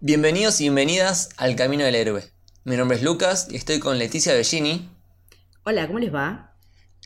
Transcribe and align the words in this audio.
Bienvenidos 0.00 0.60
y 0.60 0.64
bienvenidas 0.64 1.28
al 1.36 1.56
Camino 1.56 1.84
del 1.84 1.94
Héroe. 1.94 2.24
Mi 2.64 2.76
nombre 2.76 2.96
es 2.96 3.02
Lucas 3.02 3.48
y 3.50 3.56
estoy 3.56 3.80
con 3.80 3.98
Leticia 3.98 4.32
Bellini. 4.34 4.90
Hola, 5.64 5.86
¿cómo 5.86 5.98
les 5.98 6.12
va? 6.14 6.56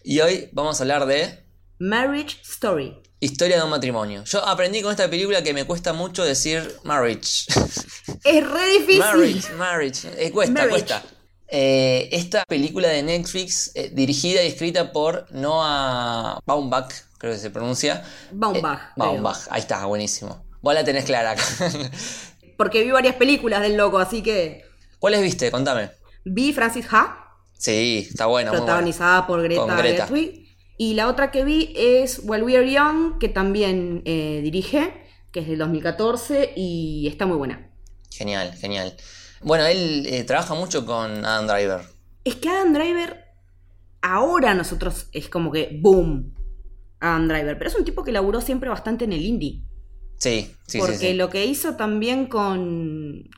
Y 0.03 0.21
hoy 0.21 0.49
vamos 0.53 0.79
a 0.79 0.85
hablar 0.85 1.07
de 1.07 1.45
Marriage 1.79 2.37
Story. 2.43 3.03
Historia 3.21 3.57
de 3.57 3.63
un 3.65 3.71
matrimonio. 3.71 4.23
Yo 4.25 4.45
aprendí 4.47 4.83
con 4.83 4.91
esta 4.91 5.09
película 5.09 5.43
que 5.43 5.55
me 5.55 5.65
cuesta 5.65 5.93
mucho 5.93 6.25
decir 6.25 6.77
marriage. 6.85 7.47
Es 8.25 8.47
re 8.51 8.67
difícil. 8.79 8.99
marriage, 9.01 9.53
marriage. 9.55 10.09
Eh, 10.27 10.31
cuesta, 10.31 10.53
Marriage. 10.55 10.71
cuesta. 10.87 11.03
Eh, 11.49 12.09
esta 12.13 12.45
película 12.45 12.89
de 12.89 13.03
Netflix, 13.03 13.71
eh, 13.75 13.91
dirigida 13.93 14.43
y 14.43 14.47
escrita 14.47 14.93
por 14.93 15.31
Noah 15.31 16.41
Baumbach, 16.47 16.91
creo 17.19 17.33
que 17.33 17.39
se 17.39 17.51
pronuncia. 17.51 18.03
Baumbach, 18.33 18.81
Eh, 18.81 18.93
Baumbach, 18.97 19.47
ahí 19.51 19.61
está, 19.61 19.85
buenísimo. 19.85 20.43
Vos 20.63 20.73
la 20.75 20.85
tenés 20.85 21.05
clara 21.05 21.33
acá. 21.33 21.45
Porque 22.57 22.83
vi 22.85 22.91
varias 22.91 23.17
películas 23.17 23.61
del 23.63 23.77
loco, 23.77 23.99
así 23.99 24.23
que 24.23 24.65
¿Cuáles 24.99 25.23
viste? 25.23 25.51
Contame. 25.51 25.91
vi 26.25 26.53
Francis 26.53 26.87
Ha, 26.91 27.21
Sí, 27.59 28.07
está 28.11 28.27
buena. 28.27 28.51
muy 28.51 28.59
buena. 28.59 28.67
protagonizada 28.73 29.27
por 29.27 29.43
Greta, 29.43 29.77
Greta. 29.77 30.07
Gerwig. 30.07 30.45
Y 30.77 30.95
la 30.95 31.09
otra 31.09 31.31
que 31.31 31.45
vi 31.45 31.73
es 31.77 32.21
While 32.25 32.43
We 32.43 32.57
Are 32.57 32.71
Young, 32.71 33.19
que 33.19 33.29
también 33.29 34.03
eh, 34.05 34.41
dirige, 34.43 34.93
que 35.31 35.41
es 35.41 35.49
del 35.49 35.59
2014 35.59 36.53
y 36.57 37.07
está 37.09 37.27
muy 37.27 37.37
buena. 37.37 37.71
Genial, 38.11 38.53
genial. 38.55 38.95
Bueno, 39.43 39.67
él 39.67 40.07
eh, 40.07 40.25
trabaja 40.25 40.55
mucho 40.55 40.85
con 40.85 41.25
Adam 41.25 41.47
Driver. 41.47 41.83
Es 42.25 42.37
que 42.37 42.49
Adam 42.49 42.73
Driver, 42.73 43.25
ahora 44.03 44.55
nosotros 44.55 45.09
es 45.13 45.29
como 45.29 45.53
que 45.53 45.79
boom, 45.81 46.35
Adam 47.01 47.29
Driver, 47.29 47.57
pero 47.59 47.71
es 47.71 47.77
un 47.77 47.85
tipo 47.85 48.03
que 48.03 48.13
laburó 48.13 48.41
siempre 48.41 48.69
bastante 48.69 49.05
en 49.05 49.13
el 49.13 49.23
indie. 49.23 49.63
Sí, 50.25 50.57
sí, 50.67 50.79
porque 50.79 50.97
sí. 50.97 51.07
sí. 51.09 51.15
lo 51.15 51.29
que 51.29 51.45
hizo 51.45 51.77
también 51.77 52.29
con, 52.29 53.29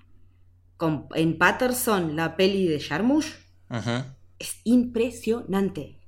con 0.77 1.09
en 1.17 1.37
Patterson, 1.37 2.15
la 2.15 2.37
peli 2.37 2.69
de 2.69 2.79
Jarmusch, 2.79 3.27
es 4.39 4.61
impresionante. 4.63 5.99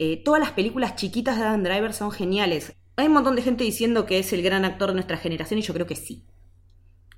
Eh, 0.00 0.24
todas 0.24 0.40
las 0.40 0.50
películas 0.50 0.96
chiquitas 0.96 1.38
de 1.38 1.44
Adam 1.44 1.62
Driver 1.62 1.92
son 1.92 2.10
geniales. 2.10 2.74
Hay 2.96 3.06
un 3.06 3.12
montón 3.12 3.36
de 3.36 3.42
gente 3.42 3.62
diciendo 3.62 4.06
que 4.06 4.18
es 4.18 4.32
el 4.32 4.42
gran 4.42 4.64
actor 4.64 4.88
de 4.88 4.94
nuestra 4.94 5.18
generación 5.18 5.60
y 5.60 5.62
yo 5.62 5.72
creo 5.72 5.86
que 5.86 5.94
sí. 5.94 6.26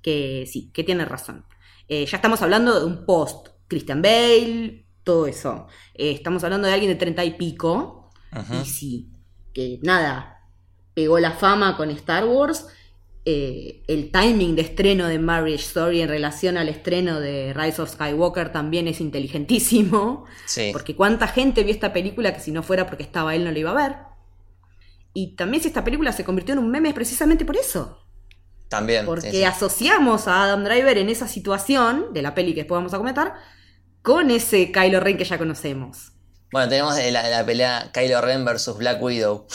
Que 0.03 0.45
sí, 0.47 0.71
que 0.75 0.85
tiene 0.85 1.07
razón. 1.07 1.47
Eh, 1.89 2.05
ya 2.05 2.17
estamos 2.17 2.43
hablando 2.43 2.79
de 2.79 2.85
un 2.85 3.07
post. 3.07 3.49
Christian 3.67 4.03
Bale, 4.03 4.87
todo 5.05 5.27
eso. 5.27 5.69
Eh, 5.95 6.11
estamos 6.11 6.45
hablando 6.45 6.69
de 6.69 6.75
alguien 6.75 6.93
de 6.93 6.97
treinta 6.97 7.25
y 7.25 7.31
pico. 7.31 8.11
Y 8.63 8.67
sí, 8.67 9.09
que 9.55 9.81
nada, 9.83 10.51
pegó 10.93 11.19
la 11.19 11.33
fama 11.33 11.79
con 11.79 11.91
Star 11.91 12.27
Wars. 12.27 12.67
Eh, 13.29 13.83
el 13.89 14.13
timing 14.13 14.55
de 14.55 14.63
estreno 14.63 15.09
de 15.09 15.19
Marriage 15.19 15.65
Story 15.65 16.01
en 16.01 16.09
relación 16.09 16.57
al 16.57 16.69
estreno 16.69 17.19
de 17.19 17.53
Rise 17.55 17.83
of 17.83 17.91
Skywalker 17.91 18.53
también 18.53 18.87
es 18.87 19.01
inteligentísimo. 19.01 20.27
Sí. 20.47 20.71
Porque 20.73 20.95
cuánta 20.95 21.27
gente 21.27 21.65
vio 21.65 21.75
esta 21.75 21.93
película 21.93 22.33
que 22.33 22.39
si 22.39 22.53
no 22.53 22.63
fuera 22.63 22.87
porque 22.87 23.03
estaba 23.03 23.35
él 23.35 23.43
no 23.43 23.51
la 23.51 23.59
iba 23.59 23.73
a 23.73 23.89
ver. 23.89 23.97
Y 25.13 25.35
también 25.35 25.61
si 25.61 25.69
esta 25.69 25.83
película 25.83 26.13
se 26.13 26.23
convirtió 26.23 26.53
en 26.53 26.61
un 26.61 26.71
meme 26.71 26.91
es 26.91 26.95
precisamente 26.95 27.45
por 27.45 27.57
eso. 27.57 28.07
También. 28.69 29.05
Porque 29.05 29.33
sí, 29.33 29.39
sí. 29.39 29.45
asociamos 29.45 30.29
a 30.29 30.45
Adam 30.45 30.63
Driver 30.63 30.97
en 30.97 31.09
esa 31.09 31.27
situación 31.27 32.13
de 32.13 32.23
la 32.23 32.33
peli 32.33 32.55
que 32.55 32.61
después 32.61 32.79
vamos 32.79 32.95
a 32.95 32.99
comentar 32.99 33.35
con 34.03 34.31
ese 34.31 34.71
Kylo 34.71 35.01
Ren 35.01 35.19
que 35.19 35.25
ya 35.25 35.37
conocemos. 35.37 36.13
Bueno, 36.53 36.69
tenemos 36.69 36.97
la, 37.11 37.29
la 37.29 37.45
pelea 37.45 37.91
Kylo 37.93 38.21
Ren 38.21 38.45
versus 38.45 38.79
Black 38.79 39.03
Widow. 39.03 39.49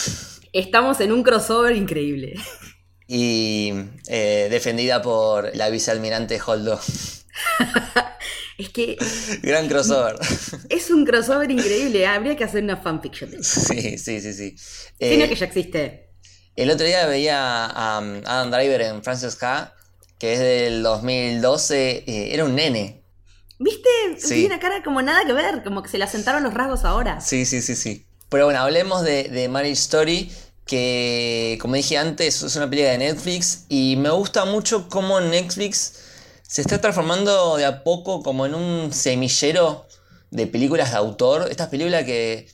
Estamos 0.51 0.99
en 0.99 1.13
un 1.13 1.23
crossover 1.23 1.73
increíble. 1.73 2.33
Y 3.13 3.73
eh, 4.07 4.47
defendida 4.49 5.01
por 5.01 5.53
la 5.53 5.69
vicealmirante 5.69 6.39
Holdo. 6.45 6.79
Es 8.57 8.69
que 8.69 8.95
Gran 9.41 9.67
crossover. 9.67 10.15
es 10.69 10.91
un 10.91 11.03
crossover 11.05 11.49
increíble. 11.51 12.05
Habría 12.07 12.35
que 12.37 12.43
hacer 12.45 12.63
una 12.63 12.77
fanfiction. 12.77 13.31
sí, 13.43 13.97
sí, 13.97 14.21
sí, 14.21 14.33
sí. 14.33 14.55
Tiene 14.97 15.25
Eh, 15.25 15.29
que 15.29 15.35
ya 15.35 15.45
existe. 15.45 16.09
El 16.55 16.69
otro 16.69 16.85
día 16.85 17.05
veía 17.05 17.65
a 17.65 17.99
um, 17.99 18.21
Adam 18.25 18.51
Driver 18.51 18.81
en 18.81 19.03
Francis 19.03 19.37
Ha, 19.41 19.73
que 20.19 20.33
es 20.33 20.39
del 20.39 20.83
2012. 20.83 22.03
eh, 22.07 22.33
era 22.33 22.45
un 22.45 22.55
nene. 22.55 23.03
¿Viste? 23.59 23.89
Sí. 24.19 24.27
Tiene 24.35 24.45
una 24.47 24.59
cara 24.59 24.83
como 24.83 25.01
nada 25.01 25.25
que 25.25 25.33
ver, 25.33 25.63
como 25.63 25.83
que 25.83 25.89
se 25.89 25.97
le 25.97 26.03
asentaron 26.03 26.43
los 26.43 26.53
rasgos 26.53 26.85
ahora. 26.85 27.19
Sí, 27.19 27.45
sí, 27.45 27.61
sí, 27.61 27.75
sí. 27.75 28.05
Pero 28.29 28.45
bueno, 28.45 28.59
hablemos 28.61 29.03
de, 29.03 29.23
de 29.25 29.49
Marriage 29.49 29.79
Story, 29.81 30.31
que 30.71 31.57
como 31.61 31.75
dije 31.75 31.97
antes, 31.97 32.41
es 32.43 32.55
una 32.55 32.69
película 32.69 32.91
de 32.93 32.97
Netflix 32.99 33.65
y 33.69 33.95
me 33.97 34.09
gusta 34.09 34.45
mucho 34.45 34.87
cómo 34.89 35.19
Netflix 35.19 35.93
se 36.43 36.61
está 36.61 36.79
transformando 36.79 37.57
de 37.57 37.65
a 37.65 37.83
poco 37.83 38.23
como 38.23 38.45
en 38.45 38.55
un 38.55 38.93
semillero 38.93 39.85
de 40.31 40.47
películas 40.47 40.91
de 40.91 40.97
autor. 40.97 41.47
Estas 41.51 41.67
películas 41.69 42.05
que 42.05 42.47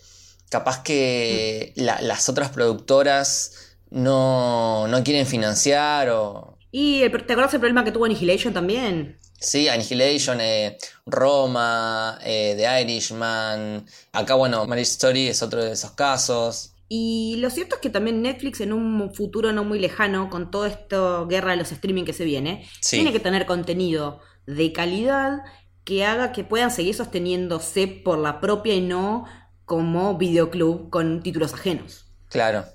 capaz 0.49 0.81
que 0.83 1.73
la- 1.75 2.01
las 2.01 2.27
otras 2.29 2.49
productoras 2.49 3.51
no, 3.91 4.87
no 4.87 5.03
quieren 5.03 5.27
financiar 5.27 6.09
o... 6.09 6.57
Y 6.71 7.03
el- 7.03 7.11
¿te 7.11 7.33
acuerdas 7.33 7.53
el 7.53 7.59
problema 7.59 7.83
que 7.83 7.91
tuvo 7.91 8.05
Annihilation 8.05 8.53
también? 8.53 9.19
Sí, 9.39 9.67
Annihilation, 9.69 10.41
eh, 10.41 10.77
Roma, 11.05 12.17
eh, 12.23 12.55
The 12.57 12.81
Irishman. 12.81 13.85
Acá, 14.11 14.33
bueno, 14.33 14.65
Marriage 14.65 14.91
Story 14.91 15.27
es 15.27 15.43
otro 15.43 15.63
de 15.63 15.73
esos 15.73 15.91
casos. 15.91 16.71
Y 16.89 17.35
lo 17.39 17.49
cierto 17.49 17.75
es 17.75 17.81
que 17.81 17.89
también 17.89 18.21
Netflix 18.21 18.61
en 18.61 18.71
un 18.73 19.13
futuro 19.13 19.51
no 19.51 19.63
muy 19.65 19.79
lejano, 19.79 20.29
con 20.29 20.51
toda 20.51 20.69
esta 20.69 21.25
guerra 21.25 21.51
de 21.51 21.57
los 21.57 21.71
streaming 21.71 22.05
que 22.05 22.13
se 22.13 22.23
viene, 22.25 22.65
Sí. 22.81 22.97
tiene 22.97 23.11
que 23.11 23.19
tener 23.19 23.45
contenido 23.45 24.21
de 24.45 24.71
calidad 24.71 25.39
que 25.83 26.05
haga 26.05 26.31
que 26.31 26.43
puedan 26.43 26.71
seguir 26.71 26.95
sosteniéndose 26.95 27.87
por 27.87 28.17
la 28.19 28.39
propia 28.39 28.73
y 28.75 28.81
no 28.81 29.25
como 29.65 30.17
videoclub 30.17 30.89
con 30.89 31.21
títulos 31.23 31.53
ajenos. 31.53 32.05
Claro. 32.29 32.65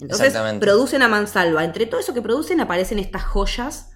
Entonces 0.00 0.34
producen 0.60 1.02
a 1.02 1.08
mansalva. 1.08 1.64
Entre 1.64 1.86
todo 1.86 2.00
eso 2.00 2.14
que 2.14 2.22
producen 2.22 2.60
aparecen 2.60 2.98
estas 2.98 3.24
joyas. 3.24 3.90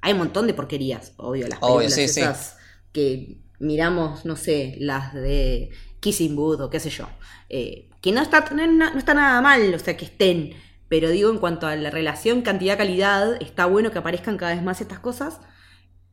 Hay 0.00 0.12
un 0.12 0.18
montón 0.18 0.46
de 0.46 0.54
porquerías, 0.54 1.12
obvio, 1.16 1.48
las 1.48 1.58
Obvio, 1.60 1.88
películas 1.88 1.94
sí, 1.94 2.08
sí. 2.08 2.20
esas 2.20 2.56
que 2.92 3.38
miramos, 3.58 4.24
no 4.24 4.36
sé, 4.36 4.76
las 4.78 5.12
de 5.12 5.70
Kissing 6.00 6.36
Booth 6.36 6.60
o 6.60 6.70
qué 6.70 6.78
sé 6.80 6.90
yo. 6.90 7.08
Eh, 7.48 7.87
que 8.00 8.12
no 8.12 8.22
está, 8.22 8.48
no, 8.52 8.66
no 8.66 8.98
está 8.98 9.14
nada 9.14 9.40
mal, 9.40 9.74
o 9.74 9.78
sea, 9.78 9.96
que 9.96 10.04
estén. 10.04 10.54
Pero 10.88 11.10
digo, 11.10 11.30
en 11.30 11.38
cuanto 11.38 11.66
a 11.66 11.76
la 11.76 11.90
relación 11.90 12.42
cantidad-calidad, 12.42 13.40
está 13.42 13.66
bueno 13.66 13.90
que 13.90 13.98
aparezcan 13.98 14.36
cada 14.38 14.54
vez 14.54 14.62
más 14.62 14.80
estas 14.80 15.00
cosas. 15.00 15.38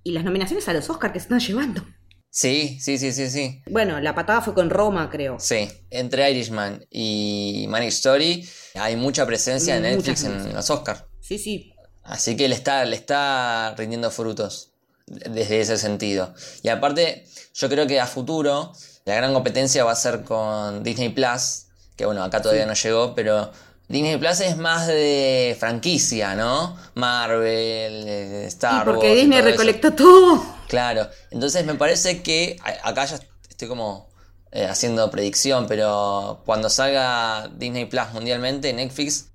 Y 0.03 0.11
las 0.11 0.23
nominaciones 0.23 0.67
a 0.67 0.73
los 0.73 0.89
Oscars 0.89 1.13
que 1.13 1.19
se 1.19 1.23
están 1.23 1.39
llevando. 1.39 1.83
Sí, 2.29 2.77
sí, 2.81 2.97
sí, 2.97 3.13
sí, 3.13 3.29
sí. 3.29 3.61
Bueno, 3.69 4.01
la 4.01 4.13
patada 4.13 4.41
fue 4.41 4.53
con 4.53 4.69
Roma, 4.69 5.09
creo. 5.09 5.39
Sí, 5.39 5.69
entre 5.89 6.29
Irishman 6.29 6.85
y 6.91 7.65
Marriage 7.69 7.95
Story 7.95 8.45
hay 8.73 8.97
mucha 8.97 9.25
presencia 9.25 9.75
de 9.75 9.95
Mucha 9.95 10.11
Netflix 10.11 10.23
en 10.25 10.53
los 10.53 10.69
Oscars. 10.69 11.05
Sí, 11.21 11.39
sí. 11.39 11.73
Así 12.03 12.35
que 12.35 12.49
le 12.49 12.55
está, 12.55 12.83
le 12.83 12.97
está 12.97 13.73
rindiendo 13.77 14.11
frutos 14.11 14.73
desde 15.07 15.61
ese 15.61 15.77
sentido. 15.77 16.33
Y 16.61 16.67
aparte, 16.67 17.25
yo 17.53 17.69
creo 17.69 17.87
que 17.87 18.01
a 18.01 18.05
futuro 18.05 18.73
la 19.05 19.15
gran 19.15 19.33
competencia 19.33 19.85
va 19.85 19.93
a 19.93 19.95
ser 19.95 20.23
con 20.23 20.83
Disney 20.83 21.09
Plus, 21.09 21.64
que 21.95 22.05
bueno, 22.05 22.23
acá 22.23 22.41
todavía 22.41 22.63
Sí. 22.63 22.67
no 22.69 22.73
llegó, 22.75 23.15
pero 23.15 23.51
Disney 23.87 24.17
Plus 24.17 24.39
es 24.41 24.57
más 24.57 24.87
de 24.87 25.55
franquicia, 25.59 26.35
¿no? 26.35 26.75
Marvel, 26.95 28.07
Star 28.47 28.85
porque 28.85 29.07
Wars. 29.07 29.11
y 29.11 29.21
Disney 29.21 29.39
todo 29.39 29.49
eso. 29.49 29.57
recolectó 29.57 29.93
todo. 29.93 30.45
Claro, 30.67 31.07
entonces 31.31 31.65
me 31.65 31.75
parece 31.75 32.21
que 32.23 32.57
acá 32.83 33.05
ya 33.05 33.19
estoy 33.49 33.67
como 33.67 34.09
eh, 34.51 34.65
haciendo 34.65 35.09
predicción, 35.11 35.67
pero 35.67 36.41
cuando 36.45 36.69
salga 36.69 37.49
Disney 37.55 37.85
Plus 37.85 38.11
mundialmente, 38.13 38.71
Netflix 38.73 39.27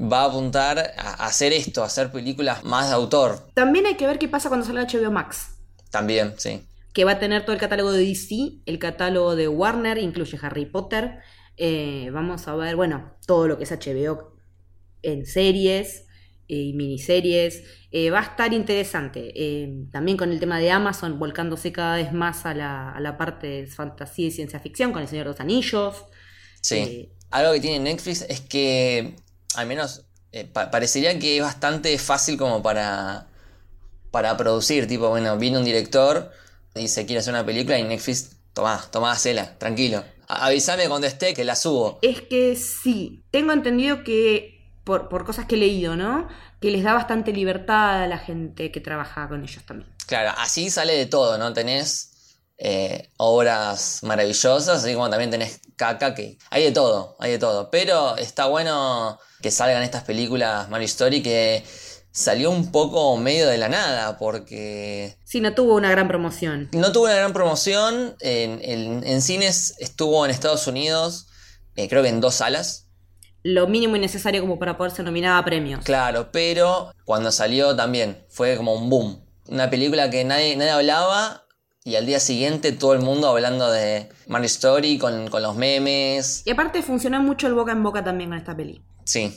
va 0.00 0.22
a 0.22 0.24
apuntar 0.24 0.94
a 0.96 1.26
hacer 1.26 1.52
esto, 1.52 1.82
a 1.82 1.86
hacer 1.86 2.10
películas 2.10 2.64
más 2.64 2.88
de 2.88 2.94
autor. 2.94 3.46
También 3.54 3.86
hay 3.86 3.94
que 3.96 4.06
ver 4.06 4.18
qué 4.18 4.28
pasa 4.28 4.48
cuando 4.48 4.66
salga 4.66 4.84
HBO 4.86 5.10
Max. 5.10 5.48
También, 5.90 6.34
sí. 6.38 6.66
que 6.94 7.04
va 7.04 7.12
a 7.12 7.18
tener 7.18 7.42
todo 7.44 7.52
el 7.52 7.60
catálogo 7.60 7.92
de 7.92 8.04
DC, 8.04 8.62
el 8.66 8.78
catálogo 8.78 9.36
de 9.36 9.48
Warner, 9.48 9.98
incluye 9.98 10.38
Harry 10.42 10.64
Potter. 10.66 11.18
Eh, 11.64 12.10
vamos 12.12 12.48
a 12.48 12.56
ver, 12.56 12.76
bueno, 12.76 13.16
todo 13.26 13.46
lo 13.48 13.56
que 13.58 13.64
es 13.64 13.72
HBO 13.72 14.36
en 15.02 15.26
series 15.26 16.06
eh, 16.48 16.56
y 16.56 16.74
miniseries. 16.74 17.64
Eh, 17.92 18.10
va 18.10 18.20
a 18.20 18.22
estar 18.24 18.52
interesante. 18.54 19.32
Eh, 19.36 19.86
también 19.92 20.16
con 20.18 20.32
el 20.32 20.40
tema 20.40 20.58
de 20.58 20.70
Amazon, 20.72 21.18
volcándose 21.18 21.72
cada 21.72 21.96
vez 21.96 22.12
más 22.12 22.46
a 22.46 22.54
la, 22.54 22.90
a 22.92 23.00
la 23.00 23.16
parte 23.18 23.46
de 23.48 23.66
fantasía 23.68 24.28
y 24.28 24.30
ciencia 24.32 24.60
ficción, 24.60 24.92
con 24.92 25.02
El 25.02 25.08
Señor 25.08 25.26
de 25.26 25.30
los 25.32 25.40
Anillos. 25.40 26.04
Sí. 26.60 26.92
Eh, 26.92 27.12
Algo 27.30 27.52
que 27.52 27.60
tiene 27.60 27.78
Netflix 27.80 28.22
es 28.28 28.40
que, 28.40 29.16
al 29.54 29.66
menos, 29.66 30.04
pa- 30.52 30.70
parecería 30.70 31.18
que 31.18 31.36
es 31.38 31.42
bastante 31.42 31.96
fácil 31.98 32.36
como 32.38 32.62
para, 32.62 33.26
para 34.10 34.36
producir. 34.36 34.88
Tipo, 34.88 35.10
bueno, 35.10 35.38
viene 35.38 35.58
un 35.58 35.64
director, 35.64 36.32
dice 36.74 37.06
quiere 37.06 37.20
hacer 37.20 37.34
una 37.34 37.46
película 37.46 37.78
y 37.78 37.84
Netflix, 37.84 38.36
tomá, 38.54 38.82
tomá, 38.92 39.12
hacela, 39.12 39.58
tranquilo. 39.58 40.04
Avísame 40.32 40.88
cuando 40.88 41.06
esté 41.06 41.34
que 41.34 41.44
la 41.44 41.56
subo. 41.56 41.98
Es 42.02 42.22
que 42.22 42.56
sí, 42.56 43.24
tengo 43.30 43.52
entendido 43.52 44.04
que, 44.04 44.68
por, 44.84 45.08
por 45.08 45.24
cosas 45.24 45.46
que 45.46 45.54
he 45.54 45.58
leído, 45.58 45.96
¿no? 45.96 46.28
Que 46.60 46.70
les 46.70 46.82
da 46.82 46.94
bastante 46.94 47.32
libertad 47.32 48.02
a 48.02 48.06
la 48.06 48.18
gente 48.18 48.70
que 48.70 48.80
trabaja 48.80 49.28
con 49.28 49.42
ellos 49.42 49.64
también. 49.64 49.90
Claro, 50.06 50.32
así 50.38 50.70
sale 50.70 50.94
de 50.94 51.06
todo, 51.06 51.38
¿no? 51.38 51.52
Tenés 51.52 52.12
eh, 52.58 53.10
obras 53.16 54.00
maravillosas, 54.02 54.84
así 54.84 54.94
como 54.94 55.10
también 55.10 55.30
tenés 55.30 55.60
caca, 55.76 56.14
que 56.14 56.38
hay 56.50 56.64
de 56.64 56.72
todo, 56.72 57.16
hay 57.18 57.32
de 57.32 57.38
todo. 57.38 57.70
Pero 57.70 58.16
está 58.16 58.46
bueno 58.46 59.18
que 59.40 59.50
salgan 59.50 59.82
estas 59.82 60.04
películas 60.04 60.68
Mario 60.68 60.86
Story 60.86 61.22
que 61.22 61.64
salió 62.12 62.50
un 62.50 62.70
poco 62.70 63.16
medio 63.16 63.48
de 63.48 63.58
la 63.58 63.68
nada, 63.68 64.18
porque... 64.18 65.16
Sí, 65.24 65.40
no 65.40 65.54
tuvo 65.54 65.74
una 65.74 65.90
gran 65.90 66.06
promoción. 66.08 66.68
No 66.72 66.92
tuvo 66.92 67.04
una 67.04 67.14
gran 67.16 67.32
promoción, 67.32 68.14
en, 68.20 68.60
en- 68.62 69.02
en 69.06 69.22
cines 69.22 69.74
estuvo 69.78 70.24
en 70.24 70.30
Estados 70.30 70.66
Unidos, 70.66 71.26
eh, 71.74 71.88
creo 71.88 72.02
que 72.02 72.10
en 72.10 72.20
dos 72.20 72.34
salas, 72.36 72.86
Lo 73.42 73.66
mínimo 73.66 73.96
y 73.96 73.98
necesario 73.98 74.40
como 74.42 74.58
para 74.58 74.76
poder 74.76 74.92
ser 74.92 75.04
nominada 75.04 75.38
a 75.38 75.44
premios. 75.44 75.82
claro, 75.84 76.30
pero 76.30 76.92
cuando 77.04 77.32
salió 77.32 77.74
también 77.74 78.24
fue 78.28 78.56
como 78.56 78.74
un 78.74 78.88
boom. 78.90 79.24
Una 79.48 79.68
película 79.70 80.08
que 80.10 80.22
nadie, 80.24 80.54
nadie 80.56 80.70
hablaba 80.70 81.44
y 81.84 81.96
al 81.96 82.06
día 82.06 82.20
siguiente 82.20 82.70
todo 82.72 82.92
el 82.92 83.00
mundo 83.00 83.26
hablando 83.28 83.68
de 83.72 84.08
Mario 84.28 84.46
Story 84.46 84.98
con, 84.98 85.28
con 85.28 85.42
los 85.42 85.56
memes. 85.56 86.42
Y 86.46 86.50
aparte 86.50 86.82
funcionó 86.82 87.20
mucho 87.22 87.48
el 87.48 87.54
boca 87.54 87.72
en 87.72 87.82
boca 87.82 88.04
también 88.04 88.30
con 88.30 88.38
esta 88.38 88.54
peli. 88.56 88.80
Sí, 89.04 89.36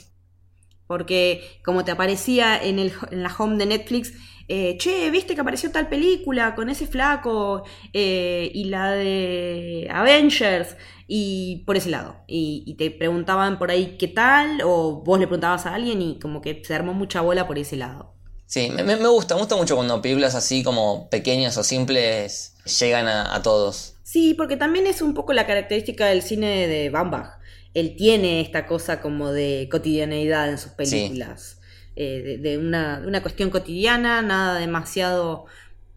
Porque 0.86 1.58
como 1.64 1.84
te 1.84 1.90
aparecía 1.92 2.62
en, 2.62 2.78
el, 2.78 2.92
en 3.10 3.22
la 3.22 3.34
home 3.36 3.56
de 3.56 3.66
Netflix, 3.66 4.12
eh, 4.48 4.76
che, 4.78 5.10
viste 5.10 5.34
que 5.34 5.40
apareció 5.40 5.70
tal 5.72 5.88
película 5.88 6.54
con 6.54 6.68
ese 6.70 6.86
flaco 6.86 7.64
eh, 7.92 8.50
y 8.54 8.64
la 8.64 8.92
de 8.92 9.88
Avengers 9.90 10.76
y 11.08 11.64
por 11.66 11.76
ese 11.76 11.90
lado. 11.90 12.16
Y, 12.28 12.62
y 12.66 12.74
te 12.76 12.90
preguntaban 12.90 13.58
por 13.58 13.70
ahí 13.70 13.96
qué 13.98 14.08
tal 14.08 14.60
o 14.64 15.02
vos 15.04 15.18
le 15.18 15.26
preguntabas 15.26 15.66
a 15.66 15.74
alguien 15.74 16.00
y 16.02 16.18
como 16.20 16.40
que 16.40 16.62
se 16.64 16.74
armó 16.74 16.92
mucha 16.94 17.20
bola 17.20 17.46
por 17.46 17.58
ese 17.58 17.76
lado. 17.76 18.14
sí, 18.46 18.70
me, 18.70 18.82
me- 18.82 18.96
me 18.96 19.08
gusta, 19.08 19.34
me 19.34 19.40
gusta 19.40 19.56
mucho 19.56 19.76
cuando 19.76 20.00
películas 20.02 20.34
así 20.34 20.62
como 20.62 21.08
pequeñas 21.10 21.56
o 21.58 21.64
simples 21.64 22.54
llegan 22.80 23.08
a, 23.08 23.34
a 23.34 23.42
todos. 23.42 23.94
Sí, 24.02 24.34
porque 24.34 24.56
también 24.56 24.86
es 24.86 25.02
un 25.02 25.12
poco 25.14 25.32
la 25.34 25.46
característica 25.46 26.06
del 26.06 26.22
cine 26.22 26.66
de 26.68 26.90
Bambach. 26.90 27.35
Él 27.80 27.94
tiene 27.96 28.40
esta 28.40 28.66
cosa 28.66 29.00
como 29.00 29.32
de 29.32 29.68
cotidianeidad 29.70 30.48
en 30.50 30.58
sus 30.58 30.72
películas. 30.72 31.60
Eh, 31.94 32.22
de, 32.24 32.38
de 32.38 32.58
una, 32.58 33.02
una 33.06 33.20
cuestión 33.22 33.50
cotidiana, 33.50 34.22
nada 34.22 34.58
demasiado 34.58 35.46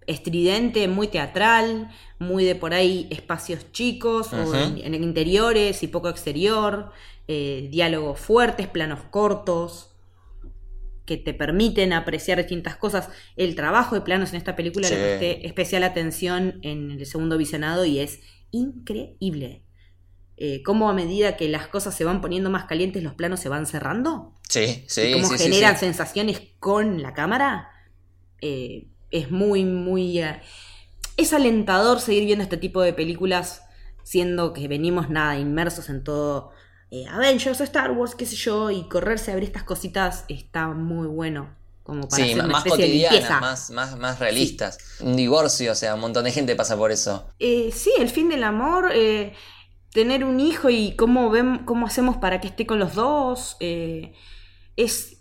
estridente, 0.08 0.88
muy 0.88 1.08
teatral, 1.08 1.90
muy 2.20 2.44
de 2.44 2.56
por 2.56 2.74
ahí 2.74 3.08
espacios 3.12 3.72
chicos 3.72 4.34
o 4.34 4.56
en, 4.56 4.94
en 4.94 5.04
interiores 5.04 5.84
y 5.84 5.88
poco 5.88 6.10
exterior, 6.10 6.92
eh, 7.28 7.68
diálogos 7.72 8.20
fuertes, 8.20 8.68
planos 8.68 9.02
cortos 9.12 9.92
que 11.06 11.18
te 11.18 11.34
permiten 11.34 11.94
apreciar 11.94 12.38
distintas 12.38 12.76
cosas. 12.76 13.10
El 13.36 13.56
trabajo 13.56 13.96
de 13.96 14.02
planos 14.02 14.32
en 14.32 14.38
esta 14.38 14.56
película 14.56 14.88
Sí. 14.88 14.96
le 14.96 15.00
presté 15.02 15.48
especial 15.48 15.84
atención 15.84 16.60
en 16.62 16.92
el 16.92 17.06
segundo 17.06 17.38
visionado 17.38 17.86
y 17.86 18.00
es 18.00 18.20
increíble. 18.52 19.64
Eh, 20.42 20.64
cómo 20.64 20.90
a 20.90 20.94
medida 20.94 21.36
que 21.38 21.50
las 21.50 21.68
cosas 21.68 21.96
se 21.96 22.06
van 22.06 22.22
poniendo 22.22 22.50
más 22.50 22.66
calientes, 22.66 23.04
los 23.04 23.14
planos 23.14 23.42
se 23.42 23.50
van 23.50 23.66
cerrando. 23.66 24.34
Sí, 24.48 24.86
sí, 24.88 25.02
y 25.02 25.14
cómo 25.14 25.28
sí, 25.38 25.38
generan 25.38 25.76
sí. 25.76 25.82
sensaciones 25.82 26.42
con 26.60 27.02
la 27.02 27.14
cámara. 27.14 27.70
eh, 28.42 28.88
es 29.12 29.32
muy, 29.32 29.66
muy... 29.66 30.20
eh, 30.20 30.42
es 31.18 31.34
alentador 31.34 32.00
seguir 32.00 32.26
viendo 32.26 32.44
este 32.44 32.58
tipo 32.58 32.82
de 32.82 32.94
películas, 32.94 33.64
siendo 34.04 34.54
que 34.54 34.68
venimos 34.68 35.10
nada, 35.10 35.38
inmersos 35.38 35.90
en 35.90 36.04
todo 36.04 36.52
Avengers, 37.12 37.62
Star 37.62 37.92
Wars, 37.92 38.16
qué 38.16 38.26
sé 38.26 38.36
yo, 38.36 38.72
y 38.72 38.88
correrse 38.90 39.32
a 39.32 39.36
ver 39.36 39.44
estas 39.44 39.64
cositas 39.64 40.26
está 40.30 40.68
muy 40.70 41.08
bueno. 41.08 41.58
Como 41.84 42.10
para 42.10 42.24
Sí, 42.24 42.24
hacer 42.26 42.46
una 42.46 42.48
más 42.48 42.66
cotidianas, 42.66 43.40
más, 43.40 43.70
más, 43.72 43.98
más 43.98 44.20
realistas. 44.20 44.78
Un 45.00 45.16
divorcio, 45.16 45.72
o 45.72 45.76
sea, 45.76 45.96
un 45.96 46.02
montón 46.02 46.24
de 46.26 46.32
gente 46.32 46.56
pasa 46.56 46.78
por 46.78 46.92
eso. 46.92 47.36
Eh, 47.40 47.72
sí, 47.74 47.92
el 48.00 48.10
fin 48.10 48.30
del 48.30 48.44
amor, 48.44 48.92
eh, 48.94 49.34
tener 49.92 50.24
un 50.24 50.40
hijo 50.40 50.70
y 50.70 50.96
cómo, 50.96 51.30
ven, 51.30 51.60
cómo 51.66 51.88
hacemos 51.88 52.18
para 52.18 52.42
que 52.42 52.48
esté 52.48 52.66
con 52.66 52.80
los 52.80 52.96
dos. 52.96 53.58
eh, 53.60 54.14
es 54.76 55.18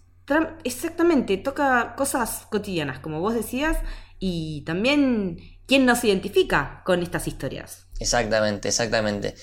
exactamente, 0.64 1.36
toca 1.38 1.94
cosas 1.96 2.46
cotidianas, 2.50 3.00
como 3.00 3.20
vos 3.20 3.34
decías, 3.34 3.78
y 4.18 4.62
también 4.66 5.38
quién 5.66 5.86
nos 5.86 6.04
identifica 6.04 6.82
con 6.84 7.02
estas 7.02 7.26
historias. 7.26 7.86
Exactamente, 7.98 8.68
exactamente. 8.68 9.34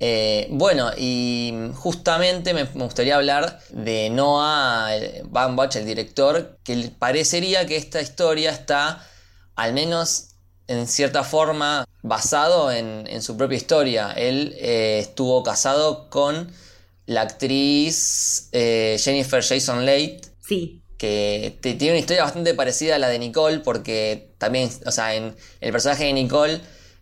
Eh, 0.00 0.48
bueno, 0.50 0.90
y 0.96 1.70
justamente 1.74 2.52
me, 2.52 2.64
gustaría 2.64 3.16
hablar 3.16 3.60
de 3.70 4.10
Noah 4.10 4.90
Baumbach, 5.24 5.76
el 5.76 5.86
director, 5.86 6.58
que 6.64 6.90
parecería 6.98 7.66
que 7.66 7.76
esta 7.76 8.00
historia 8.00 8.50
está, 8.50 9.06
al 9.54 9.72
menos 9.72 10.30
en 10.66 10.86
cierta 10.86 11.22
forma, 11.22 11.86
basado 12.04 12.70
en, 12.70 13.06
en 13.08 13.22
su 13.22 13.36
propia 13.36 13.56
historia. 13.56 14.12
Él 14.12 14.54
eh, 14.58 14.98
estuvo 15.00 15.42
casado 15.42 16.10
con 16.10 16.52
la 17.06 17.22
actriz 17.22 18.50
eh, 18.52 18.96
Jennifer 19.00 19.42
Jason 19.42 19.84
Leigh, 19.86 20.20
Sí, 20.46 20.82
que 20.98 21.58
tiene 21.62 21.90
una 21.90 21.98
historia 21.98 22.22
bastante 22.22 22.52
parecida 22.52 22.96
a 22.96 22.98
la 22.98 23.08
de 23.08 23.18
Nicole, 23.18 23.60
porque 23.60 24.34
también, 24.36 24.70
o 24.84 24.90
sea, 24.90 25.14
en 25.14 25.34
el 25.60 25.72
personaje 25.72 26.04
de 26.04 26.12
Nicole 26.12 26.60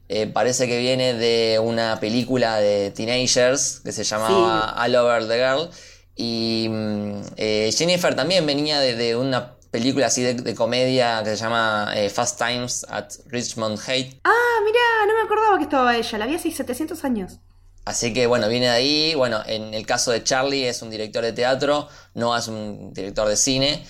eh, 0.09 0.29
parece 0.29 0.69
que 0.69 0.79
viene 0.79 1.15
de 1.15 1.59
una 1.59 1.99
película 1.99 2.59
de 2.59 2.93
teenagers 2.93 3.81
que 3.85 3.91
se 3.91 4.05
llamaba 4.05 4.73
All 4.81 4.95
Over 4.95 5.27
the 5.27 5.35
Girl. 5.35 5.69
Y 6.15 6.69
mm, 6.71 7.23
eh, 7.37 7.75
Jennifer 7.77 8.15
también 8.15 8.47
venía 8.47 8.79
de, 8.79 8.95
de 8.95 9.17
una 9.17 9.57
película 9.73 10.07
así 10.07 10.23
de, 10.23 10.35
de 10.35 10.55
comedia 10.55 11.23
que 11.25 11.31
se 11.31 11.37
llama 11.39 11.91
eh, 11.97 12.09
Fast 12.11 12.39
Times 12.39 12.87
at 12.89 13.09
Richmond 13.27 13.81
Heights. 13.89 14.19
Ah, 14.23 14.31
mirá, 14.65 15.07
no 15.09 15.15
me 15.15 15.23
acordaba 15.25 15.57
que 15.59 15.65
estaba 15.65 15.97
ella, 15.97 16.19
la 16.19 16.27
vi 16.27 16.37
hace 16.37 16.53
700 16.53 17.05
años. 17.05 17.41
Así 17.85 18.13
que 18.13 18.29
bueno, 18.29 18.49
viene 18.49 18.67
de 18.67 18.73
ahí. 18.73 19.15
Bueno, 19.17 19.41
en 19.47 19.75
el 19.75 19.85
caso 19.87 20.13
de 20.13 20.23
Charlie 20.23 20.69
es 20.69 20.83
un 20.83 20.91
director 20.91 21.25
de 21.25 21.33
teatro, 21.33 21.89
Noah 22.15 22.39
es 22.39 22.47
un 22.47 22.93
director 22.93 23.27
de 23.27 23.35
cine. 23.37 23.85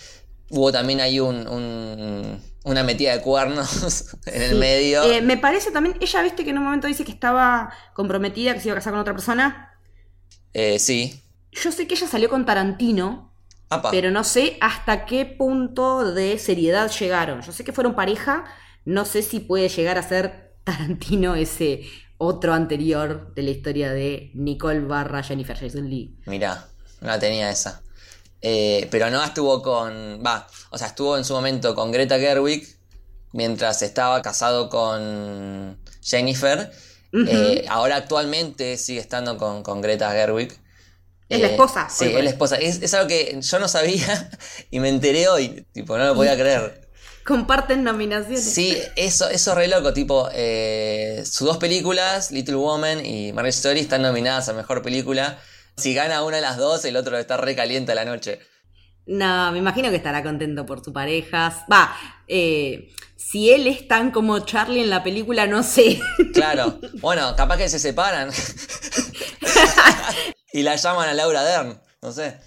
Hubo 0.49 0.71
también 0.73 1.01
ahí 1.01 1.21
un, 1.21 1.47
un- 1.49 2.41
una 2.65 2.85
metida 2.85 3.13
de 3.17 3.21
cuernos 3.21 4.15
en 4.27 4.41
el 4.43 4.51
Sí. 4.51 4.55
medio. 4.57 5.03
Eh, 5.03 5.21
me 5.21 5.37
parece 5.37 5.73
también, 5.73 5.97
ella 6.01 6.23
viste 6.23 6.45
que 6.45 6.51
en 6.51 6.59
un 6.59 6.65
momento 6.65 6.87
dice 6.87 7.05
que 7.05 7.11
estaba 7.13 7.73
comprometida, 7.93 8.55
que 8.55 8.61
se 8.61 8.69
iba 8.69 8.75
a 8.75 8.79
casar 8.79 8.93
con 8.93 9.01
otra 9.01 9.15
persona. 9.15 9.77
Eh, 10.55 10.79
sí. 10.79 11.21
Yo 11.51 11.73
sé 11.73 11.87
que 11.87 11.95
ella 11.95 12.07
salió 12.07 12.29
con 12.31 12.47
Tarantino, 12.47 13.32
Apa. 13.75 13.91
pero 13.91 14.11
no 14.11 14.25
sé 14.25 14.57
hasta 14.61 15.07
qué 15.07 15.25
punto 15.25 16.13
de 16.13 16.39
seriedad 16.39 16.91
llegaron. 16.91 17.43
Yo 17.43 17.53
sé 17.53 17.65
que 17.65 17.73
fueron 17.73 17.95
pareja, 17.95 18.45
no 18.85 19.05
sé 19.05 19.23
si 19.23 19.41
puede 19.41 19.69
llegar 19.69 19.99
a 19.99 20.03
ser 20.03 20.53
Tarantino 20.65 21.35
ese 21.35 21.83
otro 22.19 22.55
anterior 22.55 23.35
de 23.35 23.43
la 23.43 23.51
historia 23.51 23.93
de 23.93 24.31
Nicole 24.35 24.81
barra 24.81 25.23
Jennifer 25.23 25.59
Jason 25.59 25.91
Lee. 25.91 26.17
Mirá, 26.27 26.69
no 27.01 27.09
la 27.09 27.19
tenía 27.19 27.51
esa. 27.51 27.83
Eh, 28.41 28.89
pero 28.91 29.11
Noah 29.11 29.27
estuvo 29.27 29.63
con. 29.63 30.23
Va, 30.25 30.47
o 30.71 30.79
sea, 30.79 30.89
estuvo 30.89 31.17
en 31.17 31.25
su 31.25 31.33
momento 31.33 31.75
con 31.75 31.91
Greta 31.91 32.19
Gerwig 32.19 32.67
mientras 33.33 33.83
estaba 33.83 34.21
casado 34.23 34.69
con 34.69 35.79
Jennifer. 36.03 36.71
Eh, 37.13 37.67
ahora 37.69 37.97
actualmente 37.97 38.77
sigue 38.79 39.01
estando 39.01 39.37
con, 39.37 39.63
con 39.63 39.81
Greta 39.81 40.11
Gerwig. 40.13 40.59
Es 41.33 41.41
la 41.41 41.49
Eh, 41.49 41.51
esposa, 41.51 41.89
Sí, 41.89 42.07
es 42.07 42.25
la 42.25 42.31
esposa. 42.31 42.57
Es, 42.57 42.83
es 42.83 42.95
algo 42.95 43.09
que 43.09 43.39
yo 43.41 43.59
no 43.59 43.69
sabía 43.69 44.31
y 44.71 44.81
me 44.81 44.89
enteré 44.89 45.29
hoy. 45.29 45.67
Tipo, 45.73 45.97
no 45.99 46.07
lo 46.07 46.15
podía 46.15 46.37
creer. 46.37 46.81
Comparten 47.25 47.85
nominaciones. 47.85 48.43
Sí, 48.43 48.77
eso, 48.97 49.29
eso 49.29 49.51
es 49.53 49.57
re 49.57 49.69
loco. 49.69 49.93
Tipo, 49.93 50.29
eh, 50.33 51.23
sus 51.25 51.47
dos 51.47 51.59
películas, 51.59 52.31
Little 52.33 52.57
Woman 52.57 53.05
y 53.05 53.33
Marriage 53.33 53.57
Story, 53.59 53.81
están 53.81 54.03
nominadas 54.03 54.49
a 54.49 54.53
mejor 54.53 54.83
película. 54.83 55.39
Si 55.77 55.95
gana 55.95 56.23
una 56.25 56.37
de 56.37 56.43
las 56.43 56.57
dos, 56.57 56.85
el 56.85 56.97
otro 56.97 57.17
está 57.19 57.37
re 57.37 57.55
caliente 57.57 57.93
a 57.93 57.95
la 57.95 58.05
noche. 58.05 58.41
No, 59.07 59.51
me 59.53 59.59
imagino 59.59 59.91
que 59.91 59.97
estará 59.97 60.23
contento 60.23 60.65
por 60.65 60.85
su 60.85 60.93
pareja. 60.93 61.67
Va, 61.71 61.95
eh, 62.35 62.89
si 63.17 63.51
él 63.53 63.67
es 63.67 63.87
tan 63.89 64.11
como 64.11 64.39
Charlie 64.41 64.81
en 64.83 64.91
la 64.91 65.03
película, 65.05 65.47
no 65.47 65.63
sé. 65.63 66.01
Claro. 66.33 66.81
Bueno, 67.01 67.35
capaz 67.37 67.59
que 67.59 67.69
se 67.69 67.79
separan. 67.79 68.31
y 70.53 70.63
la 70.63 70.77
llaman 70.77 71.09
a 71.09 71.15
Laura 71.15 71.43
Dern. 71.43 71.81
No 72.01 72.13
sé. 72.13 72.39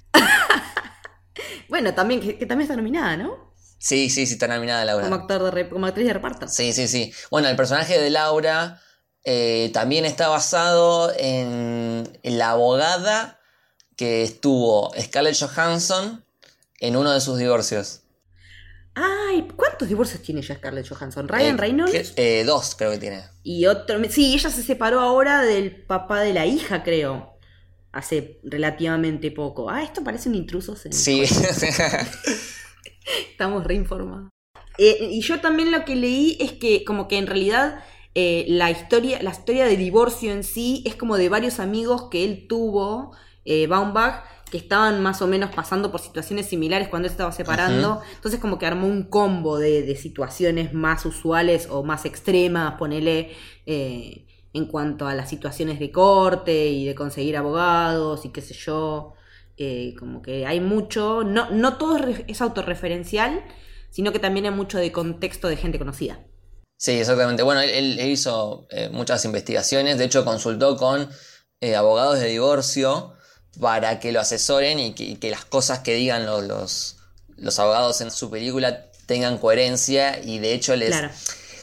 bueno, 1.70 1.94
también, 1.94 2.22
que, 2.22 2.38
que 2.38 2.46
también 2.46 2.65
está 2.65 2.75
nominada, 2.75 3.18
¿no? 3.18 3.54
Sí, 3.80 4.10
sí, 4.10 4.25
sí, 4.25 4.34
está 4.34 4.48
nominada 4.48 4.84
Laura. 4.86 5.04
Como, 5.06 5.15
actor 5.15 5.44
de 5.44 5.51
re- 5.51 5.70
como 5.70 5.86
actriz 5.86 6.08
de 6.08 6.13
reparto. 6.13 6.48
Sí, 6.48 6.74
sí, 6.74 6.88
sí. 6.88 7.13
Bueno, 7.30 7.48
el 7.50 7.56
personaje 7.56 8.00
de 8.00 8.10
Laura 8.10 8.82
eh, 9.24 9.70
también 9.74 10.06
está 10.06 10.27
basado 10.27 11.12
en, 11.18 12.20
en 12.24 12.38
la 12.38 12.51
abogada 12.51 13.39
que 13.96 14.24
estuvo 14.24 14.92
Scarlett 15.00 15.38
Johansson 15.39 16.25
en 16.80 16.96
uno 16.96 17.12
de 17.12 17.22
sus 17.22 17.38
divorcios. 17.38 18.01
Ay, 18.95 19.47
¿cuántos 19.55 19.89
divorcios 19.89 20.21
tiene 20.21 20.41
ya 20.41 20.55
Scarlett 20.55 20.87
Johansson? 20.87 21.27
Ryan 21.27 21.55
Eh, 21.55 21.59
Reynolds 21.59 22.13
eh, 22.15 22.43
dos 22.45 22.75
creo 22.75 22.91
que 22.91 22.97
tiene. 22.97 23.23
y 23.43 23.65
otro. 23.65 23.99
Sí, 24.09 24.33
ella 24.33 24.49
se 24.49 24.63
separó 24.63 25.01
ahora 25.01 25.41
del 25.41 25.83
papá 25.85 26.21
de 26.21 26.33
la 26.33 26.45
hija, 26.45 26.83
creo. 26.83 27.33
Hace 27.91 28.39
relativamente 28.43 29.31
poco. 29.31 29.69
Ah, 29.69 29.83
esto 29.83 30.03
parece 30.03 30.29
un 30.29 30.35
intruso. 30.35 30.75
Sí. 30.75 31.23
Estamos 33.31 33.63
reinformados. 33.65 34.29
Eh, 34.77 35.09
y 35.11 35.21
yo 35.21 35.39
también 35.39 35.71
lo 35.71 35.85
que 35.85 35.95
leí 35.95 36.37
es 36.39 36.53
que 36.53 36.83
como 36.83 37.07
que 37.07 37.17
en 37.17 37.27
realidad 37.27 37.83
eh, 38.13 38.45
la 38.49 38.71
historia, 38.71 39.21
la 39.21 39.31
historia 39.31 39.65
de 39.65 39.77
divorcio 39.77 40.31
en 40.31 40.43
sí 40.43 40.83
es 40.85 40.95
como 40.95 41.17
de 41.17 41.29
varios 41.29 41.59
amigos 41.59 42.09
que 42.09 42.25
él 42.25 42.45
tuvo, 42.49 43.11
Baumbach, 43.69 44.23
que 44.51 44.57
estaban 44.57 45.01
más 45.01 45.21
o 45.21 45.27
menos 45.27 45.53
pasando 45.55 45.91
por 45.91 45.99
situaciones 46.01 46.45
similares 46.47 46.87
cuando 46.87 47.07
él 47.07 47.11
estaba 47.11 47.31
separando. 47.31 48.01
Entonces 48.15 48.39
como 48.39 48.57
que 48.59 48.65
armó 48.65 48.87
un 48.87 49.03
combo 49.09 49.57
de, 49.57 49.81
de 49.83 49.95
situaciones 49.95 50.73
más 50.73 51.05
usuales 51.05 51.67
o 51.69 51.83
más 51.83 52.05
extremas, 52.05 52.75
ponele, 52.77 53.31
eh, 53.65 54.27
en 54.53 54.65
cuanto 54.67 55.07
a 55.07 55.15
las 55.15 55.29
situaciones 55.29 55.79
de 55.79 55.91
corte 55.91 56.67
y 56.67 56.85
de 56.85 56.95
conseguir 56.95 57.35
abogados 57.37 58.23
y 58.25 58.29
qué 58.29 58.41
sé 58.41 58.53
yo. 58.53 59.13
Eh, 59.57 59.95
como 59.97 60.21
que 60.21 60.45
hay 60.45 60.59
mucho, 60.59 61.23
no, 61.23 61.49
no 61.51 61.77
todo 61.77 61.95
es, 61.97 62.01
re- 62.05 62.25
es 62.27 62.41
autorreferencial, 62.41 63.41
sino 63.89 64.11
que 64.11 64.19
también 64.19 64.45
hay 64.45 64.51
mucho 64.51 64.77
de 64.77 64.91
contexto 64.91 65.47
de 65.47 65.55
gente 65.57 65.79
conocida. 65.79 66.19
Sí, 66.77 66.91
exactamente. 66.91 67.41
Bueno, 67.43 67.61
él, 67.61 67.69
él- 67.69 67.99
él 67.99 68.09
hizo 68.09 68.67
eh, 68.69 68.89
muchas 68.91 69.23
investigaciones, 69.25 69.97
de 69.97 70.05
hecho 70.05 70.25
consultó 70.25 70.75
con 70.77 71.09
eh, 71.61 71.75
abogados 71.75 72.19
de 72.19 72.27
divorcio 72.27 73.13
para 73.59 74.00
que 74.00 74.12
lo 74.12 74.19
asesoren 74.19 74.79
y 74.79 74.93
que, 74.95 75.03
y 75.03 75.15
que 75.17 75.29
las 75.31 75.45
cosas 75.45 75.79
que 75.79 75.93
digan 75.95 76.25
los, 76.25 76.43
los, 76.43 76.97
los 77.38 77.59
abogados 77.59 78.01
en 78.01 78.12
su 78.12 78.29
película 78.29 78.85
tengan 79.05 79.38
coherencia 79.38 80.19
y 80.24 80.39
de 80.39 80.53
hecho 80.53 80.75
les 80.75 80.89
Claro. 80.89 81.09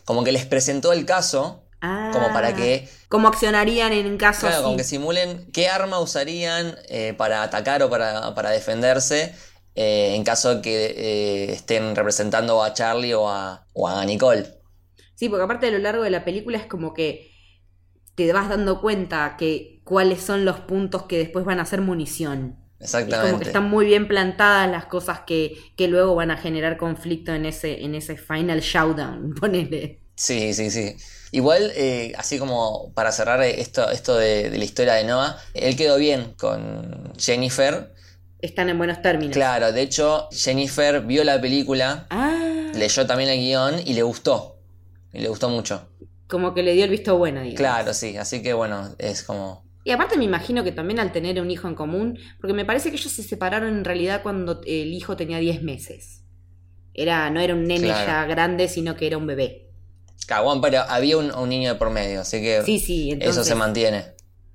como 0.05 0.25
que 0.25 0.33
les 0.33 0.47
presentó 0.47 0.93
el 0.93 1.05
caso 1.07 1.59
como 1.81 2.33
para 2.33 2.55
que 2.55 2.89
¿Cómo 3.09 3.29
accionarían 3.29 3.93
en 3.93 4.17
caso 4.17 4.41
Claro, 4.47 4.55
así? 4.57 4.65
como 4.65 4.77
que 4.77 4.85
simulen 4.85 5.51
qué 5.53 5.69
arma 5.69 5.99
usarían 6.01 6.77
eh, 6.89 7.15
para 7.15 7.43
atacar 7.43 7.83
o 7.83 7.91
para, 7.91 8.35
para 8.35 8.51
defenderse 8.51 9.35
eh, 9.75 10.15
en 10.15 10.25
caso 10.25 10.57
de 10.57 10.63
que 10.63 10.87
eh, 10.97 11.53
estén 11.53 11.95
representando 11.97 12.63
a 12.63 12.73
Charlie 12.75 13.15
o 13.15 13.29
a, 13.29 13.67
o 13.73 13.89
a 13.89 14.05
Nicole. 14.05 14.47
Sí, 15.15 15.29
porque 15.29 15.45
aparte 15.45 15.67
a 15.69 15.71
lo 15.71 15.79
largo 15.79 16.03
de 16.03 16.11
la 16.11 16.25
película 16.25 16.59
es 16.59 16.67
como 16.67 16.95
que 16.95 17.31
te 18.15 18.33
vas 18.33 18.49
dando 18.49 18.81
cuenta 18.81 19.37
que 19.39 19.72
cuáles 19.85 20.23
son 20.23 20.45
los 20.45 20.61
puntos 20.61 21.05
que 21.05 21.19
después 21.19 21.45
van 21.45 21.61
a 21.61 21.65
ser 21.67 21.81
munición. 21.81 22.59
Es 23.01 23.15
como 23.15 23.35
que 23.39 23.43
Exactamente. 23.43 23.45
están 23.45 23.69
muy 23.71 23.87
bien 23.87 24.09
plantadas 24.09 24.71
las 24.71 24.87
cosas 24.87 25.21
que, 25.27 25.57
que 25.77 25.89
luego 25.89 26.15
van 26.17 26.31
a 26.31 26.37
generar 26.37 26.77
conflicto 26.79 27.33
en 27.33 27.47
ese, 27.47 27.85
en 27.85 27.95
ese 27.95 28.17
final 28.17 28.61
showdown, 28.61 29.35
ponele. 29.41 30.03
Sí, 30.17 30.55
sí, 30.55 30.71
sí. 30.71 30.97
Igual, 31.33 31.73
eh, 31.75 32.13
así 32.17 32.39
como 32.39 32.93
para 32.95 33.13
cerrar 33.13 33.43
esto, 33.43 33.91
esto 33.91 34.17
de, 34.17 34.51
de 34.51 34.59
la 34.59 34.65
historia 34.65 34.95
de 34.95 35.05
Noah, 35.05 35.39
él 35.55 35.77
quedó 35.77 35.97
bien 35.97 36.35
con 36.35 37.13
Jennifer. 37.19 37.93
Están 38.41 38.69
en 38.69 38.79
buenos 38.79 39.01
términos. 39.03 39.37
Claro, 39.37 39.73
de 39.73 39.83
hecho, 39.83 40.29
Jennifer 40.33 41.01
vio 41.03 41.25
la 41.25 41.41
película, 41.41 42.07
Ah, 42.11 42.73
leyó 42.75 43.07
también 43.07 43.31
el 43.31 43.39
guion 43.41 43.81
y 43.87 43.95
le 43.95 44.03
gustó. 44.03 44.59
Y 45.13 45.21
le 45.21 45.29
gustó 45.29 45.49
mucho. 45.49 45.89
como 46.29 46.55
que 46.55 46.63
le 46.63 46.73
dio 46.75 46.85
el 46.85 46.91
visto 46.91 47.19
bueno, 47.19 47.41
digamos. 47.43 47.57
Claro, 47.59 47.95
sí. 47.95 48.17
Así 48.17 48.43
que 48.43 48.53
bueno, 48.55 48.95
es 48.99 49.23
como... 49.23 49.65
Y 49.85 49.91
aparte 49.91 50.17
me 50.17 50.25
imagino 50.25 50.63
que 50.65 50.73
también 50.73 51.01
al 51.01 51.13
tener 51.13 51.41
un 51.41 51.51
hijo 51.51 51.67
en 51.69 51.75
común, 51.75 52.19
porque 52.41 52.55
me 52.55 52.65
parece 52.65 52.91
que 52.91 52.97
ellos 52.97 53.11
se 53.13 53.23
separaron 53.23 53.69
en 53.77 53.85
realidad 53.85 54.23
cuando 54.23 54.61
el 54.67 54.93
hijo 54.93 55.17
tenía 55.17 55.39
10 55.39 55.63
meses. 55.63 56.23
Era, 56.95 57.31
no 57.31 57.41
era 57.41 57.55
un 57.55 57.65
nene 57.65 57.89
Claro. 57.89 58.07
ya 58.07 58.25
grande, 58.27 58.69
sino 58.69 58.95
que 58.97 59.07
era 59.07 59.19
un 59.19 59.27
bebé. 59.27 59.71
Cagón, 60.27 60.61
pero 60.61 60.83
había 60.89 61.17
un, 61.17 61.35
un 61.35 61.49
niño 61.49 61.73
de 61.73 61.79
por 61.79 61.91
medio, 61.91 62.21
así 62.21 62.41
que 62.41 62.63
Sí, 62.63 62.79
sí, 62.79 63.11
entonces. 63.11 63.37
eso 63.39 63.45
se 63.45 63.55
mantiene. 63.57 64.05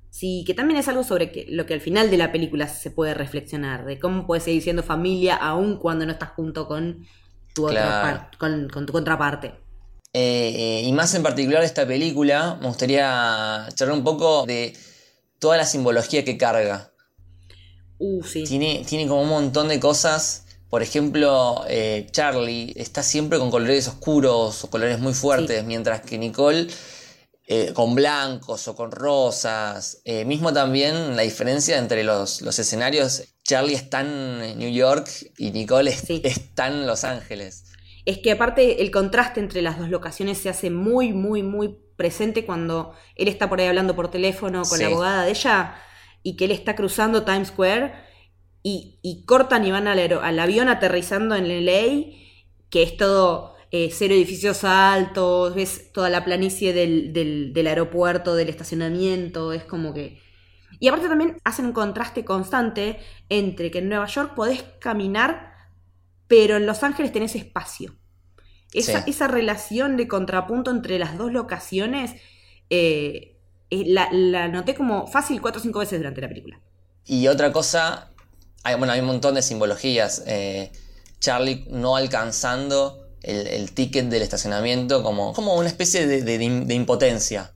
Sí, 0.09 0.43
que 0.47 0.53
también 0.53 0.79
es 0.79 0.87
algo 0.87 1.03
sobre 1.03 1.31
que, 1.31 1.45
lo 1.49 1.65
que 1.65 1.73
al 1.73 1.81
final 1.81 2.09
de 2.09 2.17
la 2.17 2.31
película 2.31 2.67
se 2.67 2.89
puede 2.89 3.13
reflexionar, 3.13 3.85
de 3.85 3.99
cómo 3.99 4.25
puedes 4.25 4.45
seguir 4.45 4.61
siendo 4.63 4.81
familia 4.81 5.35
aún 5.35 5.77
cuando 5.77 6.05
no 6.05 6.11
estás 6.13 6.29
junto 6.29 6.67
con 6.67 7.05
tu, 7.53 7.65
otra 7.67 7.81
Claro. 8.01 8.27
con, 8.39 8.69
con 8.69 8.85
tu 8.85 8.93
contraparte. 8.93 9.47
Eh, 10.13 10.53
eh, 10.55 10.81
y 10.85 10.91
más 10.93 11.13
en 11.15 11.21
particular 11.21 11.63
esta 11.63 11.85
película, 11.85 12.57
me 12.61 12.67
gustaría 12.67 13.67
charlar 13.75 13.97
un 13.97 14.03
poco 14.03 14.45
de 14.45 14.73
toda 15.39 15.57
la 15.57 15.65
simbología 15.65 16.23
que 16.23 16.37
carga. 16.37 16.91
Uh, 17.99 18.23
sí. 18.23 18.43
Tiene, 18.43 18.83
tiene 18.87 19.07
como 19.07 19.21
un 19.23 19.29
montón 19.29 19.67
de 19.67 19.79
cosas. 19.79 20.45
Por 20.69 20.81
ejemplo, 20.81 21.63
eh, 21.67 22.07
Charlie 22.11 22.73
está 22.75 23.01
siempre 23.01 23.39
con 23.39 23.49
colores 23.49 23.87
oscuros 23.87 24.63
o 24.63 24.69
colores 24.69 24.99
muy 24.99 25.13
fuertes, 25.13 25.63
mientras 25.63 26.01
que 26.01 26.17
Nicole 26.17 26.67
eh, 27.49 27.71
con 27.73 27.95
blancos 27.95 28.67
o 28.67 28.75
con 28.75 28.91
rosas. 28.91 30.01
Eh, 30.03 30.25
mismo 30.25 30.51
también 30.51 31.15
la 31.15 31.21
diferencia 31.21 31.77
entre 31.77 32.03
los, 32.03 32.41
los 32.41 32.59
escenarios. 32.59 33.23
Charlie 33.45 33.75
está 33.75 34.01
en 34.01 34.59
New 34.59 34.69
York 34.69 35.09
y 35.37 35.51
Nicole 35.51 35.93
Sí. 35.93 36.21
está 36.25 36.67
en 36.67 36.85
Los 36.85 37.05
Ángeles. 37.05 37.63
Es 38.05 38.17
que 38.17 38.31
aparte 38.31 38.81
el 38.81 38.91
contraste 38.91 39.39
entre 39.39 39.61
las 39.61 39.79
dos 39.79 39.89
locaciones 39.89 40.37
se 40.37 40.49
hace 40.49 40.69
muy, 40.69 41.13
muy, 41.13 41.43
muy 41.43 41.77
presente 41.97 42.45
cuando 42.45 42.93
él 43.15 43.27
está 43.27 43.49
por 43.49 43.59
ahí 43.59 43.67
hablando 43.67 43.95
por 43.95 44.09
teléfono 44.09 44.63
con 44.63 44.79
la 44.79 44.87
abogada 44.87 45.23
de 45.25 45.31
ella 45.31 45.75
y 46.23 46.37
que 46.37 46.45
él 46.45 46.51
está 46.51 46.75
cruzando 46.75 47.23
Times 47.23 47.49
Square 47.49 47.93
y, 48.63 48.99
y 49.01 49.25
cortan 49.25 49.65
y 49.65 49.71
van 49.71 49.87
al, 49.87 49.99
al 49.99 50.39
avión 50.39 50.69
aterrizando 50.69 51.35
en 51.35 51.65
LA, 51.65 52.13
que 52.69 52.83
es 52.83 52.97
todo 52.97 53.55
eh, 53.71 53.89
cero 53.91 54.13
edificios 54.13 54.63
altos, 54.63 55.55
ves 55.55 55.91
toda 55.91 56.09
la 56.09 56.23
planicie 56.23 56.73
del, 56.73 57.13
del, 57.13 57.53
del 57.53 57.67
aeropuerto, 57.67 58.35
del 58.35 58.49
estacionamiento, 58.49 59.53
es 59.53 59.63
como 59.63 59.93
que... 59.93 60.21
Y 60.79 60.87
aparte 60.89 61.07
también 61.07 61.37
hacen 61.43 61.65
un 61.65 61.73
contraste 61.73 62.23
constante 62.23 62.99
entre 63.29 63.71
que 63.71 63.79
en 63.79 63.89
Nueva 63.89 64.05
York 64.05 64.35
podés 64.35 64.63
caminar, 64.79 65.53
pero 66.27 66.57
en 66.57 66.65
Los 66.65 66.83
Ángeles 66.83 67.11
tenés 67.11 67.35
espacio. 67.35 67.95
Esa, 68.73 69.03
Sí. 69.03 69.11
esa 69.11 69.27
relación 69.27 69.95
de 69.97 70.07
contrapunto 70.07 70.71
entre 70.71 70.99
las 70.99 71.17
dos 71.17 71.31
locaciones 71.31 72.11
eh, 72.69 73.37
eh, 73.69 73.83
la, 73.87 74.09
la 74.11 74.47
noté 74.49 74.75
como 74.75 75.07
fácil 75.07 75.41
cuatro 75.41 75.59
o 75.59 75.63
cinco 75.63 75.79
veces 75.79 75.99
durante 75.99 76.21
la 76.21 76.27
película. 76.29 76.59
Y 77.05 77.27
otra 77.27 77.51
cosa, 77.53 78.11
hay, 78.63 78.75
bueno, 78.75 78.93
hay 78.93 78.99
un 78.99 79.07
montón 79.07 79.35
de 79.35 79.41
simbologías. 79.41 80.23
Eh, 80.27 80.71
Charlie 81.19 81.65
no 81.69 81.95
alcanzando 81.95 83.07
el, 83.23 83.47
el 83.47 83.71
ticket 83.73 84.07
del 84.09 84.21
estacionamiento 84.21 85.03
como, 85.03 85.33
como 85.33 85.55
una 85.55 85.67
especie 85.67 86.05
de, 86.07 86.21
de- 86.21 86.37
de 86.65 86.73
impotencia. 86.73 87.53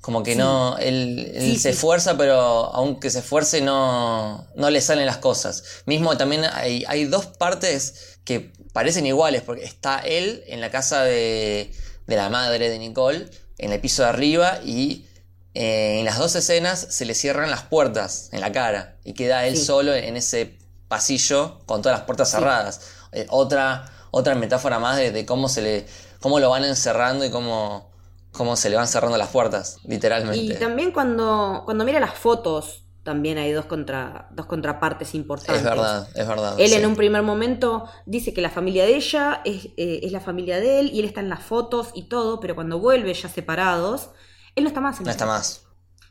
Como 0.00 0.22
que 0.22 0.32
Sí. 0.32 0.38
no, 0.38 0.78
él, 0.78 1.32
él 1.34 1.42
Sí, 1.42 1.56
se 1.56 1.62
sí. 1.62 1.68
esfuerza, 1.70 2.16
pero 2.16 2.38
aunque 2.40 3.10
se 3.10 3.18
esfuerce 3.18 3.60
no, 3.60 4.46
no 4.54 4.70
le 4.70 4.80
salen 4.80 5.06
las 5.06 5.16
cosas. 5.18 5.82
Mismo 5.86 6.16
también 6.16 6.44
hay, 6.44 6.84
hay 6.86 7.06
dos 7.06 7.26
partes 7.26 8.15
que 8.26 8.52
parecen 8.74 9.06
iguales, 9.06 9.40
porque 9.40 9.64
está 9.64 10.00
él 10.00 10.44
en 10.48 10.60
la 10.60 10.70
casa 10.70 11.02
de, 11.02 11.72
de 12.06 12.16
la 12.16 12.28
madre 12.28 12.68
de 12.68 12.78
Nicole, 12.78 13.30
en 13.56 13.72
el 13.72 13.80
piso 13.80 14.02
de 14.02 14.08
arriba, 14.10 14.60
y 14.62 15.06
eh, 15.54 16.00
en 16.00 16.04
las 16.04 16.18
dos 16.18 16.34
escenas 16.36 16.78
se 16.90 17.06
le 17.06 17.14
cierran 17.14 17.50
las 17.50 17.62
puertas 17.62 18.28
en 18.32 18.42
la 18.42 18.52
cara, 18.52 18.98
y 19.04 19.14
queda 19.14 19.46
él 19.46 19.56
Sí. 19.56 19.64
solo 19.64 19.94
en 19.94 20.16
ese 20.18 20.58
pasillo 20.88 21.60
con 21.66 21.80
todas 21.80 21.98
las 21.98 22.06
puertas 22.06 22.28
Sí. 22.28 22.36
cerradas. 22.36 22.80
Eh, 23.12 23.26
otra, 23.30 23.90
otra 24.10 24.34
metáfora 24.34 24.78
más 24.78 24.96
de, 24.98 25.10
de 25.12 25.24
cómo 25.24 25.48
se 25.48 25.62
le. 25.62 25.86
cómo 26.20 26.40
lo 26.40 26.50
van 26.50 26.64
encerrando 26.64 27.24
y 27.24 27.30
cómo, 27.30 27.90
cómo 28.32 28.56
se 28.56 28.68
le 28.70 28.76
van 28.76 28.88
cerrando 28.88 29.16
las 29.16 29.28
puertas, 29.28 29.78
literalmente. 29.84 30.54
Y 30.54 30.58
también 30.58 30.90
cuando, 30.90 31.62
cuando 31.64 31.84
mira 31.84 32.00
las 32.00 32.14
fotos, 32.14 32.82
también 33.06 33.38
hay 33.38 33.52
dos, 33.52 33.64
contra, 33.64 34.28
dos 34.32 34.44
contrapartes 34.44 35.14
importantes. 35.14 35.62
es 35.62 35.64
verdad, 35.64 36.08
es 36.14 36.28
verdad. 36.28 36.60
Él 36.60 36.68
sí. 36.68 36.74
en 36.74 36.84
un 36.84 36.96
primer 36.96 37.22
momento 37.22 37.88
dice 38.04 38.34
que 38.34 38.42
la 38.42 38.50
familia 38.50 38.84
de 38.84 38.96
ella 38.96 39.40
es, 39.46 39.66
eh, 39.78 40.00
es 40.02 40.12
la 40.12 40.20
familia 40.20 40.60
de 40.60 40.80
él 40.80 40.90
y 40.92 40.98
él 40.98 41.06
está 41.06 41.20
en 41.20 41.30
las 41.30 41.42
fotos 41.42 41.92
y 41.94 42.08
todo, 42.08 42.40
pero 42.40 42.54
cuando 42.54 42.78
vuelve 42.80 43.14
ya 43.14 43.28
separados, 43.30 44.10
él 44.56 44.64
no 44.64 44.68
está 44.68 44.80
más 44.82 44.98
en 44.98 45.04
No 45.04 45.10
está 45.10 45.24
más. 45.24 45.62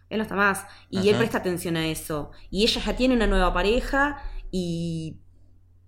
Él 0.10 0.18
no 0.20 0.24
está 0.24 0.36
más. 0.36 0.66
Y 0.90 1.10
él 1.10 1.18
presta 1.18 1.40
atención 1.40 1.76
a 1.78 1.86
eso. 1.88 2.32
Y 2.50 2.64
ella 2.64 2.82
ya 2.84 2.96
tiene 2.96 3.14
una 3.14 3.28
nueva 3.28 3.54
pareja 3.54 4.18
y 4.52 5.20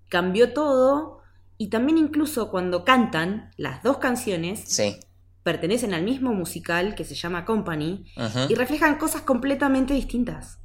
cambió 0.09 0.53
todo. 0.53 1.19
Y 1.57 1.69
también 1.69 1.97
incluso 1.97 2.51
cuando 2.51 2.83
cantan 2.83 3.51
las 3.57 3.81
dos 3.81 3.97
canciones, 3.97 4.61
Sí. 4.67 4.99
pertenecen 5.43 5.93
al 5.93 6.03
mismo 6.03 6.33
musical 6.33 6.93
que 6.95 7.05
se 7.05 7.15
llama 7.15 7.45
Company 7.45 8.05
y 8.49 8.55
reflejan 8.55 8.97
cosas 8.97 9.21
completamente 9.21 9.93
distintas. 9.93 10.59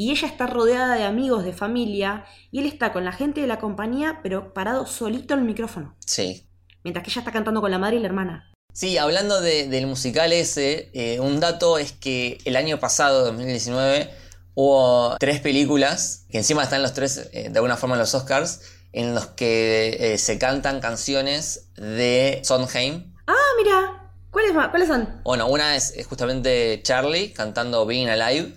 Y 0.00 0.12
ella 0.12 0.28
está 0.28 0.46
rodeada 0.46 0.94
de 0.94 1.02
amigos, 1.02 1.42
de 1.44 1.52
familia, 1.52 2.24
y 2.52 2.60
él 2.60 2.66
está 2.66 2.92
con 2.92 3.04
la 3.04 3.10
gente 3.10 3.40
de 3.40 3.48
la 3.48 3.58
compañía, 3.58 4.20
pero 4.22 4.54
parado 4.54 4.86
solito 4.86 5.34
en 5.34 5.40
el 5.40 5.46
micrófono, 5.46 5.96
Sí. 6.06 6.48
mientras 6.84 7.02
que 7.04 7.10
ella 7.10 7.22
está 7.22 7.32
cantando 7.32 7.60
con 7.60 7.72
la 7.72 7.80
madre 7.80 7.96
y 7.96 7.98
la 7.98 8.06
hermana. 8.06 8.52
Sí, 8.72 8.96
hablando 8.96 9.40
de- 9.40 9.66
del 9.66 9.88
musical 9.88 10.32
ese, 10.32 10.90
eh, 10.94 11.18
un 11.18 11.40
dato 11.40 11.78
es 11.78 11.90
que 11.90 12.38
el 12.44 12.54
año 12.54 12.78
pasado, 12.78 13.24
2019, 13.24 14.08
hubo 14.54 15.16
tres 15.18 15.40
películas, 15.40 16.26
que 16.30 16.38
encima 16.38 16.62
están 16.62 16.82
los 16.82 16.92
tres 16.94 17.28
eh, 17.32 17.48
de 17.50 17.58
alguna 17.58 17.76
forma 17.76 17.96
en 17.96 17.98
los 17.98 18.14
Oscars, 18.14 18.60
en 18.92 19.16
los 19.16 19.26
que 19.26 19.96
eh, 20.14 20.18
se 20.18 20.38
cantan 20.38 20.78
canciones 20.78 21.70
de 21.74 22.40
Sondheim. 22.44 23.14
Ah, 23.26 23.34
mira, 23.60 24.12
¿cuáles, 24.30 24.54
ma- 24.54 24.70
¿cuáles 24.70 24.86
son? 24.86 25.22
Bueno, 25.24 25.48
una 25.48 25.74
es, 25.74 25.90
es 25.96 26.06
justamente 26.06 26.80
Charlie 26.84 27.32
cantando 27.32 27.84
Being 27.84 28.08
Alive 28.10 28.52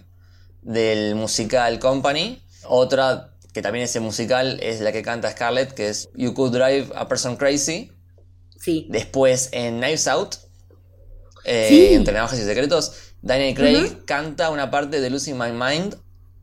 del 0.62 1.15
musical 1.15 1.80
Company. 1.80 2.41
Otra, 2.63 3.34
que 3.53 3.62
también 3.62 3.86
es 3.86 3.96
el 3.96 4.01
musical, 4.03 4.60
es 4.62 4.82
la 4.82 4.91
que 4.91 5.01
canta 5.01 5.32
Scarlett, 5.32 5.74
que 5.74 5.89
es 5.89 6.10
You 6.15 6.34
Could 6.34 6.53
Drive 6.53 6.89
a 6.96 7.08
Person 7.08 7.36
Crazy 7.38 7.91
Sí. 8.60 8.86
Después 8.91 9.50
en 9.53 9.80
Knives 9.80 10.08
Out, 10.08 10.36
eh, 11.46 11.65
Sí. 11.68 11.94
entre 11.96 12.13
navajas 12.13 12.38
y 12.39 12.44
secretos, 12.44 12.94
Daniel 13.24 13.56
Craig 13.56 14.06
canta 14.06 14.51
una 14.51 14.70
parte 14.70 15.01
de 15.01 15.10
Losing 15.10 15.36
My 15.38 15.51
Mind 15.51 15.98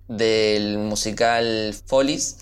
del 0.09 0.79
musical 0.79 1.75
Follies. 1.87 2.39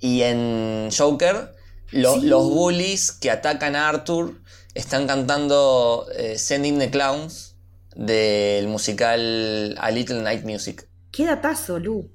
Y 0.00 0.22
en 0.22 0.90
Joker, 0.96 1.54
lo- 1.90 2.20
Sí. 2.20 2.26
los 2.26 2.50
bullies 2.50 3.12
que 3.12 3.30
atacan 3.30 3.76
a 3.76 3.88
Arthur 3.88 4.40
están 4.74 5.06
cantando 5.06 6.06
eh, 6.14 6.36
Sending 6.38 6.78
the 6.78 6.90
Clowns 6.90 7.56
del 7.96 8.68
musical 8.68 9.74
A 9.80 9.90
Little 9.90 10.20
Night 10.22 10.44
Music. 10.44 10.87
Qué 11.18 11.26
datazo, 11.26 11.80
Lu. 11.80 12.12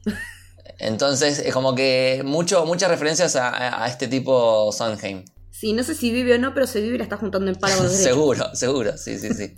Entonces, 0.80 1.40
es 1.40 1.54
como 1.54 1.76
que 1.76 2.22
mucho, 2.24 2.66
muchas 2.66 2.90
referencias 2.90 3.36
a, 3.36 3.86
este 3.86 4.08
tipo 4.08 4.72
Sondheim. 4.72 5.26
Sí, 5.52 5.74
no 5.74 5.84
sé 5.84 5.94
si 5.94 6.10
vive 6.10 6.36
o 6.36 6.38
no, 6.38 6.54
pero 6.54 6.68
se 6.68 6.80
vive 6.80 6.96
y 6.96 6.98
la 7.00 7.04
está 7.04 7.18
juntando 7.18 7.52
en 7.52 7.58
párrafos 7.58 7.92
seguro, 7.92 8.56
seguro, 8.56 8.98
sí, 8.98 9.20
sí, 9.20 9.34
sí. 9.34 9.56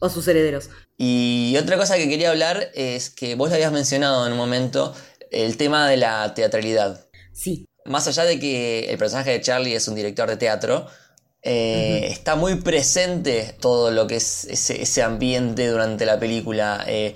O 0.00 0.08
sus 0.08 0.26
herederos. 0.26 0.68
Y 0.98 1.56
otra 1.62 1.76
cosa 1.76 1.96
que 1.96 2.08
quería 2.08 2.30
hablar 2.30 2.72
es 2.74 3.10
que 3.10 3.36
vos 3.36 3.50
lo 3.50 3.54
habías 3.54 3.70
mencionado 3.70 4.26
en 4.26 4.32
un 4.32 4.38
momento, 4.38 4.92
el 5.30 5.56
tema 5.56 5.88
de 5.88 5.98
la 5.98 6.34
teatralidad. 6.34 7.06
Sí. 7.32 7.66
Más 7.84 8.08
allá 8.08 8.24
de 8.24 8.40
que 8.40 8.90
el 8.90 8.98
personaje 8.98 9.30
de 9.30 9.40
Charlie 9.42 9.76
es 9.76 9.86
un 9.86 9.94
director 9.94 10.28
de 10.28 10.38
teatro, 10.38 10.88
eh, 11.40 12.08
está 12.10 12.34
muy 12.34 12.56
presente 12.56 13.54
todo 13.60 13.92
lo 13.92 14.08
que 14.08 14.16
es 14.16 14.44
ese, 14.46 14.82
ese 14.82 15.02
ambiente 15.04 15.68
durante 15.68 16.04
la 16.04 16.18
película. 16.18 16.84
Eh, 16.88 17.14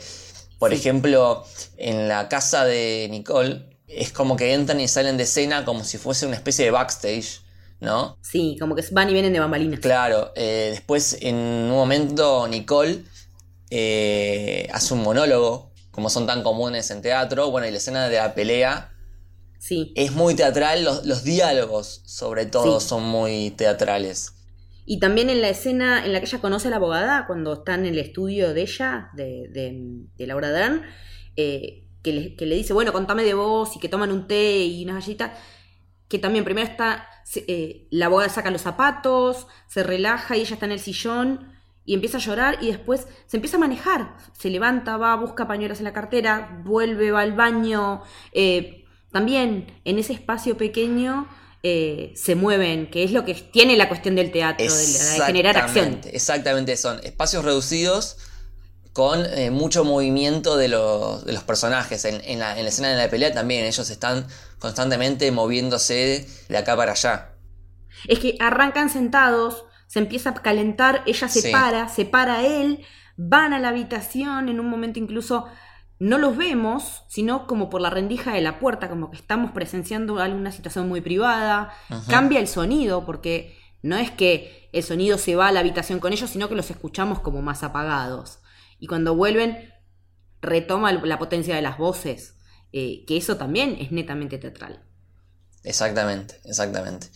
por 0.59 0.71
Sí. 0.71 0.77
ejemplo, 0.77 1.45
en 1.77 2.09
la 2.09 2.29
casa 2.29 2.65
de 2.65 3.09
Nicole, 3.11 3.79
es 3.89 4.13
como 4.13 4.37
que 4.37 4.53
entran 4.53 4.81
y 4.81 4.89
salen 4.89 5.17
de 5.17 5.23
escena 5.25 5.65
como 5.65 5.85
si 5.85 5.99
fuese 5.99 6.27
una 6.27 6.37
especie 6.37 6.65
de 6.65 6.71
backstage, 6.71 7.41
¿no? 7.81 8.17
Sí, 8.23 8.57
como 8.59 8.75
que 8.75 8.85
van 8.93 9.09
y 9.11 9.13
vienen 9.13 9.33
de 9.33 9.41
bambalinas. 9.41 9.81
Claro, 9.81 10.33
eh, 10.35 10.69
después 10.73 11.19
en 11.21 11.37
un 11.37 11.71
momento 11.71 12.47
Nicole 12.49 13.05
eh, 13.71 14.69
hace 14.73 14.95
un 14.95 15.03
monólogo, 15.03 15.73
como 15.91 16.09
son 16.11 16.27
tan 16.27 16.43
comunes 16.43 16.91
en 16.91 17.03
teatro, 17.03 17.51
bueno, 17.51 17.67
y 17.67 17.71
la 17.71 17.79
escena 17.79 18.09
de 18.09 18.17
la 18.17 18.35
pelea 18.35 18.93
Sí. 19.59 19.93
es 19.97 20.13
muy 20.13 20.35
teatral, 20.35 20.85
los, 20.85 21.05
los 21.07 21.25
diálogos 21.25 22.03
sobre 22.05 22.47
todo 22.47 22.81
Sí. 22.81 22.89
son 22.89 23.03
muy 23.03 23.51
teatrales. 23.51 24.33
Y 24.87 25.01
también 25.01 25.29
en 25.31 25.41
la 25.41 25.49
escena 25.49 26.05
en 26.07 26.13
la 26.13 26.21
que 26.21 26.27
ella 26.27 26.41
conoce 26.41 26.69
a 26.69 26.71
la 26.71 26.77
abogada, 26.77 27.27
cuando 27.27 27.53
está 27.55 27.75
en 27.75 27.87
el 27.87 27.99
estudio 27.99 28.55
de 28.55 28.63
ella, 28.63 29.11
de, 29.15 29.49
de- 30.17 30.27
Laura 30.27 30.51
Dern, 30.53 30.83
eh, 31.37 31.89
que, 32.03 32.13
le, 32.13 32.55
dice, 32.55 32.73
bueno, 32.73 32.93
contame 32.93 33.25
de 33.25 33.35
vos 33.35 33.75
y 33.75 33.81
que 33.81 33.89
toman 33.89 34.13
un 34.13 34.29
té 34.29 34.65
y 34.65 34.85
unas 34.85 35.05
galletas, 35.05 35.33
que 36.09 36.21
también 36.21 36.45
primero 36.45 36.69
está, 36.69 37.09
eh, 37.35 37.89
la 37.91 38.07
abogada 38.07 38.29
saca 38.31 38.51
los 38.53 38.63
zapatos, 38.63 39.49
se 39.67 39.83
relaja 39.83 40.37
y 40.37 40.43
ella 40.43 40.55
está 40.55 40.67
en 40.67 40.73
el 40.73 40.79
sillón 40.79 41.53
y 41.85 41.95
empieza 41.95 42.19
a 42.19 42.21
llorar 42.21 42.59
y 42.61 42.69
después 42.69 43.09
se 43.27 43.37
empieza 43.37 43.57
a 43.57 43.61
manejar, 43.61 44.17
se 44.39 44.51
levanta, 44.51 44.97
va, 44.99 45.17
busca 45.17 45.49
pañuelos 45.49 45.79
en 45.79 45.85
la 45.85 45.93
cartera, 45.93 46.63
vuelve, 46.65 47.11
va 47.11 47.23
al 47.23 47.33
baño, 47.33 48.03
eh, 48.33 48.85
también 49.11 49.81
en 49.85 49.99
ese 49.99 50.13
espacio 50.13 50.57
pequeño 50.57 51.27
eh, 51.63 52.13
se 52.17 52.35
mueven, 52.35 52.91
que 52.91 53.05
es 53.05 53.13
lo 53.13 53.25
que 53.25 53.35
tiene 53.35 53.77
la 53.77 53.89
cuestión 53.89 54.15
del 54.15 54.31
teatro, 54.31 54.65
de, 54.75 54.87
de 54.87 55.21
generar 55.21 55.57
acción. 55.57 55.87
Exactamente, 55.87 56.17
Exactamente, 56.17 56.77
son 56.77 57.01
espacios 57.05 57.45
reducidos 57.45 58.17
con 58.93 59.27
eh, 59.27 59.51
mucho 59.51 59.85
movimiento 59.85 60.57
de 60.57 60.69
los, 60.69 61.25
de 61.25 61.33
los 61.33 61.43
personajes. 61.43 62.05
En, 62.05 62.21
en 62.25 62.39
la, 62.39 62.57
en 62.59 62.63
la 62.65 62.69
escena 62.71 62.89
de 62.91 62.97
la 62.97 63.11
pelea 63.11 63.33
también 63.33 63.65
ellos 63.65 63.91
están 63.91 64.27
constantemente 64.59 65.31
moviéndose 65.33 66.27
de 66.49 66.57
acá 66.57 66.77
para 66.77 66.93
allá. 66.93 67.33
Es 68.09 68.19
que 68.21 68.37
arrancan 68.41 68.89
sentados, 68.91 69.65
se 69.87 69.99
empieza 69.99 70.31
a 70.31 70.35
calentar, 70.35 71.03
ella 71.07 71.29
se 71.29 71.43
Sí. 71.43 71.51
para, 71.53 71.89
se 71.89 72.05
para 72.07 72.47
él, 72.47 72.85
van 73.17 73.53
a 73.53 73.59
la 73.59 73.69
habitación, 73.69 74.49
en 74.49 74.61
un 74.61 74.69
momento 74.69 74.99
incluso 74.99 75.47
no 75.99 76.19
los 76.19 76.37
vemos, 76.37 77.05
sino 77.09 77.47
como 77.47 77.71
por 77.71 77.81
la 77.81 77.91
rendija 77.91 78.33
de 78.33 78.41
la 78.41 78.59
puerta, 78.59 78.89
como 78.89 79.11
que 79.11 79.17
estamos 79.17 79.53
presenciando 79.53 80.19
alguna 80.19 80.53
situación 80.53 80.89
muy 80.89 81.01
privada, 81.01 81.73
cambia 82.09 82.39
el 82.39 82.49
sonido, 82.49 83.07
porque 83.07 83.57
no 83.83 83.97
es 83.97 84.11
que 84.11 84.69
el 84.73 84.83
sonido 84.83 85.17
se 85.17 85.37
va 85.37 85.49
a 85.49 85.53
la 85.53 85.61
habitación 85.61 86.01
con 86.01 86.13
ellos, 86.13 86.31
sino 86.31 86.49
que 86.49 86.55
los 86.55 86.71
escuchamos 86.71 87.21
como 87.21 87.41
más 87.41 87.63
apagados. 87.63 88.41
Y 88.79 88.89
cuando 88.89 89.15
vuelven, 89.15 89.73
retoma 90.43 90.93
la 90.93 91.19
potencia 91.19 91.55
de 91.55 91.63
las 91.63 91.79
voces, 91.79 92.35
eh, 92.73 93.05
que 93.07 93.17
eso 93.17 93.37
también 93.37 93.77
es 93.81 93.91
netamente 93.91 94.39
teatral. 94.39 94.83
Exactamente, 95.65 96.41
exactamente. 96.45 97.09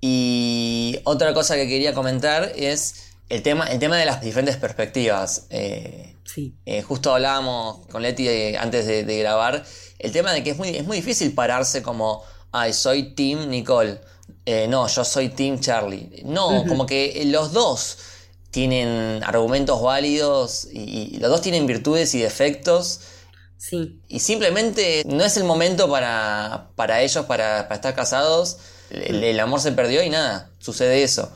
Y 0.00 1.00
otra 1.04 1.34
cosa 1.34 1.56
que 1.56 1.68
quería 1.68 1.94
comentar 1.94 2.52
es 2.56 3.12
el 3.28 3.42
tema, 3.42 3.66
el 3.66 3.78
tema 3.78 3.96
de 3.96 4.06
las 4.06 4.20
diferentes 4.20 4.56
perspectivas. 4.56 5.46
Eh, 5.50 6.16
Sí. 6.32 6.54
eh, 6.64 6.82
justo 6.82 7.12
hablábamos 7.12 7.86
con 7.88 8.02
Leti 8.02 8.28
eh, 8.28 8.56
antes 8.56 8.86
de, 8.86 9.04
de 9.04 9.18
grabar, 9.18 9.64
el 9.98 10.12
tema 10.12 10.32
de 10.32 10.44
que 10.44 10.50
es 10.50 10.56
muy, 10.56 10.68
es 10.68 10.84
muy 10.86 10.98
difícil 10.98 11.34
pararse 11.34 11.82
como, 11.82 12.22
ay, 12.52 12.72
soy 12.72 13.14
Team 13.14 13.48
Nicole. 13.48 14.00
Eh, 14.46 14.66
no, 14.68 14.86
yo 14.86 15.04
soy 15.04 15.28
Team 15.30 15.60
Charlie. 15.60 16.22
No, 16.24 16.64
como 16.68 16.86
que 16.86 17.22
los 17.26 17.52
dos 17.52 17.98
tienen 18.50 19.22
argumentos 19.24 19.82
válidos 19.82 20.68
y, 20.72 21.16
y 21.16 21.18
los 21.18 21.30
dos 21.30 21.42
tienen 21.42 21.66
virtudes 21.66 22.14
y 22.14 22.20
defectos. 22.20 23.00
Sí. 23.58 24.00
Y 24.08 24.20
simplemente 24.20 25.02
no 25.06 25.24
es 25.24 25.36
el 25.36 25.44
momento 25.44 25.90
para, 25.90 26.70
para 26.76 27.02
ellos, 27.02 27.26
para, 27.26 27.64
para 27.64 27.74
estar 27.74 27.94
casados. 27.94 28.58
El, 28.90 29.22
el 29.22 29.38
amor 29.40 29.60
se 29.60 29.72
perdió 29.72 30.02
y 30.02 30.10
nada, 30.10 30.50
sucede 30.58 31.02
eso. 31.02 31.30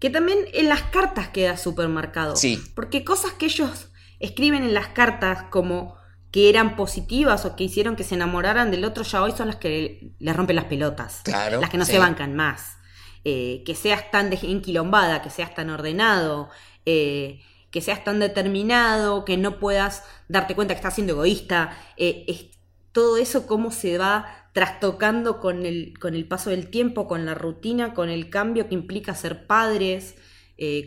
Que 0.00 0.10
también 0.10 0.38
en 0.52 0.68
las 0.68 0.82
cartas 0.82 1.28
queda 1.28 1.56
súper 1.56 1.88
marcado. 1.88 2.36
Sí. 2.36 2.60
Porque 2.74 3.04
cosas 3.04 3.32
que 3.32 3.46
ellos 3.46 3.70
escriben 4.20 4.62
en 4.64 4.74
las 4.74 4.88
cartas 4.88 5.44
como 5.50 5.96
que 6.30 6.50
eran 6.50 6.76
positivas 6.76 7.44
o 7.46 7.56
que 7.56 7.64
hicieron 7.64 7.96
que 7.96 8.04
se 8.04 8.14
enamoraran 8.14 8.70
del 8.70 8.84
otro 8.84 9.02
ya 9.04 9.22
hoy 9.22 9.32
son 9.32 9.46
las 9.48 9.56
que 9.56 10.12
les 10.18 10.36
rompen 10.36 10.56
las 10.56 10.66
pelotas. 10.66 11.22
Claro, 11.22 11.60
Las 11.60 11.70
que 11.70 11.78
no 11.78 11.84
sí. 11.84 11.92
se 11.92 11.98
bancan 11.98 12.34
más. 12.36 12.76
Eh, 13.24 13.62
que 13.66 13.74
seas 13.74 14.10
tan 14.10 14.30
de- 14.30 14.38
enquilombada, 14.42 15.22
que 15.22 15.30
seas 15.30 15.54
tan 15.54 15.70
ordenado, 15.70 16.50
eh, 16.86 17.40
que 17.70 17.80
seas 17.80 18.04
tan 18.04 18.18
determinado, 18.20 19.24
que 19.24 19.36
no 19.36 19.58
puedas 19.58 20.04
darte 20.28 20.54
cuenta 20.54 20.74
que 20.74 20.78
estás 20.78 20.94
siendo 20.94 21.14
egoísta. 21.14 21.76
eh, 21.96 22.24
es- 22.28 22.46
todo 22.92 23.16
eso 23.18 23.46
cómo 23.46 23.70
se 23.70 23.98
va 23.98 24.50
trastocando 24.54 25.40
con 25.40 25.66
el, 25.66 25.94
con 26.00 26.14
el 26.14 26.26
paso 26.26 26.50
del 26.50 26.68
tiempo, 26.70 27.06
con 27.06 27.26
la 27.26 27.34
rutina, 27.34 27.94
con 27.94 28.08
el 28.08 28.30
cambio 28.30 28.68
que 28.68 28.74
implica 28.74 29.14
ser 29.14 29.46
padres, 29.46 30.16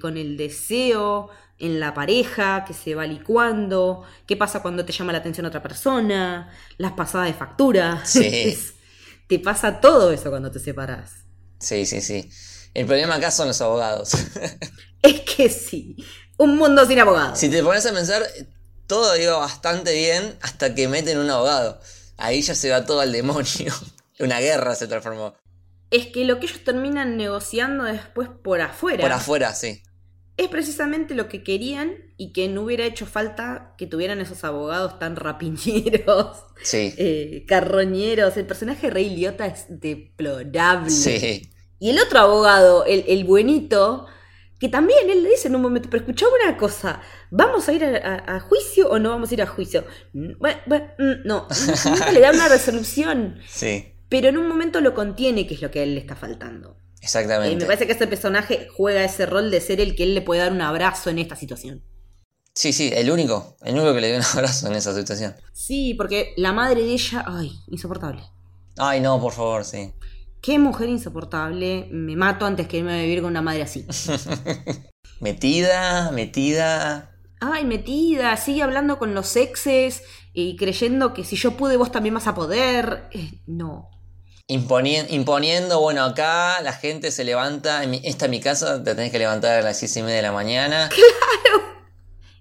con 0.01 0.17
el 0.17 0.35
deseo 0.35 1.29
en 1.61 1.79
la 1.79 1.93
pareja 1.93 2.65
que 2.65 2.73
se 2.73 2.95
va 2.95 3.05
licuando, 3.07 4.03
qué 4.27 4.35
pasa 4.37 4.61
cuando 4.61 4.85
te 4.85 4.91
llama 4.93 5.11
la 5.13 5.19
atención 5.19 5.45
otra 5.45 5.61
persona, 5.63 6.49
las 6.77 6.93
pasadas 6.93 7.27
de 7.27 7.33
factura. 7.33 8.03
Sí. 8.05 8.25
Es- 8.49 8.73
te 9.27 9.39
pasa 9.39 9.79
todo 9.79 10.11
eso 10.11 10.29
cuando 10.29 10.51
te 10.51 10.59
separas. 10.59 11.25
Sí, 11.59 11.85
sí, 11.85 12.01
sí. 12.01 12.29
El 12.73 12.85
problema 12.85 13.15
acá 13.15 13.31
son 13.31 13.47
los 13.47 13.61
abogados. 13.61 14.11
Es 15.01 15.21
que 15.21 15.49
sí, 15.49 15.95
un 16.37 16.57
mundo 16.57 16.85
sin 16.85 16.99
abogados. 16.99 17.39
si 17.39 17.49
te 17.49 17.63
pones 17.63 17.85
a 17.87 17.93
pensar, 17.93 18.23
todo 18.87 19.17
iba 19.17 19.37
bastante 19.37 19.93
bien 19.93 20.37
hasta 20.41 20.75
que 20.75 20.87
meten 20.87 21.17
un 21.17 21.29
abogado. 21.29 21.79
Ahí 22.17 22.41
ya 22.41 22.53
se 22.55 22.69
va 22.69 22.85
todo 22.85 22.99
al 23.01 23.11
demonio. 23.11 23.73
Una 24.19 24.39
guerra 24.39 24.75
se 24.75 24.87
transformó. 24.87 25.33
Es 25.89 26.07
que 26.07 26.23
lo 26.25 26.39
que 26.39 26.45
ellos 26.45 26.63
terminan 26.63 27.17
negociando 27.17 27.83
después 27.83 28.29
por 28.29 28.61
afuera 28.61 29.01
Por 29.01 29.11
afuera, 29.11 29.53
sí. 29.55 29.81
Es 30.45 30.49
precisamente 30.49 31.15
lo 31.15 31.27
que 31.29 31.43
querían 31.43 31.95
y 32.17 32.33
que 32.33 32.47
no 32.47 32.63
hubiera 32.63 32.85
hecho 32.85 33.05
falta 33.05 33.73
que 33.77 33.87
tuvieran 33.87 34.21
esos 34.21 34.43
abogados 34.43 34.99
tan 34.99 35.15
rapiñeros, 35.15 36.43
Sí. 36.63 36.93
eh, 36.97 37.45
carroñeros. 37.47 38.37
El 38.37 38.45
personaje 38.47 38.87
de 38.87 38.93
Rey 38.93 39.09
Liotta 39.15 39.45
es 39.47 39.65
deplorable. 39.69 40.89
Sí. 40.89 41.49
Y 41.79 41.89
el 41.89 41.99
otro 41.99 42.19
abogado, 42.19 42.85
el, 42.85 43.03
el 43.07 43.23
buenito, 43.23 44.05
que 44.59 44.69
también 44.69 45.09
él 45.09 45.23
le 45.23 45.29
dice 45.31 45.47
en 45.47 45.55
un 45.55 45.61
momento, 45.63 45.89
pero 45.89 46.01
escuchame 46.03 46.31
una 46.43 46.55
cosa, 46.57 47.01
¿vamos 47.31 47.67
a 47.67 47.73
ir 47.73 47.83
a, 47.83 47.97
a- 47.97 48.35
a 48.35 48.39
juicio 48.39 48.89
o 48.91 48.99
no 48.99 49.09
vamos 49.09 49.31
a 49.31 49.33
ir 49.33 49.41
a 49.41 49.47
juicio? 49.47 49.85
Mm, 50.13 50.33
Bueno, 50.39 50.59
bueno, 50.67 50.85
mm, 50.99 51.11
no, 51.25 51.47
nunca 51.89 52.11
le 52.11 52.19
da 52.19 52.31
una 52.31 52.47
resolución, 52.55 53.39
Sí. 53.47 53.93
pero 54.09 54.29
en 54.29 54.37
un 54.37 54.47
momento 54.47 54.79
lo 54.81 54.93
contiene, 54.93 55.47
que 55.47 55.55
es 55.55 55.61
lo 55.63 55.71
que 55.71 55.79
a 55.79 55.83
él 55.83 55.95
le 55.95 56.01
está 56.01 56.15
faltando. 56.15 56.77
Eh, 57.01 57.05
Exactamente. 57.05 57.55
me 57.55 57.65
parece 57.65 57.87
que 57.87 57.93
este 57.93 58.07
personaje 58.07 58.67
juega 58.75 59.03
ese 59.03 59.25
rol 59.25 59.49
de 59.49 59.59
ser 59.59 59.81
el 59.81 59.95
que 59.95 60.03
él 60.03 60.13
le 60.13 60.21
puede 60.21 60.41
dar 60.41 60.51
un 60.51 60.61
abrazo 60.61 61.09
en 61.09 61.17
esta 61.17 61.35
situación. 61.35 61.83
Sí, 62.53 62.73
sí, 62.73 62.91
el 62.93 63.09
único. 63.09 63.55
El 63.61 63.75
único 63.75 63.93
que 63.93 64.01
le 64.01 64.07
dio 64.09 64.17
un 64.17 64.23
abrazo 64.33 64.67
en 64.67 64.73
esa 64.73 64.93
situación. 64.93 65.35
Sí, 65.51 65.95
porque 65.95 66.33
la 66.37 66.53
madre 66.53 66.83
de 66.83 66.93
ella, 66.93 67.25
ay, 67.27 67.51
insoportable. 67.69 68.21
Ay, 68.77 68.99
no, 68.99 69.19
por 69.19 69.33
favor, 69.33 69.65
sí. 69.65 69.93
Qué 70.41 70.59
mujer 70.59 70.89
insoportable, 70.89 71.87
me 71.91 72.15
mato 72.15 72.45
antes 72.45 72.67
que 72.67 72.77
irme 72.77 72.93
a 72.93 73.01
vivir 73.03 73.21
con 73.21 73.31
una 73.31 73.41
madre 73.41 73.63
así. 73.63 73.85
Metida, 75.19 76.11
metida. 76.11 77.11
Ay, 77.39 77.63
metida, 77.65 78.35
sigue 78.37 78.63
hablando 78.63 78.97
con 78.97 79.13
los 79.13 79.35
exes 79.35 80.03
y 80.33 80.55
creyendo 80.55 81.13
que 81.13 81.23
si 81.23 81.35
yo 81.35 81.57
pude 81.57 81.77
vos 81.77 81.91
también 81.91 82.15
vas 82.15 82.27
a 82.27 82.35
poder. 82.35 83.07
Eh, 83.11 83.39
no. 83.47 83.89
Imponi- 84.51 85.05
imponiendo, 85.09 85.79
bueno, 85.79 86.03
acá 86.03 86.61
la 86.61 86.73
gente 86.73 87.11
se 87.11 87.23
levanta, 87.23 87.83
en 87.83 87.91
mi- 87.91 88.01
esta 88.03 88.25
es 88.25 88.31
mi 88.31 88.39
casa, 88.39 88.83
te 88.83 88.95
tenés 88.95 89.11
que 89.11 89.19
levantar 89.19 89.59
a 89.59 89.61
las 89.61 89.77
seis 89.79 89.95
y 89.97 90.01
media 90.01 90.17
de 90.17 90.21
la 90.23 90.31
mañana. 90.31 90.89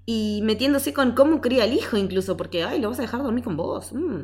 Y 0.07 0.41
metiéndose 0.43 0.93
con 0.93 1.13
cómo 1.13 1.41
cría 1.41 1.65
al 1.65 1.73
hijo 1.73 1.97
incluso, 1.97 2.37
porque, 2.37 2.65
ay, 2.65 2.81
lo 2.81 2.89
vas 2.91 2.99
a 2.99 3.03
dejar 3.03 3.23
dormir 3.23 3.45
con 3.45 3.57
vos. 3.57 3.93
mm. 3.93 4.23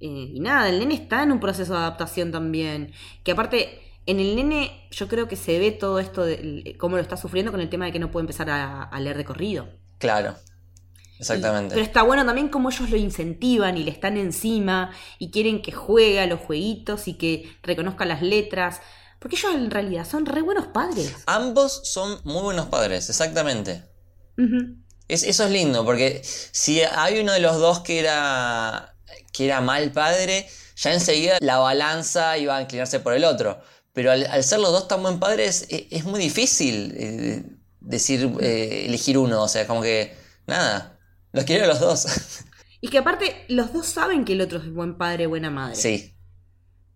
Eh, 0.00 0.32
y 0.34 0.40
nada, 0.40 0.68
el 0.68 0.80
nene 0.80 0.94
está 0.94 1.22
en 1.22 1.30
un 1.32 1.38
proceso 1.40 1.72
de 1.72 1.78
adaptación 1.78 2.32
también. 2.32 2.92
Que 3.22 3.32
aparte, 3.32 3.80
en 4.04 4.18
el 4.20 4.34
nene 4.34 4.88
yo 4.90 5.06
creo 5.08 5.28
que 5.28 5.36
se 5.36 5.58
ve 5.60 5.70
todo 5.70 6.00
esto 6.00 6.24
de 6.24 6.76
cómo 6.78 6.96
lo 6.96 7.02
está 7.02 7.16
sufriendo 7.16 7.52
con 7.52 7.60
el 7.60 7.70
tema 7.70 7.84
de 7.86 7.92
que 7.92 8.00
no 8.00 8.10
puede 8.10 8.24
empezar 8.24 8.50
a, 8.50 8.82
a 8.82 9.00
leer 9.00 9.16
de 9.16 9.24
corrido. 9.24 9.68
Claro, 9.98 10.34
Y- 11.22 11.34
exactamente. 11.38 11.74
pero 11.74 11.84
está 11.86 12.02
bueno 12.02 12.24
también 12.26 12.48
cómo 12.48 12.70
ellos 12.70 12.90
lo 12.90 12.96
incentivan 12.96 13.76
y 13.76 13.84
le 13.84 13.90
están 13.90 14.16
encima 14.16 14.90
y 15.18 15.30
quieren 15.30 15.62
que 15.62 15.72
juegue 15.72 16.20
a 16.20 16.26
los 16.26 16.40
jueguitos 16.40 17.08
y 17.08 17.14
que 17.14 17.50
reconozca 17.62 18.04
las 18.04 18.22
letras. 18.22 18.80
Porque 19.18 19.36
ellos 19.36 19.54
en 19.54 19.70
realidad 19.70 20.04
son 20.04 20.26
re 20.26 20.42
buenos 20.42 20.66
padres. 20.66 21.14
Ambos 21.26 21.82
son 21.84 22.18
muy 22.24 22.42
buenos 22.42 22.66
padres, 22.66 23.08
exactamente. 23.08 23.84
Es, 25.06 25.22
eso 25.22 25.44
es 25.44 25.50
lindo, 25.50 25.84
porque 25.84 26.22
si 26.24 26.80
hay 26.80 27.20
uno 27.20 27.32
de 27.32 27.38
los 27.40 27.58
dos 27.58 27.80
que 27.80 28.00
era, 28.00 28.96
que 29.32 29.44
era 29.44 29.60
mal 29.60 29.92
padre, 29.92 30.48
ya 30.76 30.92
enseguida 30.92 31.38
la 31.40 31.58
balanza 31.58 32.36
iba 32.38 32.56
a 32.56 32.62
inclinarse 32.62 32.98
por 32.98 33.12
el 33.12 33.24
otro. 33.24 33.60
Pero 33.92 34.10
al, 34.10 34.26
al 34.26 34.42
ser 34.42 34.58
los 34.58 34.72
dos 34.72 34.88
tan 34.88 35.02
buen 35.02 35.20
padres, 35.20 35.66
e- 35.68 35.86
es, 35.90 36.04
muy 36.04 36.18
difícil 36.18 36.94
eh, 36.96 37.44
decir, 37.80 38.28
eh, 38.40 38.86
elegir 38.86 39.18
uno. 39.18 39.42
O 39.42 39.48
sea, 39.48 39.66
como 39.66 39.82
que, 39.82 40.16
nada, 40.46 40.91
los 41.32 41.44
quiero 41.44 41.64
a 41.64 41.68
los 41.68 41.80
dos. 41.80 42.06
Y 42.80 42.88
que 42.88 42.98
aparte 42.98 43.44
los 43.48 43.72
dos 43.72 43.86
saben 43.86 44.24
que 44.24 44.32
el 44.32 44.40
otro 44.40 44.58
es 44.58 44.72
buen 44.72 44.98
padre, 44.98 45.26
buena 45.26 45.50
madre. 45.50 45.76
sí, 45.76 46.14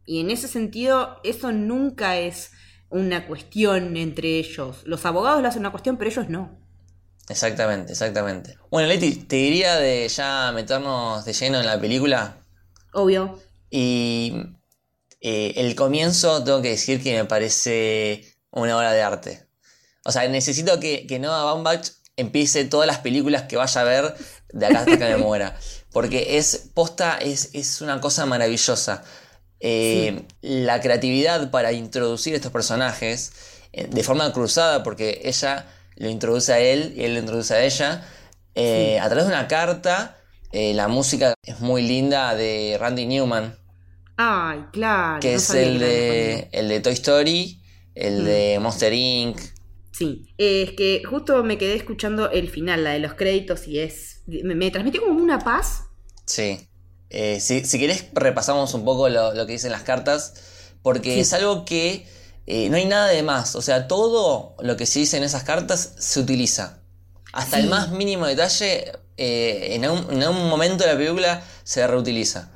Y 0.04 0.20
en 0.20 0.30
ese 0.30 0.48
sentido, 0.48 1.20
eso 1.22 1.52
nunca 1.52 2.18
es 2.18 2.50
una 2.88 3.26
cuestión 3.26 3.96
entre 3.96 4.38
ellos. 4.38 4.82
Los 4.84 5.04
abogados 5.06 5.42
lo 5.42 5.48
hacen 5.48 5.60
una 5.60 5.70
cuestión, 5.70 5.96
pero 5.96 6.10
ellos 6.10 6.28
no. 6.28 6.58
exactamente, 7.28 7.92
exactamente. 7.92 8.58
Bueno, 8.70 8.88
Leti, 8.88 9.14
te 9.14 9.36
diría 9.36 9.76
de 9.76 10.08
ya 10.08 10.52
meternos 10.52 11.24
de 11.24 11.32
lleno 11.32 11.60
en 11.60 11.66
la 11.66 11.80
película. 11.80 12.36
Obvio. 12.92 13.40
Y 13.70 14.34
eh, 15.20 15.54
el 15.56 15.74
comienzo, 15.74 16.42
tengo 16.44 16.62
que 16.62 16.70
decir 16.70 17.02
que 17.02 17.16
me 17.16 17.24
parece 17.24 18.36
una 18.50 18.76
obra 18.76 18.92
de 18.92 19.02
arte. 19.02 19.46
O 20.04 20.12
sea, 20.12 20.28
necesito 20.28 20.78
que, 20.78 21.06
que 21.06 21.18
Noah 21.18 21.44
Baumbach 21.44 21.90
empiece 22.16 22.64
todas 22.64 22.86
las 22.86 22.98
películas 22.98 23.42
que 23.42 23.56
vaya 23.56 23.80
a 23.80 23.84
ver 23.84 24.14
de 24.52 24.66
acá 24.66 24.80
hasta 24.80 24.98
que 24.98 25.04
me 25.04 25.16
muera. 25.16 25.56
Porque 25.92 26.36
es, 26.38 26.68
posta, 26.74 27.18
es, 27.18 27.50
es 27.54 27.80
una 27.80 28.00
cosa 28.00 28.26
maravillosa. 28.26 29.02
Eh, 29.60 30.22
La 30.42 30.80
creatividad 30.80 31.50
para 31.50 31.72
introducir 31.72 32.34
estos 32.34 32.52
personajes 32.52 33.32
eh, 33.72 33.86
de 33.90 34.02
forma 34.02 34.32
cruzada, 34.32 34.82
porque 34.82 35.20
ella 35.24 35.66
lo 35.96 36.08
introduce 36.10 36.52
a 36.52 36.58
él 36.58 36.92
y 36.96 37.04
él 37.04 37.14
lo 37.14 37.20
introduce 37.20 37.54
a 37.54 37.64
ella, 37.64 38.06
eh, 38.54 38.98
a 39.00 39.06
través 39.08 39.24
de 39.26 39.32
una 39.32 39.48
carta. 39.48 40.18
la 40.52 40.88
música 40.88 41.34
es 41.42 41.60
muy 41.60 41.82
linda 41.82 42.34
de 42.34 42.76
Randy 42.80 43.06
Newman, 43.06 43.58
Ay, 44.16 44.64
claro. 44.72 45.20
que 45.20 45.32
no 45.32 45.36
es 45.36 45.50
el 45.50 45.78
de, 45.78 46.48
el 46.52 46.68
de 46.68 46.80
Toy 46.80 46.92
Story, 46.94 47.60
el 47.94 48.22
Mm. 48.22 48.24
de 48.24 48.58
Monster 48.60 48.92
Inc. 48.92 49.38
Sí, 49.96 50.34
es 50.36 50.72
que 50.72 51.02
justo 51.08 51.42
me 51.42 51.56
quedé 51.58 51.74
escuchando 51.74 52.30
el 52.30 52.50
final, 52.50 52.84
la 52.84 52.90
de 52.90 52.98
los 52.98 53.14
créditos, 53.14 53.66
y 53.66 53.78
es. 53.78 54.22
Me, 54.26 54.54
me 54.54 54.70
transmitió 54.70 55.00
como 55.02 55.20
una 55.22 55.38
paz. 55.38 55.84
Sí. 56.26 56.68
Eh, 57.08 57.40
si, 57.40 57.64
si 57.64 57.78
querés, 57.78 58.06
repasamos 58.12 58.74
un 58.74 58.84
poco 58.84 59.08
lo, 59.08 59.32
lo 59.32 59.46
que 59.46 59.52
dicen 59.52 59.70
las 59.72 59.82
cartas, 59.84 60.34
porque 60.82 61.14
Sí. 61.14 61.20
es 61.20 61.32
algo 61.32 61.64
que 61.64 62.06
eh, 62.46 62.68
no 62.68 62.76
hay 62.76 62.84
nada 62.84 63.06
de 63.08 63.22
más. 63.22 63.54
O 63.56 63.62
sea, 63.62 63.88
todo 63.88 64.54
lo 64.60 64.76
que 64.76 64.86
se 64.86 64.98
dice 64.98 65.16
en 65.16 65.22
esas 65.24 65.44
cartas 65.44 65.94
se 65.98 66.20
utiliza. 66.20 66.82
Hasta 67.32 67.56
Sí. 67.56 67.62
el 67.62 67.70
más 67.70 67.90
mínimo 67.90 68.26
detalle, 68.26 68.92
eh, 69.16 69.68
en, 69.76 69.88
un, 69.88 70.12
en 70.12 70.28
un 70.28 70.48
momento 70.48 70.84
de 70.84 70.92
la 70.92 70.98
película 70.98 71.42
se 71.64 71.86
reutiliza. 71.86 72.50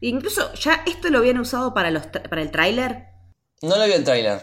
Incluso 0.00 0.52
ya 0.54 0.82
esto 0.86 1.10
lo 1.10 1.18
habían 1.18 1.38
usado 1.38 1.74
para, 1.74 1.90
los 1.90 2.04
tra- 2.04 2.28
para 2.28 2.40
el 2.42 2.50
tráiler. 2.50 3.06
No 3.62 3.76
lo 3.76 3.84
vi 3.84 3.92
el 3.92 4.04
tráiler. 4.04 4.40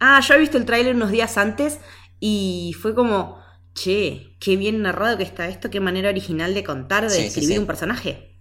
Ah, 0.00 0.20
yo 0.20 0.34
he 0.34 0.38
visto 0.38 0.58
el 0.58 0.66
tráiler 0.66 0.94
unos 0.94 1.10
días 1.10 1.36
antes 1.38 1.78
y 2.20 2.74
fue 2.80 2.94
como, 2.94 3.38
che, 3.74 4.36
qué 4.40 4.56
bien 4.56 4.82
narrado 4.82 5.16
que 5.18 5.24
está 5.24 5.48
esto, 5.48 5.70
qué 5.70 5.80
manera 5.80 6.08
original 6.10 6.54
de 6.54 6.64
contar, 6.64 7.04
de 7.10 7.10
Sí, 7.10 7.20
sí, 7.22 7.26
escribir 7.28 7.56
sí. 7.56 7.58
un 7.58 7.66
personaje. 7.66 8.38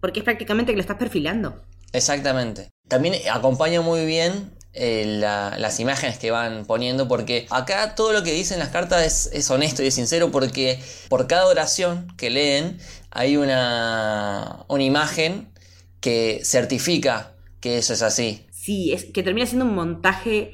Porque 0.00 0.20
es 0.20 0.24
prácticamente 0.24 0.72
que 0.72 0.76
lo 0.76 0.82
estás 0.82 0.96
perfilando. 0.98 1.62
Exactamente. 1.92 2.70
También 2.88 3.14
acompaña 3.30 3.80
muy 3.80 4.04
bien 4.06 4.52
eh, 4.74 5.04
la- 5.20 5.56
las 5.58 5.80
imágenes 5.80 6.18
que 6.18 6.30
van 6.30 6.64
poniendo, 6.64 7.06
porque 7.06 7.46
acá 7.50 7.94
todo 7.94 8.12
lo 8.14 8.22
que 8.22 8.32
dicen 8.32 8.58
las 8.58 8.70
cartas 8.70 9.04
es, 9.04 9.30
es 9.34 9.50
honesto 9.50 9.82
y 9.82 9.88
es 9.88 9.94
sincero, 9.94 10.30
porque 10.30 10.80
por 11.10 11.26
cada 11.26 11.46
oración 11.46 12.06
que 12.16 12.30
leen 12.30 12.78
hay 13.10 13.36
una, 13.36 14.64
una 14.68 14.82
imagen 14.82 15.52
que 16.00 16.40
certifica 16.44 17.34
que 17.60 17.76
eso 17.78 17.92
es 17.92 18.00
así. 18.00 18.46
Sí, 18.50 18.92
es 18.92 19.04
que 19.04 19.22
termina 19.22 19.46
siendo 19.46 19.66
un 19.66 19.74
montaje 19.74 20.52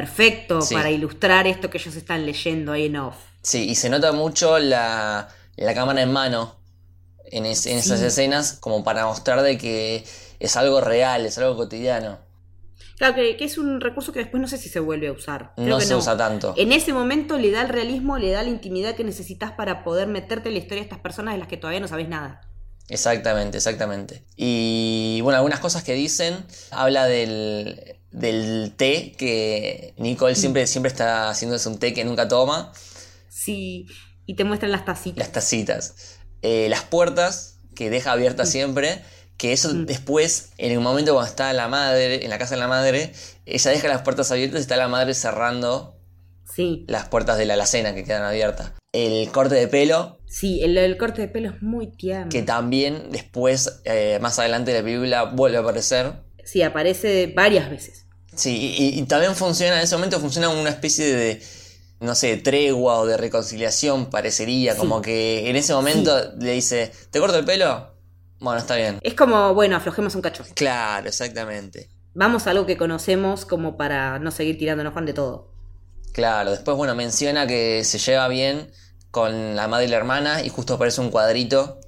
perfecto 0.00 0.60
Sí. 0.60 0.74
para 0.74 0.90
ilustrar 0.90 1.46
esto 1.46 1.70
que 1.70 1.78
ellos 1.78 1.96
están 1.96 2.26
leyendo 2.26 2.72
ahí 2.72 2.86
en 2.86 2.96
off. 2.96 3.16
Sí, 3.42 3.68
y 3.70 3.74
se 3.74 3.88
nota 3.88 4.12
mucho 4.12 4.58
la, 4.58 5.28
la 5.56 5.74
cámara 5.74 6.02
en 6.02 6.12
mano 6.12 6.56
en, 7.36 7.46
es- 7.46 7.66
en 7.66 7.78
esas 7.78 8.00
escenas, 8.02 8.52
como 8.60 8.84
para 8.84 9.06
mostrar 9.06 9.42
de 9.42 9.56
que 9.58 10.04
es 10.38 10.56
algo 10.56 10.80
real, 10.80 11.26
es 11.26 11.38
algo 11.38 11.56
cotidiano. 11.56 12.18
Claro, 12.98 13.14
que, 13.14 13.36
que 13.36 13.44
es 13.44 13.58
un 13.58 13.80
recurso 13.80 14.12
que 14.12 14.20
después 14.20 14.40
no 14.40 14.48
sé 14.48 14.56
si 14.58 14.68
se 14.68 14.80
vuelve 14.80 15.08
a 15.08 15.12
usar. 15.12 15.52
Creo 15.56 15.68
No 15.68 15.78
que 15.78 15.84
se 15.84 15.94
usa 15.94 16.16
tanto. 16.16 16.54
En 16.56 16.72
ese 16.72 16.92
momento 16.92 17.36
le 17.38 17.50
da 17.50 17.62
el 17.62 17.68
realismo, 17.68 18.16
le 18.18 18.30
da 18.30 18.42
la 18.42 18.48
intimidad 18.48 18.94
que 18.94 19.04
necesitas 19.04 19.52
para 19.52 19.84
poder 19.84 20.08
meterte 20.08 20.48
en 20.48 20.54
la 20.54 20.60
historia 20.60 20.80
de 20.82 20.88
estas 20.88 21.00
personas 21.00 21.34
de 21.34 21.38
las 21.40 21.48
que 21.48 21.56
todavía 21.58 21.80
no 21.80 21.88
sabes 21.88 22.08
nada. 22.08 22.40
Exactamente, 22.88 23.56
exactamente. 23.58 24.24
Y 24.36 25.20
bueno, 25.22 25.36
algunas 25.38 25.60
cosas 25.60 25.82
que 25.82 25.92
dicen, 25.94 26.36
habla 26.70 27.06
del, 27.06 27.95
del 28.16 28.72
té, 28.76 29.12
que 29.16 29.94
Nicole 29.98 30.34
siempre, 30.34 30.66
siempre 30.66 30.90
está 30.90 31.28
haciéndose 31.30 31.68
un 31.68 31.78
té 31.78 31.92
que 31.94 32.04
nunca 32.04 32.26
toma, 32.28 32.72
Sí, 33.28 33.86
y 34.24 34.34
te 34.34 34.44
muestran 34.44 34.72
las 34.72 34.84
tacitas. 34.84 35.18
las 35.18 35.32
tacitas, 35.32 35.94
Eh, 36.42 36.68
las 36.68 36.82
puertas, 36.82 37.58
que 37.74 37.90
deja 37.90 38.12
abiertas 38.12 38.48
siempre, 38.50 39.02
que 39.36 39.52
eso 39.52 39.72
Mm. 39.74 39.86
después, 39.86 40.50
en 40.58 40.76
un 40.78 40.82
momento 40.84 41.12
cuando 41.12 41.28
está 41.30 41.52
la 41.52 41.66
madre, 41.68 42.24
en 42.24 42.30
la 42.30 42.38
casa 42.38 42.54
de 42.54 42.60
la 42.60 42.68
madre, 42.68 43.12
ella 43.46 43.70
deja 43.70 43.88
las 43.88 44.02
puertas 44.02 44.30
abiertas 44.30 44.60
y 44.60 44.62
está 44.62 44.76
la 44.76 44.88
madre 44.88 45.14
cerrando 45.14 45.92
Sí, 46.54 46.84
las 46.88 47.08
puertas 47.08 47.36
de 47.36 47.44
la 47.44 47.54
alacena 47.54 47.94
que 47.94 48.04
quedan 48.04 48.22
abiertas. 48.22 48.72
El 48.92 49.30
corte 49.30 49.56
de 49.56 49.66
pelo, 49.68 50.20
sí, 50.26 50.62
el, 50.62 50.78
el 50.78 50.96
corte 50.96 51.20
de 51.22 51.28
pelo 51.28 51.50
es 51.50 51.60
muy 51.62 51.88
tierno. 51.88 52.30
que 52.30 52.42
también 52.42 53.10
después, 53.10 53.80
eh, 53.84 54.18
más 54.22 54.38
adelante 54.38 54.72
de 54.72 54.78
la 54.78 54.84
película, 54.84 55.24
vuelve 55.24 55.58
a 55.58 55.60
aparecer. 55.60 56.12
Sí, 56.44 56.62
aparece 56.62 57.32
varias 57.34 57.68
veces. 57.68 58.05
Sí, 58.36 58.74
y, 58.78 58.98
y 59.00 59.02
también 59.04 59.34
funciona, 59.34 59.76
en 59.78 59.82
ese 59.82 59.96
momento 59.96 60.20
funciona 60.20 60.48
una 60.50 60.70
especie 60.70 61.06
de, 61.14 61.42
no 62.00 62.14
sé, 62.14 62.36
tregua 62.36 62.98
o 63.00 63.06
de 63.06 63.16
reconciliación, 63.16 64.10
parecería, 64.10 64.74
Sí. 64.74 64.78
como 64.78 65.00
que 65.02 65.48
en 65.50 65.56
ese 65.56 65.72
momento 65.74 66.32
le 66.38 66.52
dice, 66.52 66.92
¿te 67.10 67.18
corto 67.18 67.38
el 67.38 67.44
pelo? 67.44 67.94
Bueno, 68.38 68.58
está 68.60 68.76
bien. 68.76 68.98
Es 69.02 69.14
como, 69.14 69.54
bueno, 69.54 69.76
aflojemos 69.76 70.14
un 70.14 70.20
cacho. 70.22 70.44
Claro, 70.54 71.08
exactamente. 71.08 71.88
Vamos 72.14 72.46
a 72.46 72.50
algo 72.50 72.66
que 72.66 72.76
conocemos 72.76 73.46
como 73.46 73.76
para 73.78 74.18
no 74.18 74.30
seguir 74.30 74.58
tirándonos 74.58 74.92
Juan 74.92 75.06
de 75.06 75.14
todo. 75.14 75.50
Claro, 76.12 76.50
después, 76.50 76.76
bueno, 76.76 76.94
menciona 76.94 77.46
que 77.46 77.82
se 77.84 77.98
lleva 77.98 78.28
bien 78.28 78.70
con 79.10 79.56
la 79.56 79.66
madre 79.68 79.86
y 79.86 79.88
la 79.88 79.96
hermana 79.96 80.42
y 80.42 80.50
justo 80.50 80.74
aparece 80.74 81.00
un 81.00 81.10
cuadrito 81.10 81.80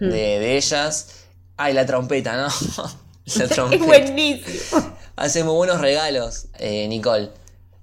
de, 0.00 0.06
Mm. 0.06 0.10
de 0.10 0.56
ellas. 0.56 1.24
Ay, 1.56 1.74
la 1.74 1.84
trompeta, 1.86 2.36
¿no? 2.36 2.48
la 2.86 3.44
Es 3.44 3.50
trompeta. 3.50 3.84
buenísimo. 3.84 4.96
Hace 5.18 5.42
muy 5.42 5.54
buenos 5.54 5.80
regalos, 5.80 6.46
eh, 6.58 6.86
Nicole. 6.88 7.30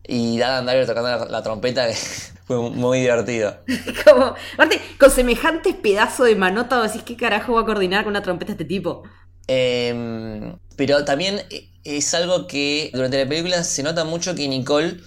Y 0.07 0.41
Adam 0.41 0.65
Driver 0.65 0.85
tocando 0.85 1.09
la, 1.09 1.25
la 1.25 1.43
trompeta, 1.43 1.87
que 1.87 1.93
fue 2.45 2.57
muy 2.69 2.99
divertido. 3.01 3.57
como, 4.05 4.35
aparte, 4.53 4.79
con 4.99 5.11
semejantes 5.11 5.75
pedazos 5.75 6.27
de 6.27 6.35
manota, 6.35 6.81
decís, 6.81 7.03
¿qué 7.03 7.17
carajo 7.17 7.53
va 7.53 7.61
a 7.61 7.65
coordinar 7.65 8.03
con 8.03 8.11
una 8.11 8.21
trompeta 8.21 8.53
este 8.53 8.65
tipo? 8.65 9.03
Em, 9.47 10.57
pero 10.77 11.03
también 11.03 11.41
e- 11.49 11.69
es 11.83 12.13
algo 12.13 12.47
que 12.47 12.89
durante 12.93 13.21
la 13.21 13.29
película 13.29 13.63
se 13.63 13.83
nota 13.83 14.05
mucho 14.05 14.33
que 14.33 14.47
Nicole 14.47 14.97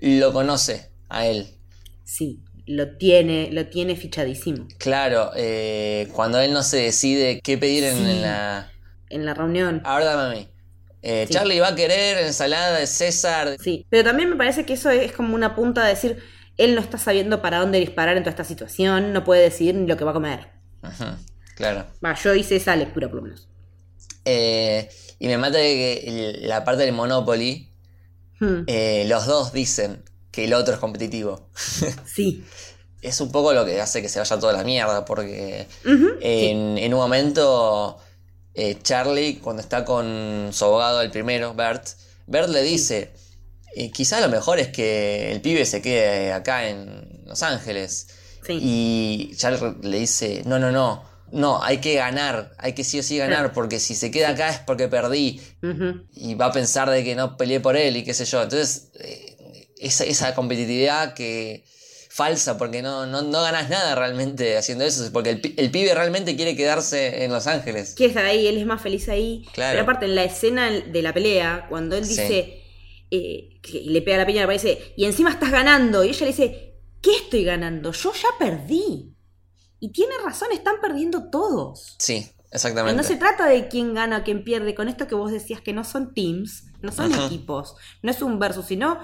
lo 0.00 0.32
conoce 0.32 0.90
a 1.08 1.26
él. 1.26 1.46
Sí, 2.04 2.40
lo 2.66 2.96
tiene, 2.96 3.50
lo 3.52 3.66
tiene 3.66 3.94
fichadísimo. 3.96 4.66
Claro, 4.78 5.30
eh, 5.36 6.08
cuando 6.12 6.40
él 6.40 6.52
no 6.52 6.62
se 6.62 6.78
decide 6.78 7.40
qué 7.42 7.56
pedir 7.56 7.84
en 7.84 8.22
la... 8.22 8.72
En 9.10 9.24
la 9.24 9.34
reunión. 9.34 9.80
Ahora 9.84 10.04
dame 10.04 10.22
a 10.22 10.38
mí. 10.38 10.48
Eh, 11.02 11.24
Sí. 11.28 11.34
Charlie 11.34 11.60
va 11.60 11.68
a 11.68 11.74
querer 11.74 12.18
ensalada 12.18 12.78
de 12.78 12.86
César. 12.86 13.56
Sí, 13.62 13.86
pero 13.88 14.04
también 14.04 14.30
me 14.30 14.36
parece 14.36 14.64
que 14.66 14.72
eso 14.74 14.90
es 14.90 15.12
como 15.12 15.34
una 15.34 15.54
punta 15.54 15.84
de 15.84 15.90
decir, 15.90 16.18
él 16.56 16.74
no 16.74 16.80
está 16.80 16.98
sabiendo 16.98 17.40
para 17.40 17.58
dónde 17.60 17.78
disparar 17.78 18.16
en 18.16 18.22
toda 18.24 18.30
esta 18.30 18.44
situación, 18.44 19.12
no 19.12 19.22
puede 19.24 19.42
decidir 19.42 19.74
ni 19.76 19.86
lo 19.86 19.96
que 19.96 20.04
va 20.04 20.10
a 20.10 20.14
comer. 20.14 20.48
Claro. 21.54 21.86
Va, 22.04 22.14
yo 22.14 22.34
hice 22.34 22.56
esa 22.56 22.74
lectura 22.76 23.08
por 23.08 23.16
lo 23.16 23.22
menos. 23.22 23.48
Eh, 24.24 24.88
y 25.18 25.26
me 25.28 25.38
mata 25.38 25.58
que 25.58 26.36
la 26.42 26.64
parte 26.64 26.84
del 26.84 26.92
Monopoly, 26.94 27.66
Hmm, 28.40 28.62
eh, 28.68 29.04
los 29.08 29.26
dos 29.26 29.52
dicen 29.52 30.04
que 30.30 30.44
el 30.44 30.54
otro 30.54 30.74
es 30.74 30.78
competitivo. 30.80 31.50
Sí. 32.06 32.44
Es 33.02 33.20
un 33.20 33.30
poco 33.32 33.52
lo 33.52 33.64
que 33.64 33.80
hace 33.80 34.00
que 34.02 34.08
se 34.08 34.18
vaya 34.20 34.38
toda 34.38 34.52
la 34.52 34.62
mierda, 34.64 35.04
porque 35.04 35.66
en 35.84 36.92
un 36.94 36.98
momento 37.00 37.98
eh, 38.60 38.76
Charlie, 38.82 39.38
cuando 39.38 39.62
está 39.62 39.84
con 39.84 40.48
su 40.52 40.64
abogado, 40.64 41.00
el 41.00 41.12
primero, 41.12 41.54
Bert, 41.54 41.90
Bert 42.26 42.48
le 42.48 42.62
dice, 42.64 43.12
eh, 43.76 43.92
quizá 43.92 44.20
lo 44.20 44.28
mejor 44.28 44.58
es 44.58 44.66
que 44.66 45.30
el 45.30 45.40
pibe 45.40 45.64
se 45.64 45.80
quede 45.80 46.32
acá 46.32 46.68
en 46.68 47.22
Los 47.24 47.44
Ángeles. 47.44 48.08
Sí. 48.44 48.58
Y 48.60 49.36
Charlie 49.36 49.76
le 49.82 50.00
dice, 50.00 50.42
no, 50.44 50.58
no, 50.58 50.72
no, 50.72 51.04
no, 51.30 51.62
hay 51.62 51.78
que 51.78 51.94
ganar, 51.94 52.50
hay 52.58 52.72
que 52.72 52.82
sí 52.82 52.98
o 52.98 53.02
sí 53.04 53.16
ganar, 53.16 53.52
porque 53.52 53.78
si 53.78 53.94
se 53.94 54.10
queda 54.10 54.30
acá 54.30 54.48
es 54.48 54.58
porque 54.58 54.88
perdí 54.88 55.40
y 56.12 56.34
va 56.34 56.46
a 56.46 56.52
pensar 56.52 56.90
de 56.90 57.04
que 57.04 57.14
no 57.14 57.36
peleé 57.36 57.60
por 57.60 57.76
él 57.76 57.96
y 57.96 58.02
qué 58.02 58.12
sé 58.12 58.24
yo. 58.24 58.42
Entonces, 58.42 58.90
eh, 58.98 59.68
esa, 59.78 60.02
esa 60.02 60.34
competitividad 60.34 61.14
que 61.14 61.64
falsa, 62.18 62.58
porque 62.58 62.82
no, 62.82 63.06
no, 63.06 63.22
no 63.22 63.42
ganas 63.42 63.70
nada 63.70 63.94
realmente 63.94 64.56
haciendo 64.58 64.84
eso, 64.84 65.08
porque 65.12 65.30
el, 65.30 65.54
el 65.56 65.70
pibe 65.70 65.94
realmente 65.94 66.34
quiere 66.34 66.56
quedarse 66.56 67.22
en 67.22 67.30
Los 67.30 67.46
Ángeles. 67.46 67.94
Quiere 67.96 68.10
estar 68.10 68.24
ahí, 68.26 68.48
él 68.48 68.58
es 68.58 68.66
más 68.66 68.82
feliz 68.82 69.08
ahí. 69.08 69.46
Claro. 69.52 69.74
Pero 69.74 69.82
aparte, 69.84 70.06
en 70.06 70.16
la 70.16 70.24
escena 70.24 70.68
de 70.68 71.00
la 71.02 71.14
pelea, 71.14 71.66
cuando 71.68 71.94
él 71.96 72.04
Sí. 72.04 72.10
dice, 72.20 72.62
eh, 73.12 73.60
que 73.62 73.82
le 73.86 74.02
pega 74.02 74.16
la 74.18 74.26
piña, 74.26 74.44
le 74.46 74.52
dice, 74.52 74.94
y 74.96 75.04
encima 75.04 75.30
estás 75.30 75.52
ganando, 75.52 76.02
y 76.02 76.08
ella 76.08 76.20
le 76.20 76.26
dice, 76.32 76.74
¿qué 77.00 77.14
estoy 77.14 77.44
ganando? 77.44 77.92
Yo 77.92 78.12
ya 78.12 78.28
perdí. 78.36 79.14
Y 79.78 79.92
tiene 79.92 80.14
razón, 80.24 80.48
están 80.52 80.80
perdiendo 80.82 81.30
todos. 81.30 81.94
Sí, 82.00 82.26
No 82.36 82.46
exactamente. 82.50 83.04
se 83.04 83.14
trata 83.16 83.46
de 83.46 83.68
quién 83.68 83.94
gana 83.94 84.18
o 84.18 84.22
quién 84.24 84.42
pierde, 84.42 84.74
con 84.74 84.88
esto 84.88 85.06
que 85.06 85.14
vos 85.14 85.30
decías 85.30 85.60
que 85.60 85.72
no 85.72 85.84
son 85.84 86.14
teams, 86.14 86.64
no 86.82 86.90
son 86.90 87.12
equipos, 87.14 87.76
no 88.02 88.10
es 88.10 88.20
un 88.22 88.40
versus, 88.40 88.66
sino 88.66 88.98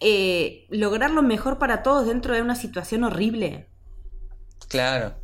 eh, 0.00 0.66
lograr 0.70 1.10
lo 1.10 1.22
mejor 1.22 1.58
para 1.58 1.82
todos 1.82 2.06
dentro 2.06 2.34
de 2.34 2.42
una 2.42 2.56
situación 2.56 3.04
horrible. 3.04 3.66
Claro. 4.68 5.14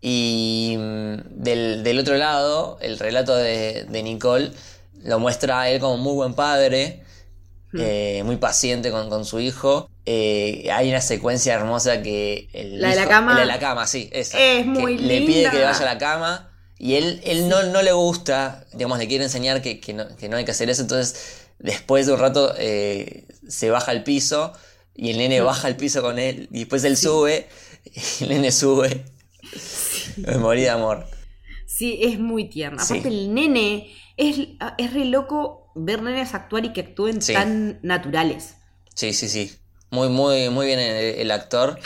Y 0.00 0.76
mm, 0.78 1.42
del, 1.42 1.82
del 1.82 1.98
otro 1.98 2.16
lado, 2.16 2.78
el 2.80 2.98
relato 2.98 3.34
de, 3.34 3.84
de 3.88 4.02
Nicole 4.02 4.52
lo 5.02 5.18
muestra 5.18 5.60
a 5.62 5.70
él 5.70 5.80
como 5.80 5.96
muy 5.96 6.14
buen 6.14 6.34
padre, 6.34 7.02
Mm. 7.72 7.80
eh, 7.82 8.22
muy 8.24 8.36
paciente 8.36 8.92
con, 8.92 9.10
con 9.10 9.24
su 9.24 9.40
hijo. 9.40 9.90
Eh, 10.06 10.68
hay 10.72 10.88
una 10.88 11.00
secuencia 11.00 11.52
hermosa 11.52 12.00
que... 12.00 12.48
el 12.52 12.80
¿La 12.80 12.90
de 12.90 12.94
la 12.94 13.00
hijo- 13.02 13.10
cama? 13.10 13.34
La 13.34 13.40
de 13.40 13.46
la 13.46 13.58
cama, 13.58 13.88
sí, 13.88 14.08
esa. 14.12 14.38
Es 14.38 14.62
Que 14.62 14.64
muy 14.64 14.96
Le 14.96 15.18
linda. 15.20 15.26
pide 15.26 15.50
que 15.50 15.64
vaya 15.64 15.78
a 15.80 15.84
la 15.94 15.98
cama 15.98 16.52
y 16.78 16.94
él, 16.94 17.20
él 17.24 17.48
no, 17.48 17.64
no 17.64 17.82
le 17.82 17.90
gusta, 17.92 18.64
digamos, 18.72 18.98
le 18.98 19.08
quiere 19.08 19.24
enseñar 19.24 19.62
que, 19.62 19.80
que 19.80 19.92
no, 19.94 20.06
que 20.16 20.28
no 20.28 20.36
hay 20.36 20.44
que 20.44 20.52
hacer 20.52 20.70
eso, 20.70 20.82
entonces 20.82 21.48
después 21.58 22.06
de 22.06 22.12
un 22.12 22.20
rato 22.20 22.54
eh, 22.56 23.26
se 23.48 23.70
baja 23.70 23.90
al 23.92 24.02
piso 24.04 24.52
y 24.94 25.10
el 25.10 25.18
nene 25.18 25.40
baja 25.40 25.68
al 25.68 25.76
piso 25.76 26.02
con 26.02 26.18
él 26.18 26.48
y 26.52 26.60
después 26.60 26.84
él 26.84 26.96
sube 26.96 27.48
y 27.84 28.24
el 28.24 28.30
nene 28.30 28.52
sube. 28.52 29.04
Me 30.16 30.38
morí 30.38 30.62
de 30.62 30.70
amor. 30.70 31.06
Sí, 31.66 31.98
es 32.02 32.18
muy 32.18 32.48
tierna. 32.48 32.82
Sí. 32.82 32.94
Aparte, 32.94 33.08
el 33.08 33.34
nene 33.34 33.92
es, 34.16 34.38
es 34.78 34.92
re 34.94 35.04
loco 35.04 35.70
ver 35.74 36.02
nenes 36.02 36.34
actuar 36.34 36.64
y 36.64 36.72
que 36.72 36.80
actúen 36.80 37.20
Sí. 37.20 37.32
tan 37.34 37.78
naturales. 37.82 38.54
Sí, 38.94 39.12
sí, 39.12 39.28
sí. 39.28 39.52
Muy, 39.90 40.08
muy, 40.08 40.48
muy 40.48 40.66
bien 40.66 40.78
el, 40.78 40.96
el 41.16 41.30
actor. 41.30 41.78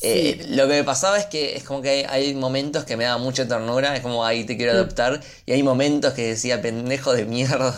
Eh, 0.00 0.46
lo 0.50 0.68
que 0.68 0.74
me 0.74 0.84
pasaba 0.84 1.18
es 1.18 1.26
que 1.26 1.56
es 1.56 1.64
como 1.64 1.82
que 1.82 1.88
hay, 1.90 2.04
hay 2.04 2.34
momentos 2.34 2.84
que 2.84 2.96
me 2.96 3.04
da 3.04 3.18
mucha 3.18 3.48
ternura, 3.48 3.96
es 3.96 4.00
como 4.02 4.24
ahí 4.24 4.44
te 4.44 4.56
quiero 4.56 4.72
adoptar, 4.72 5.20
y 5.44 5.52
hay 5.52 5.62
momentos 5.64 6.14
que 6.14 6.28
decía 6.28 6.62
pendejo 6.62 7.12
de 7.14 7.24
mierda. 7.26 7.74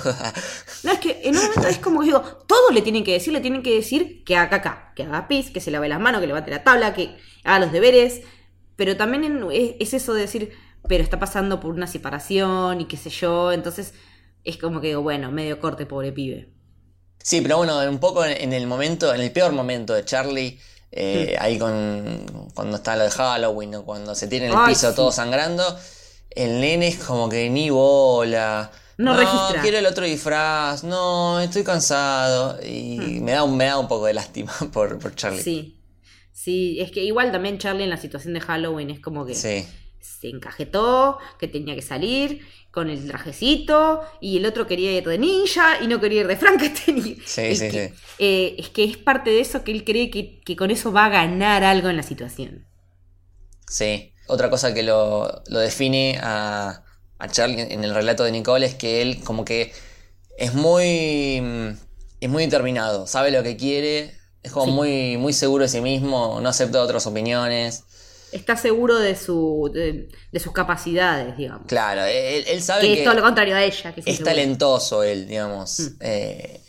No, 0.83 0.93
es 0.93 0.99
que 0.99 1.21
en 1.25 1.37
un 1.37 1.43
momento 1.43 1.69
es 1.69 1.79
como 1.79 2.01
que 2.01 2.07
digo, 2.07 2.23
todo 2.47 2.71
le 2.71 2.81
tienen 2.83 3.05
que 3.05 3.13
decir, 3.13 3.33
le 3.33 3.41
tienen 3.41 3.63
que 3.63 3.75
decir 3.75 4.25
que 4.25 4.37
haga 4.37 4.57
acá, 4.59 4.93
que 4.97 5.03
haga 5.03 5.29
pis, 5.29 5.51
que 5.51 5.61
se 5.61 5.71
lave 5.71 5.89
las 5.89 6.01
manos, 6.01 6.21
que 6.21 6.27
levante 6.27 6.51
la 6.51 6.65
tabla, 6.65 6.95
que 6.95 7.17
haga 7.45 7.59
los 7.61 7.73
deberes. 7.73 8.23
Pero 8.77 8.97
también 8.97 9.25
en- 9.25 9.51
es, 9.53 9.75
es 9.79 9.95
eso 9.95 10.15
de 10.15 10.23
decir, 10.23 10.53
pero 10.89 11.03
está 11.05 11.19
pasando 11.19 11.61
por 11.61 11.73
una 11.75 11.87
separación 11.87 12.81
y 12.81 12.87
qué 12.87 12.97
sé 12.97 13.11
yo. 13.11 13.53
Entonces 13.53 13.93
es 14.45 14.57
como 14.57 14.81
que 14.81 14.89
digo, 14.89 15.03
bueno, 15.03 15.31
medio 15.33 15.61
corte, 15.61 15.85
pobre 15.87 16.13
pibe. 16.13 16.49
Sí, 17.23 17.41
pero 17.43 17.59
bueno, 17.59 17.79
un 17.89 17.99
poco 18.01 18.25
en, 18.25 18.33
en 18.33 18.53
el 18.53 18.67
momento, 18.67 19.15
en 19.15 19.21
el 19.21 19.33
peor 19.33 19.53
momento 19.53 19.95
de 19.95 20.05
Charlie, 20.05 20.59
eh, 20.93 21.37
ahí 21.39 21.59
con 21.59 22.51
cuando 22.55 22.77
está 22.77 22.97
lo 22.97 23.05
de 23.05 23.11
Halloween 23.11 23.77
o 23.77 23.85
cuando 23.85 24.15
se 24.15 24.27
tiene 24.27 24.47
en 24.47 24.53
el 24.53 24.59
Ay, 24.59 24.75
piso 24.75 24.91
sí. 24.91 24.97
todo 24.97 25.13
sangrando, 25.13 25.65
el 26.31 26.61
nene 26.61 26.89
es 26.89 26.97
como 26.99 27.29
que 27.29 27.49
ni 27.51 27.71
bola. 27.71 28.71
No 28.97 29.17
quiero 29.63 29.79
el 29.79 29.87
otro 29.87 30.05
disfraz, 30.05 30.85
no, 30.85 31.41
estoy 31.41 31.65
cansado. 31.65 32.59
Y 32.63 33.21
me, 33.23 33.33
da 33.33 33.45
un, 33.45 33.57
me 33.57 33.65
da 33.65 33.79
un 33.79 33.89
poco 33.89 34.05
de 34.07 34.15
lástima 34.15 34.53
por, 34.73 34.99
por 34.99 35.15
Charlie. 35.15 35.41
Hmm. 35.41 35.45
Sí. 35.45 35.77
Sí, 36.33 36.81
es 36.81 36.91
que 36.91 37.05
igual 37.05 37.33
también 37.33 37.59
Charlie 37.59 37.85
en 37.85 37.91
la 37.91 37.99
situación 37.99 38.33
de 38.33 38.41
Halloween 38.41 38.89
es 38.91 39.01
como 39.01 39.27
que 39.27 39.35
Sí. 39.35 39.67
Se 40.01 40.29
encajetó, 40.29 41.19
que 41.39 41.49
tenía 41.49 41.75
que 41.75 41.83
salir 41.83 42.47
con 42.71 42.89
el 42.91 43.07
trajecito 43.07 44.03
y 44.21 44.39
el 44.39 44.47
otro 44.47 44.67
quería 44.67 44.93
ir 44.93 45.05
de 45.09 45.19
ninja 45.19 45.83
y 45.83 45.89
no 45.89 46.01
quería 46.01 46.21
ir 46.23 46.27
de 46.29 46.37
Frankenstein. 46.37 47.19
Sí, 47.25 47.55
es 47.55 47.59
sí, 47.59 47.71
que, 47.71 47.89
sí. 47.89 47.95
eh, 48.19 48.55
es 48.59 48.69
que 48.71 48.85
es 48.85 48.97
parte 48.97 49.31
de 49.31 49.41
eso 49.41 49.65
que 49.65 49.73
él 49.73 49.85
cree 49.85 50.11
que, 50.11 50.41
que 50.41 50.57
con 50.57 50.71
eso 50.71 50.93
va 50.93 51.07
a 51.07 51.09
ganar 51.11 51.65
algo 51.65 51.89
en 51.89 51.97
la 51.97 52.03
situación. 52.03 52.67
Sí. 53.69 54.13
Otra 54.27 54.51
cosa 54.51 54.73
que 54.75 54.83
lo, 54.83 55.43
lo 55.49 55.59
define 55.59 56.19
a, 56.23 56.85
a 57.19 57.29
Charlie 57.29 57.63
en 57.73 57.83
el 57.85 57.95
relato 57.95 58.25
de 58.25 58.31
Nicole 58.33 58.67
es 58.67 58.75
que 58.77 59.03
él 59.03 59.23
como 59.25 59.45
que 59.45 59.73
es 60.39 60.55
muy 60.55 61.41
mm, 61.43 61.69
es 62.21 62.31
muy 62.31 62.45
determinado, 62.45 63.07
sabe 63.07 63.31
lo 63.33 63.43
que 63.43 63.57
quiere, 63.57 64.15
es 64.43 64.53
como 64.53 64.67
Sí. 64.67 64.73
muy, 64.73 65.17
muy 65.19 65.33
seguro 65.35 65.65
de 65.65 65.69
sí 65.71 65.81
mismo, 65.83 66.41
no 66.43 66.49
acepta 66.51 66.83
otras 66.83 67.07
opiniones. 67.07 67.85
Está 68.33 68.57
seguro 68.57 68.99
de, 68.99 69.17
su, 69.17 69.71
de, 69.73 70.09
de 70.31 70.41
sus 70.41 70.53
capacidades, 70.53 71.37
digamos. 71.37 71.67
Claro, 71.67 72.05
él, 72.05 72.45
él 72.47 72.63
sabe 72.63 72.83
que 72.83 72.87
que 72.89 72.99
es 73.01 73.05
todo 73.05 73.15
lo 73.15 73.23
contrario 73.23 73.57
a 73.57 73.63
ella. 73.63 73.95
Que 73.95 74.03
es 74.05 74.23
talentoso 74.23 75.03
él, 75.03 75.27
digamos. 75.27 75.81
Mm. 75.81 75.97
Eh, 76.01 76.61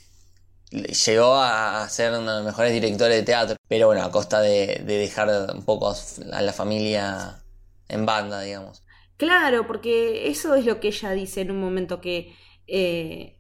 llegó 0.72 1.36
a 1.36 1.88
ser 1.90 2.12
uno 2.14 2.32
de 2.32 2.38
los 2.38 2.46
mejores 2.46 2.74
directores 2.74 3.18
de 3.18 3.24
teatro, 3.24 3.58
pero 3.68 3.88
bueno, 3.88 4.04
a 4.04 4.12
costa 4.12 4.42
de, 4.42 4.82
de 4.86 4.98
dejar 4.98 5.30
un 5.54 5.66
poco 5.66 5.94
a 6.32 6.42
la 6.42 6.54
familia 6.54 7.44
en 7.90 8.06
banda, 8.06 8.42
digamos. 8.42 8.84
Claro, 9.18 9.68
porque 9.68 10.30
eso 10.30 10.56
es 10.56 10.66
lo 10.66 10.80
que 10.80 10.88
ella 10.88 11.12
dice 11.12 11.42
en 11.42 11.52
un 11.52 11.60
momento 11.60 12.02
que 12.02 12.36
eh, 12.68 13.38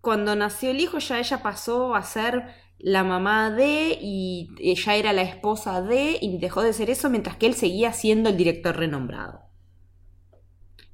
cuando 0.00 0.36
nació 0.36 0.70
el 0.70 0.80
hijo 0.80 0.98
ya 0.98 1.18
ella 1.18 1.42
pasó 1.42 1.94
a 1.94 2.02
ser 2.02 2.54
la 2.82 3.04
mamá 3.04 3.50
de 3.50 3.96
y 4.00 4.50
ella 4.58 4.96
era 4.96 5.12
la 5.12 5.22
esposa 5.22 5.80
de 5.82 6.18
y 6.20 6.38
dejó 6.38 6.62
de 6.62 6.72
ser 6.72 6.90
eso 6.90 7.08
mientras 7.08 7.36
que 7.36 7.46
él 7.46 7.54
seguía 7.54 7.92
siendo 7.92 8.30
el 8.30 8.36
director 8.36 8.76
renombrado. 8.76 9.42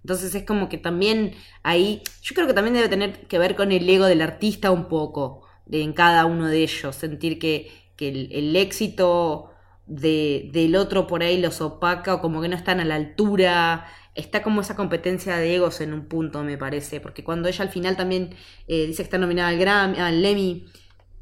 Entonces 0.03 0.35
es 0.35 0.44
como 0.44 0.68
que 0.68 0.77
también 0.77 1.33
ahí, 1.62 2.03
yo 2.22 2.35
creo 2.35 2.46
que 2.46 2.55
también 2.55 2.74
debe 2.74 2.88
tener 2.88 3.27
que 3.27 3.38
ver 3.38 3.57
con 3.57 3.72
el 3.72 3.88
ego 3.88 4.05
del 4.05 4.20
artista 4.20 4.70
un 4.70 4.88
poco, 4.88 5.46
en 5.70 5.92
cada 5.94 6.27
uno 6.27 6.46
de 6.46 6.62
ellos, 6.62 6.94
sentir 6.94 7.38
que, 7.38 7.70
que 7.96 8.09
el, 8.09 8.29
el 8.33 8.57
éxito 8.57 9.51
de, 9.87 10.51
del 10.53 10.77
otro 10.77 11.07
por 11.07 11.22
ahí 11.22 11.40
los 11.40 11.61
opaca 11.62 12.14
o 12.14 12.20
como 12.20 12.42
que 12.42 12.48
no 12.48 12.57
están 12.57 12.81
a 12.81 12.85
la 12.85 12.96
altura. 12.96 13.87
Está 14.14 14.42
como 14.42 14.61
esa 14.61 14.77
competencia 14.77 15.37
de 15.37 15.55
egos 15.55 15.81
en 15.81 15.94
un 15.94 16.07
punto, 16.07 16.42
me 16.42 16.59
parece, 16.59 17.01
porque 17.01 17.24
cuando 17.24 17.48
ella 17.48 17.62
al 17.62 17.70
final 17.70 17.96
también 17.96 18.35
eh, 18.66 18.87
dice 18.87 18.98
que 18.98 19.05
está 19.05 19.18
nominada 19.18 19.48
al 19.48 19.59
Grammy, 19.59 19.98
al 19.98 20.24
Emmy 20.24 20.66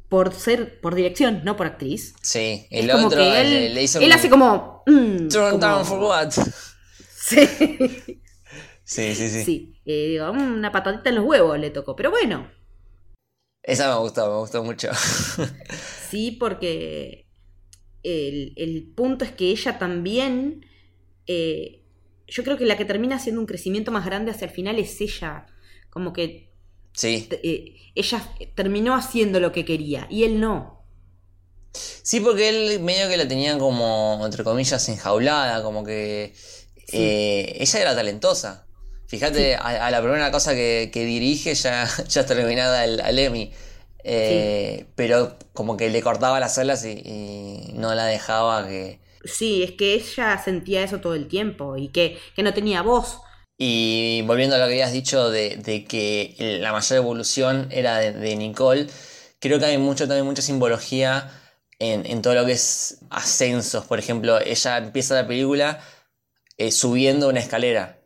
por 0.09 0.33
ser, 0.33 0.79
por 0.81 0.95
dirección, 0.95 1.41
no 1.43 1.55
por 1.57 1.67
actriz. 1.67 2.13
Sí, 2.21 2.65
Es 2.69 2.83
el 2.85 2.91
como 2.91 3.07
otro 3.07 3.19
que 3.19 3.41
él, 3.41 3.49
le, 3.49 3.69
le 3.69 3.83
hizo 3.83 3.99
él 3.99 4.05
un- 4.07 4.13
hace 4.13 4.29
como... 4.29 4.83
mm, 4.85 5.27
Turn 5.27 5.51
como- 5.51 5.57
down 5.59 5.85
for 5.85 5.99
what? 5.99 6.31
Sí. 7.19 7.45
Sí, 8.85 9.13
sí, 9.15 9.29
sí. 9.29 9.43
Sí, 9.43 9.81
eh, 9.85 10.07
digo, 10.11 10.33
mm, 10.33 10.53
una 10.53 10.71
patadita 10.71 11.09
en 11.09 11.15
los 11.15 11.25
huevos 11.25 11.59
le 11.59 11.71
tocó, 11.71 11.93
pero 11.95 12.09
bueno, 12.09 12.49
Esa 13.63 13.93
me 13.93 13.99
gustó, 13.99 14.31
me 14.31 14.37
gustó 14.39 14.63
mucho. 14.63 14.89
sí, 16.09 16.31
porque 16.39 17.27
el, 18.03 18.53
el 18.55 18.93
punto 18.95 19.25
es 19.25 19.31
que 19.31 19.49
ella 19.49 19.77
también, 19.77 20.65
eh, 21.25 21.83
yo 22.27 22.43
creo 22.45 22.57
que 22.57 22.65
la 22.65 22.77
que 22.77 22.85
termina 22.85 23.17
haciendo 23.17 23.41
un 23.41 23.47
crecimiento 23.47 23.91
más 23.91 24.05
grande 24.05 24.31
hacia 24.31 24.45
el 24.47 24.53
final 24.53 24.79
es 24.79 25.01
ella, 25.01 25.47
como 25.89 26.13
que 26.13 26.46
Sí. 26.97 27.37
eh, 27.43 27.75
ella 27.95 28.21
terminó 28.55 28.95
haciendo 28.95 29.39
lo 29.39 29.51
que 29.51 29.65
quería 29.65 30.07
y 30.09 30.23
él 30.23 30.39
no. 30.39 30.85
Sí, 31.73 32.19
porque 32.21 32.49
él 32.49 32.79
medio 32.81 33.07
que 33.09 33.17
la 33.17 33.27
tenía 33.27 33.57
como, 33.57 34.21
entre 34.25 34.43
comillas, 34.43 34.87
enjaulada, 34.89 35.61
como 35.63 35.83
que 35.83 36.33
eh, 36.91 37.55
ella 37.59 37.79
era 37.81 37.95
talentosa. 37.95 38.67
Fíjate, 39.07 39.55
a, 39.55 39.87
a 39.87 39.91
la 39.91 40.01
primera 40.01 40.31
cosa 40.31 40.53
que, 40.53 40.89
que 40.93 41.05
dirige 41.05 41.53
ya, 41.55 41.87
ya 42.09 42.21
está 42.21 42.35
terminada 42.35 42.81
al, 42.81 42.99
al 43.01 43.19
Emmy. 43.19 43.53
Eh, 44.03 44.85
Pero 44.95 45.37
como 45.53 45.77
que 45.77 45.89
le 45.89 46.01
cortaba 46.01 46.39
las 46.39 46.57
alas 46.57 46.85
y, 46.85 46.91
y 47.05 47.73
no 47.73 47.93
la 47.95 48.05
dejaba 48.05 48.67
que... 48.67 48.99
Sí, 49.23 49.63
es 49.63 49.71
que 49.73 49.93
ella 49.95 50.37
sentía 50.43 50.83
eso 50.83 51.01
todo 51.01 51.13
el 51.15 51.27
tiempo 51.27 51.75
y 51.77 51.89
que, 51.89 52.17
que 52.35 52.43
no 52.43 52.53
tenía 52.53 52.81
voz. 52.81 53.19
Y 53.57 54.21
volviendo 54.27 54.55
a 54.55 54.59
lo 54.59 54.65
que 54.65 54.73
habías 54.73 54.91
dicho 54.91 55.29
de, 55.31 55.57
de 55.57 55.83
que 55.85 56.35
la 56.61 56.71
mayor 56.71 56.97
evolución 56.97 57.67
era 57.71 57.97
de, 57.97 58.11
de 58.13 58.35
Nicole, 58.35 58.87
creo 59.39 59.59
que 59.59 59.65
hay 59.65 59.77
mucho, 59.79 60.07
también 60.07 60.25
mucha 60.25 60.41
simbología 60.43 61.31
en, 61.79 62.05
en 62.05 62.21
todo 62.21 62.35
lo 62.35 62.45
que 62.45 62.51
es 62.53 62.99
ascensos. 63.09 63.85
Por 63.85 63.97
ejemplo, 63.99 64.39
ella 64.39 64.77
empieza 64.77 65.15
la 65.15 65.27
película 65.27 65.79
eh, 66.57 66.71
subiendo 66.71 67.29
una 67.29 67.39
escalera 67.39 67.99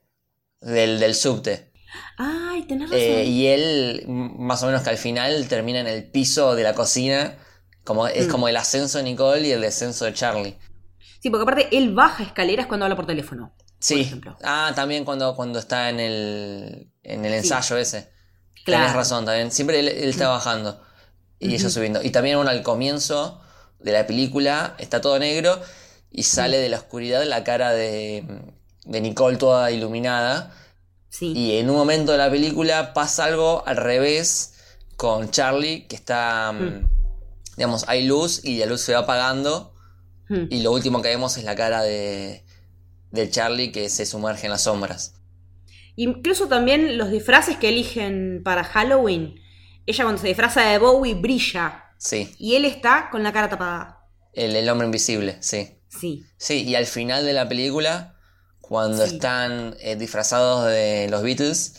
del, 0.61 0.99
del 0.99 1.15
subte. 1.15 1.71
Ay, 2.17 2.63
tenés 2.63 2.89
razón. 2.89 2.99
Eh, 3.01 3.25
y 3.25 3.47
él, 3.47 4.05
más 4.07 4.63
o 4.63 4.67
menos 4.67 4.83
que 4.83 4.89
al 4.89 4.97
final, 4.97 5.47
termina 5.49 5.79
en 5.81 5.87
el 5.87 6.09
piso 6.09 6.55
de 6.55 6.63
la 6.63 6.73
cocina. 6.73 7.37
Como, 7.83 8.07
es 8.07 8.27
Mm. 8.27 8.31
como 8.31 8.47
el 8.47 8.55
ascenso 8.57 8.99
de 8.99 9.03
Nicole 9.05 9.47
y 9.47 9.51
el 9.51 9.61
descenso 9.61 10.05
de 10.05 10.13
Charlie. 10.13 10.55
Sí, 11.19 11.29
porque 11.29 11.43
aparte 11.43 11.75
él 11.75 11.93
baja 11.93 12.23
escaleras 12.23 12.67
cuando 12.67 12.85
habla 12.85 12.95
por 12.95 13.07
teléfono. 13.07 13.53
Sí. 13.81 14.01
ejemplo. 14.01 14.37
Ah, 14.43 14.71
también 14.75 15.03
cuando, 15.03 15.35
cuando 15.35 15.59
está 15.59 15.89
en 15.89 15.99
el, 15.99 16.91
en 17.03 17.25
el 17.25 17.33
ensayo 17.33 17.77
ese. 17.77 18.09
Claro. 18.63 18.83
Tenés 18.83 18.95
razón 18.95 19.25
también. 19.25 19.51
Siempre 19.51 19.79
él, 19.79 19.87
él 19.89 20.09
está 20.09 20.27
bajando 20.29 20.81
y 21.39 21.47
ella 21.55 21.65
Ujú. 21.65 21.71
subiendo. 21.71 22.01
Y 22.03 22.11
también 22.11 22.37
bueno, 22.37 22.51
al 22.51 22.61
comienzo 22.63 23.41
de 23.79 23.91
la 23.91 24.05
película 24.05 24.75
está 24.77 25.01
todo 25.01 25.17
negro 25.19 25.59
y 26.11 26.23
sale 26.23 26.57
de 26.59 26.69
la 26.69 26.77
oscuridad 26.77 27.23
la 27.25 27.43
cara 27.43 27.71
de, 27.71 28.23
de 28.85 29.01
Nicole 29.01 29.37
toda 29.37 29.71
iluminada. 29.71 30.53
Sí. 31.09 31.33
Y 31.35 31.57
en 31.57 31.69
un 31.69 31.75
momento 31.75 32.11
de 32.11 32.19
la 32.19 32.29
película 32.29 32.93
pasa 32.93 33.25
algo 33.25 33.63
al 33.65 33.77
revés 33.77 34.53
con 34.95 35.31
Charlie, 35.31 35.87
que 35.87 35.95
está, 35.95 36.51
mm, 36.53 36.63
Mm. 36.63 36.89
digamos, 37.57 37.85
hay 37.87 38.05
luz 38.05 38.45
y 38.45 38.59
la 38.59 38.67
luz 38.67 38.81
se 38.81 38.93
va 38.93 38.99
apagando. 38.99 39.73
Mm. 40.29 40.45
Y 40.51 40.61
lo 40.61 40.71
último 40.71 41.01
que 41.01 41.09
vemos 41.09 41.35
es 41.37 41.43
la 41.43 41.55
cara 41.55 41.81
de, 41.81 42.45
de 43.11 43.29
Charlie 43.29 43.71
que 43.71 43.89
se 43.89 44.05
sumerge 44.05 44.45
en 44.47 44.51
las 44.51 44.63
sombras. 44.63 45.15
Incluso 45.95 46.47
también 46.47 46.97
los 46.97 47.11
disfraces 47.11 47.57
que 47.57 47.69
eligen 47.69 48.41
para 48.43 48.63
Halloween. 48.63 49.35
Ella 49.85 50.03
cuando 50.05 50.21
se 50.21 50.27
disfraza 50.27 50.61
de 50.61 50.77
Bowie 50.77 51.15
brilla. 51.15 51.85
Sí, 51.97 52.33
Y 52.39 52.55
él 52.55 52.65
está 52.65 53.09
con 53.11 53.23
la 53.23 53.31
cara 53.33 53.49
tapada. 53.49 53.99
el, 54.33 54.55
el 54.55 54.67
hombre 54.69 54.85
invisible, 54.85 55.37
sí. 55.41 55.77
Sí. 55.89 56.23
Sí, 56.37 56.63
y 56.63 56.75
al 56.75 56.85
final 56.85 57.25
de 57.25 57.33
la 57.33 57.47
película, 57.49 58.15
cuando 58.61 59.05
Sí. 59.05 59.15
están 59.15 59.75
eh, 59.81 59.97
disfrazados 59.97 60.65
de 60.67 61.07
los 61.11 61.21
Beatles, 61.21 61.73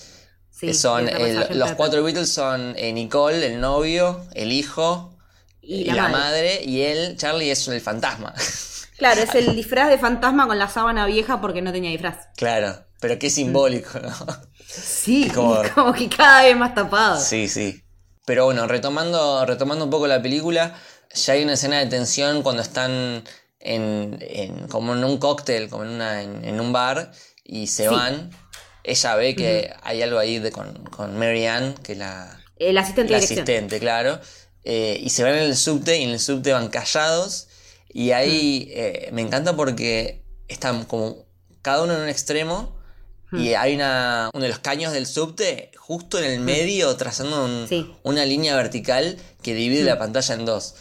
sí 0.50 0.66
que 0.66 0.74
son 0.74 1.08
el- 1.08 1.58
los 1.58 1.72
cuatro 1.72 2.02
Beatles 2.04 2.28
son 2.28 2.74
eh, 2.76 2.92
Nicole, 2.92 3.46
el 3.46 3.58
novio, 3.60 4.26
el 4.34 4.52
hijo 4.52 5.18
Y 5.62 5.84
la, 5.84 6.08
madre. 6.08 6.12
madre. 6.12 6.60
y 6.64 6.82
él, 6.82 7.16
Charlie, 7.16 7.50
es 7.50 7.66
el 7.68 7.80
fantasma. 7.80 8.34
Claro, 9.02 9.20
es 9.22 9.34
el 9.34 9.54
disfraz 9.56 9.88
de 9.88 9.98
fantasma 9.98 10.46
con 10.46 10.58
la 10.58 10.68
sábana 10.68 11.06
vieja 11.06 11.40
porque 11.40 11.60
no 11.62 11.72
tenía 11.72 11.90
disfraz. 11.90 12.28
claro, 12.36 12.84
pero 13.00 13.18
qué 13.18 13.30
simbólico, 13.30 13.98
¿no? 13.98 14.12
Sí, 14.66 15.28
Como- 15.34 15.60
como, 15.74 15.92
que 15.92 16.08
cada 16.08 16.42
vez 16.42 16.56
más 16.56 16.74
tapado. 16.74 17.20
Sí, 17.20 17.48
sí. 17.48 17.82
Pero 18.24 18.44
bueno, 18.44 18.66
retomando, 18.68 19.44
retomando 19.44 19.84
un 19.84 19.90
poco 19.90 20.06
la 20.06 20.22
película, 20.22 20.74
ya 21.14 21.32
hay 21.32 21.42
una 21.42 21.54
escena 21.54 21.78
de 21.80 21.86
tensión 21.86 22.42
cuando 22.44 22.62
están 22.62 23.24
en, 23.58 24.18
en- 24.20 24.68
como 24.68 24.92
en 24.94 25.02
un 25.02 25.18
cóctel, 25.18 25.68
como 25.68 25.82
en, 25.84 25.90
una, 25.90 26.22
en, 26.22 26.44
en 26.44 26.60
un 26.60 26.72
bar, 26.72 27.10
y 27.44 27.66
se 27.66 27.84
Sí. 27.84 27.88
van. 27.88 28.30
Ella 28.84 29.14
ve 29.16 29.34
que 29.36 29.72
hay 29.82 30.02
algo 30.02 30.18
ahí 30.20 30.38
de, 30.38 30.50
con, 30.52 30.84
con 30.86 31.18
Mary 31.18 31.46
Ann, 31.46 31.74
que 31.82 31.94
la, 31.96 32.40
El 32.56 32.78
asistente 32.78 33.10
la 33.12 33.18
asistente, 33.18 33.78
claro. 33.80 34.20
eh, 34.64 34.98
y 35.02 35.10
se 35.10 35.22
van 35.24 35.34
en 35.34 35.42
el 35.44 35.56
subte 35.56 35.98
y 35.98 36.04
en 36.04 36.10
el 36.10 36.20
subte 36.20 36.52
van 36.52 36.68
callados. 36.68 37.48
Y 37.92 38.11
ahí 38.12 38.68
eh, 38.70 39.11
me 39.12 39.20
encanta 39.22 39.55
porque 39.55 40.22
están 40.48 40.85
como 40.85 41.26
cada 41.62 41.83
uno 41.85 41.94
en 41.94 42.02
un 42.02 42.09
extremo. 42.09 42.81
Y 43.35 43.55
hay 43.55 43.74
una, 43.74 44.28
uno 44.35 44.42
de 44.42 44.50
los 44.50 44.59
caños 44.59 44.92
del 44.92 45.07
subte 45.07 45.70
justo 45.78 46.18
en 46.18 46.24
el 46.31 46.40
medio, 46.40 46.94
trazando 46.96 47.46
un- 47.46 47.66
Sí. 47.66 47.90
una 48.02 48.26
línea 48.26 48.55
vertical 48.55 49.16
que 49.42 49.55
divide 49.55 49.85
la 49.85 49.98
pantalla 49.98 50.35
en 50.35 50.44
dos. 50.44 50.74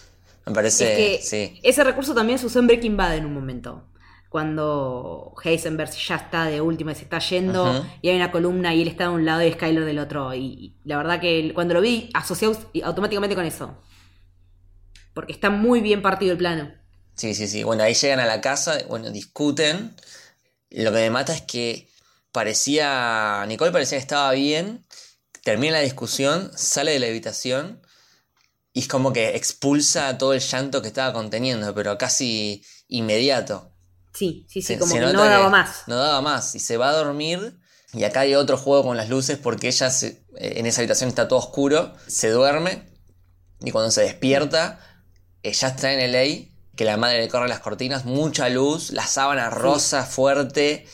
Me 0.45 0.53
parece. 0.53 1.13
es 1.15 1.21
que 1.21 1.25
sí. 1.25 1.59
ese 1.63 1.81
recurso 1.85 2.13
también 2.13 2.39
se 2.39 2.47
usó 2.47 2.59
en 2.59 2.67
Breaking 2.67 2.97
Bad 2.97 3.15
en 3.15 3.25
un 3.25 3.33
momento. 3.33 3.85
Cuando 4.29 5.33
Heisenberg 5.43 5.91
ya 5.91 6.15
está 6.15 6.45
de 6.45 6.59
última 6.61 6.91
y 6.91 6.95
se 6.95 7.03
está 7.03 7.19
yendo 7.19 7.85
y 8.01 8.09
hay 8.09 8.15
una 8.17 8.31
columna 8.31 8.73
y 8.75 8.81
él 8.81 8.87
está 8.89 9.05
de 9.05 9.09
un 9.11 9.25
lado 9.25 9.43
y 9.45 9.51
Skyler 9.53 9.85
del 9.85 9.99
otro. 9.99 10.33
Y, 10.33 10.73
la 10.83 10.97
verdad 10.97 11.21
que 11.21 11.51
cuando 11.53 11.73
lo 11.73 11.79
vi 11.81 12.09
asocié 12.13 12.51
automáticamente 12.83 13.35
con 13.35 13.45
eso. 13.45 13.77
Porque 15.13 15.31
está 15.33 15.49
muy 15.49 15.79
bien 15.81 16.01
partido 16.01 16.31
el 16.33 16.37
plano. 16.37 16.71
Sí, 17.15 17.35
sí, 17.35 17.47
sí. 17.47 17.63
Bueno, 17.63 17.83
ahí 17.83 17.93
llegan 17.93 18.19
a 18.19 18.25
la 18.25 18.41
casa, 18.41 18.79
bueno, 18.87 19.11
discuten. 19.11 19.95
Lo 20.71 20.91
que 20.91 20.99
me 20.99 21.09
mata 21.09 21.33
es 21.35 21.41
que 21.43 21.89
parecía. 22.31 23.45
Nicole 23.47 23.71
parecía 23.71 23.97
que 23.97 24.03
estaba 24.03 24.31
bien. 24.33 24.85
Termina 25.43 25.73
la 25.73 25.81
discusión, 25.81 26.51
sale 26.55 26.93
de 26.93 26.99
la 26.99 27.07
habitación 27.07 27.81
y 28.73 28.81
es 28.81 28.87
como 28.87 29.13
que 29.13 29.35
expulsa 29.37 30.17
todo 30.17 30.33
el 30.33 30.41
llanto 30.41 30.81
que 30.81 30.89
estaba 30.89 31.13
conteniendo, 31.13 31.73
pero 31.75 31.97
casi 31.97 32.63
inmediato. 32.87 33.73
Sí, 34.13 34.45
sí, 34.49 34.61
sí, 34.61 34.73
Se- 34.75 34.79
como 34.79 34.93
se 34.93 34.99
que 34.99 35.05
no 35.05 35.13
daba 35.13 35.49
más. 35.49 35.83
No 35.87 35.95
daba 35.97 36.21
más. 36.21 36.55
Y 36.55 36.59
se 36.59 36.77
va 36.77 36.89
a 36.89 36.93
dormir. 36.93 37.59
Y 37.93 38.03
acá 38.05 38.21
hay 38.21 38.35
otro 38.35 38.57
juego 38.57 38.83
con 38.83 38.97
las 38.97 39.09
luces 39.09 39.37
porque 39.37 39.67
ella 39.69 39.89
se- 39.89 40.25
eh, 40.37 40.53
en 40.57 40.65
esa 40.65 40.81
habitación 40.81 41.09
está 41.09 41.27
todo 41.27 41.39
oscuro. 41.39 41.93
Se 42.07 42.29
duerme. 42.29 42.87
Y 43.61 43.71
cuando 43.71 43.91
se 43.91 44.01
despierta, 44.01 44.79
ella 45.43 45.67
está 45.69 45.93
en 45.93 45.99
LA. 46.01 46.50
Que 46.75 46.85
la 46.85 46.97
madre 46.97 47.19
le 47.19 47.27
corre 47.27 47.47
las 47.49 47.59
cortinas. 47.59 48.05
Mucha 48.05 48.49
luz. 48.49 48.91
La 48.91 49.05
sábana 49.05 49.49
rosa 49.49 50.03
fuerte. 50.05 50.85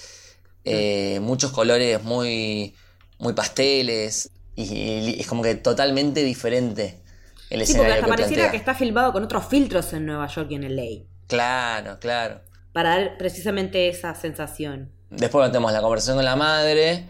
eh, 0.65 1.19
muchos 1.21 1.51
colores 1.51 2.03
muy, 2.03 2.75
muy 3.19 3.33
pasteles. 3.33 4.31
Y, 4.55 4.63
y 4.73 5.17
es 5.19 5.27
como 5.27 5.43
que 5.43 5.55
totalmente 5.55 6.23
diferente 6.23 7.01
el 7.49 7.65
Sí, 7.65 7.73
porque 7.73 7.91
escenario 7.91 7.93
hasta 7.93 8.05
que 8.05 8.09
pareciera 8.09 8.43
plantea. 8.43 8.51
que 8.51 8.57
está 8.57 8.73
filmado 8.75 9.13
con 9.13 9.23
otros 9.23 9.45
filtros 9.47 9.93
en 9.93 10.05
Nueva 10.05 10.27
York 10.27 10.47
y 10.51 10.55
en 10.55 10.75
LA. 10.75 11.05
Claro, 11.27 11.99
claro. 11.99 12.41
Para 12.73 12.89
dar 12.97 13.17
precisamente 13.17 13.87
esa 13.87 14.13
sensación. 14.15 14.91
Después 15.09 15.49
tenemos 15.51 15.71
la 15.71 15.81
conversación 15.81 16.17
con 16.17 16.25
la 16.25 16.35
madre. 16.35 17.05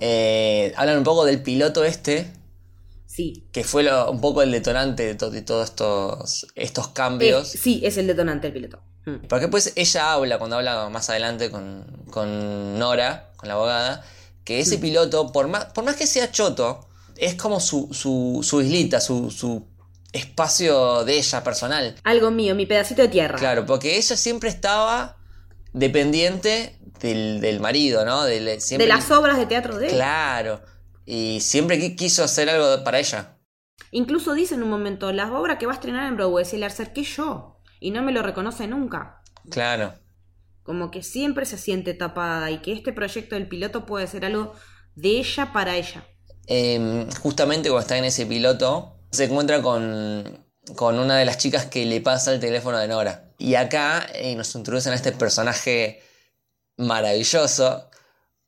Eh, 0.00 0.72
hablan 0.76 0.98
un 0.98 1.04
poco 1.04 1.24
del 1.24 1.42
piloto 1.42 1.84
este, 1.84 2.26
Sí. 3.16 3.48
que 3.50 3.64
fue 3.64 3.82
lo- 3.82 4.10
un 4.10 4.20
poco 4.20 4.42
el 4.42 4.50
detonante 4.52 5.06
de, 5.06 5.14
to- 5.14 5.30
de 5.30 5.40
todos 5.40 5.64
estos, 5.70 6.46
estos 6.54 6.86
Es- 6.88 6.92
cambios. 6.92 7.48
sí, 7.48 7.80
es 7.82 7.96
el 7.96 8.06
detonante 8.06 8.48
el 8.48 8.52
piloto. 8.52 8.82
Mm. 9.06 9.26
Porque 9.28 9.48
pues 9.48 9.72
ella 9.74 10.12
habla, 10.12 10.38
cuando 10.38 10.56
habla 10.56 10.88
más 10.90 11.08
adelante 11.08 11.50
con, 11.50 11.86
con 12.10 12.78
Nora, 12.78 13.30
con 13.36 13.48
la 13.48 13.54
abogada, 13.54 14.04
que 14.44 14.60
ese 14.60 14.76
piloto, 14.78 15.32
por 15.32 15.48
más, 15.48 15.64
por 15.66 15.84
más 15.84 15.96
que 15.96 16.06
sea 16.06 16.30
choto, 16.30 16.86
es 17.16 17.34
como 17.36 17.58
su, 17.58 17.88
su, 17.92 18.40
su 18.42 18.60
islita, 18.60 19.00
su, 19.00 19.30
su 19.30 19.66
espacio 20.12 21.04
de 21.04 21.16
ella 21.16 21.42
personal. 21.42 21.94
Algo 22.04 22.30
mío, 22.30 22.54
mi 22.54 22.66
pedacito 22.66 23.00
de 23.02 23.08
tierra. 23.08 23.38
Claro, 23.38 23.64
porque 23.64 23.96
ella 23.96 24.16
siempre 24.16 24.48
estaba 24.50 25.16
dependiente 25.72 26.78
del, 27.00 27.40
del 27.40 27.60
marido, 27.60 28.04
¿no? 28.04 28.24
Del- 28.24 28.44
De 28.58 28.86
las 28.86 29.10
obras 29.10 29.36
de 29.38 29.46
teatro 29.46 29.78
de 29.78 29.86
él. 29.86 29.92
Claro. 29.94 30.60
Y 31.06 31.40
siempre 31.40 31.78
qui- 31.80 31.96
quiso 31.96 32.24
hacer 32.24 32.50
algo 32.50 32.84
para 32.84 32.98
ella. 32.98 33.38
Incluso 33.92 34.34
dice 34.34 34.54
en 34.56 34.62
un 34.64 34.70
momento, 34.70 35.12
las 35.12 35.30
obras 35.30 35.58
que 35.58 35.66
va 35.66 35.72
a 35.72 35.76
estrenar 35.76 36.06
en 36.08 36.16
Broadway 36.16 36.44
se 36.44 36.58
le 36.58 36.66
acerqué 36.66 37.04
yo. 37.04 37.60
Y 37.80 37.90
no 37.92 38.02
me 38.02 38.12
lo 38.12 38.22
reconoce 38.22 38.66
nunca. 38.66 39.22
Claro. 39.50 39.94
Como 40.62 40.90
que 40.90 41.02
siempre 41.02 41.46
se 41.46 41.56
siente 41.58 41.94
tapada 41.94 42.50
y 42.50 42.58
que 42.58 42.72
este 42.72 42.92
proyecto 42.92 43.36
del 43.36 43.48
piloto 43.48 43.86
puede 43.86 44.06
ser 44.08 44.24
algo 44.24 44.52
de 44.96 45.10
ella 45.20 45.52
para 45.52 45.76
ella. 45.76 46.04
Eh, 46.48 47.06
justamente 47.22 47.68
cuando 47.68 47.82
está 47.82 47.96
en 47.98 48.04
ese 48.04 48.26
piloto, 48.26 48.98
se 49.12 49.24
encuentra 49.24 49.62
con, 49.62 50.44
con 50.74 50.98
una 50.98 51.16
de 51.16 51.24
las 51.24 51.38
chicas 51.38 51.66
que 51.66 51.84
le 51.86 52.00
pasa 52.00 52.32
el 52.34 52.40
teléfono 52.40 52.78
de 52.78 52.88
Nora. 52.88 53.30
Y 53.38 53.54
acá 53.54 54.06
eh, 54.14 54.34
nos 54.34 54.54
introducen 54.56 54.92
a 54.92 54.96
este 54.96 55.12
personaje 55.12 56.02
maravilloso 56.76 57.88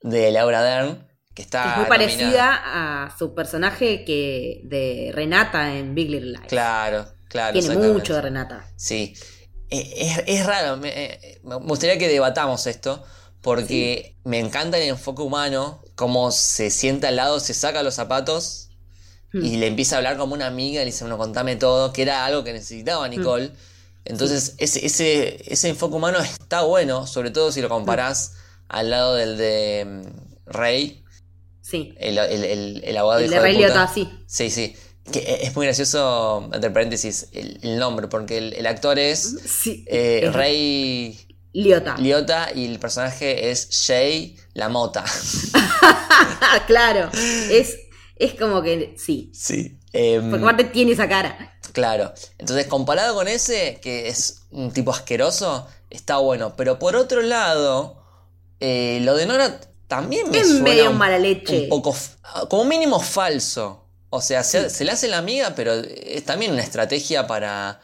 de 0.00 0.30
Laura 0.32 0.62
Dern, 0.62 1.07
que 1.38 1.42
está 1.42 1.60
es 1.60 1.66
muy 1.76 1.86
nominada. 1.86 1.88
parecida 1.88 2.62
a 3.04 3.16
su 3.16 3.32
personaje 3.32 4.04
que 4.04 4.60
de 4.64 5.12
Renata 5.14 5.76
en 5.76 5.94
Big 5.94 6.10
Little 6.10 6.32
Lies. 6.32 6.48
Claro, 6.48 7.06
claro. 7.28 7.58
Tiene 7.58 7.76
mucho 7.92 8.14
de 8.14 8.22
Renata. 8.22 8.66
Sí. 8.76 9.14
Eh, 9.70 9.92
Es, 9.96 10.22
es 10.26 10.46
raro, 10.46 10.76
me, 10.78 10.88
eh, 10.88 11.40
me 11.44 11.54
gustaría 11.56 11.96
que 11.96 12.08
debatamos 12.08 12.66
esto, 12.66 13.04
porque 13.40 14.16
me 14.24 14.40
encanta 14.40 14.78
el 14.78 14.88
enfoque 14.88 15.22
humano, 15.22 15.80
cómo 15.94 16.30
se 16.32 16.70
sienta 16.70 17.08
al 17.08 17.16
lado, 17.16 17.38
se 17.40 17.54
saca 17.54 17.82
los 17.82 17.94
zapatos 17.94 18.64
Hmm. 19.30 19.44
y 19.44 19.58
le 19.58 19.66
empieza 19.66 19.94
a 19.96 19.98
hablar 19.98 20.16
como 20.16 20.32
una 20.32 20.46
amiga, 20.46 20.80
le 20.80 20.86
dice, 20.86 21.04
bueno, 21.04 21.18
contame 21.18 21.56
todo, 21.56 21.92
que 21.92 22.00
era 22.00 22.24
algo 22.24 22.44
que 22.44 22.54
necesitaba 22.54 23.06
Nicole. 23.08 23.50
Entonces, 24.06 24.54
ese, 24.56 24.86
ese, 24.86 25.52
ese 25.52 25.68
enfoque 25.68 25.96
humano 25.96 26.18
está 26.18 26.62
bueno, 26.62 27.06
sobre 27.06 27.30
todo 27.30 27.52
si 27.52 27.60
lo 27.60 27.68
comparás 27.68 28.32
al 28.68 28.88
lado 28.88 29.14
del 29.16 29.36
de 29.36 29.84
mm, 29.86 30.50
Rey, 30.50 31.04
Sí. 31.68 31.94
el, 31.98 32.16
el, 32.18 32.44
el- 32.44 32.82
el 32.84 32.96
abogado 32.96 33.20
El 33.20 33.30
de 33.30 33.38
Ray 33.40 33.56
puta. 33.56 33.66
Liotta, 33.66 33.92
sí. 33.92 34.08
Sí, 34.26 34.50
sí. 34.50 34.74
Que 35.12 35.18
e- 35.20 35.46
es 35.46 35.54
muy 35.56 35.66
gracioso, 35.66 36.48
entre 36.52 36.70
paréntesis, 36.70 37.28
el, 37.32 37.78
nombre, 37.78 38.08
porque 38.08 38.38
el, 38.38 38.66
actor 38.66 38.98
es 38.98 39.36
Sí. 39.46 39.84
eh, 39.88 40.20
Es 40.24 40.32
Rey 40.34 41.18
Liota. 41.52 41.96
Liota 41.98 42.50
y 42.54 42.66
el 42.66 42.78
personaje 42.78 43.50
es 43.50 43.68
Shay 43.70 44.36
la 44.54 44.68
mota. 44.68 45.04
claro, 46.66 47.10
es, 47.50 47.76
es 48.16 48.34
como 48.34 48.62
que 48.62 48.94
sí. 48.98 49.30
Sí. 49.34 49.78
em, 49.92 50.30
Porque 50.30 50.44
aparte 50.44 50.64
tiene 50.64 50.92
esa 50.92 51.08
cara. 51.08 51.58
Claro. 51.72 52.12
Entonces, 52.38 52.66
comparado 52.66 53.14
con 53.14 53.28
ese, 53.28 53.78
que 53.82 54.08
es 54.08 54.42
un 54.50 54.72
tipo 54.72 54.90
asqueroso, 54.90 55.66
está 55.90 56.16
bueno. 56.18 56.54
Pero 56.56 56.78
por 56.78 56.96
otro 56.96 57.22
lado, 57.22 58.02
eh, 58.60 59.00
lo 59.02 59.14
de 59.16 59.26
Nora 59.26 59.60
también 59.88 60.30
me 60.30 60.38
Es 60.38 60.48
suena 60.48 60.62
medio 60.62 60.90
un, 60.90 60.98
mala 60.98 61.18
leche. 61.18 61.62
un 61.64 61.68
poco, 61.68 61.96
como 62.48 62.64
mínimo 62.64 63.00
falso. 63.00 63.86
O 64.10 64.22
sea, 64.22 64.42
se, 64.44 64.70
se 64.70 64.84
le 64.84 64.92
hace 64.92 65.08
la 65.08 65.18
amiga, 65.18 65.54
pero 65.54 65.74
es 65.74 66.24
también 66.24 66.52
una 66.52 66.62
estrategia 66.62 67.26
para, 67.26 67.80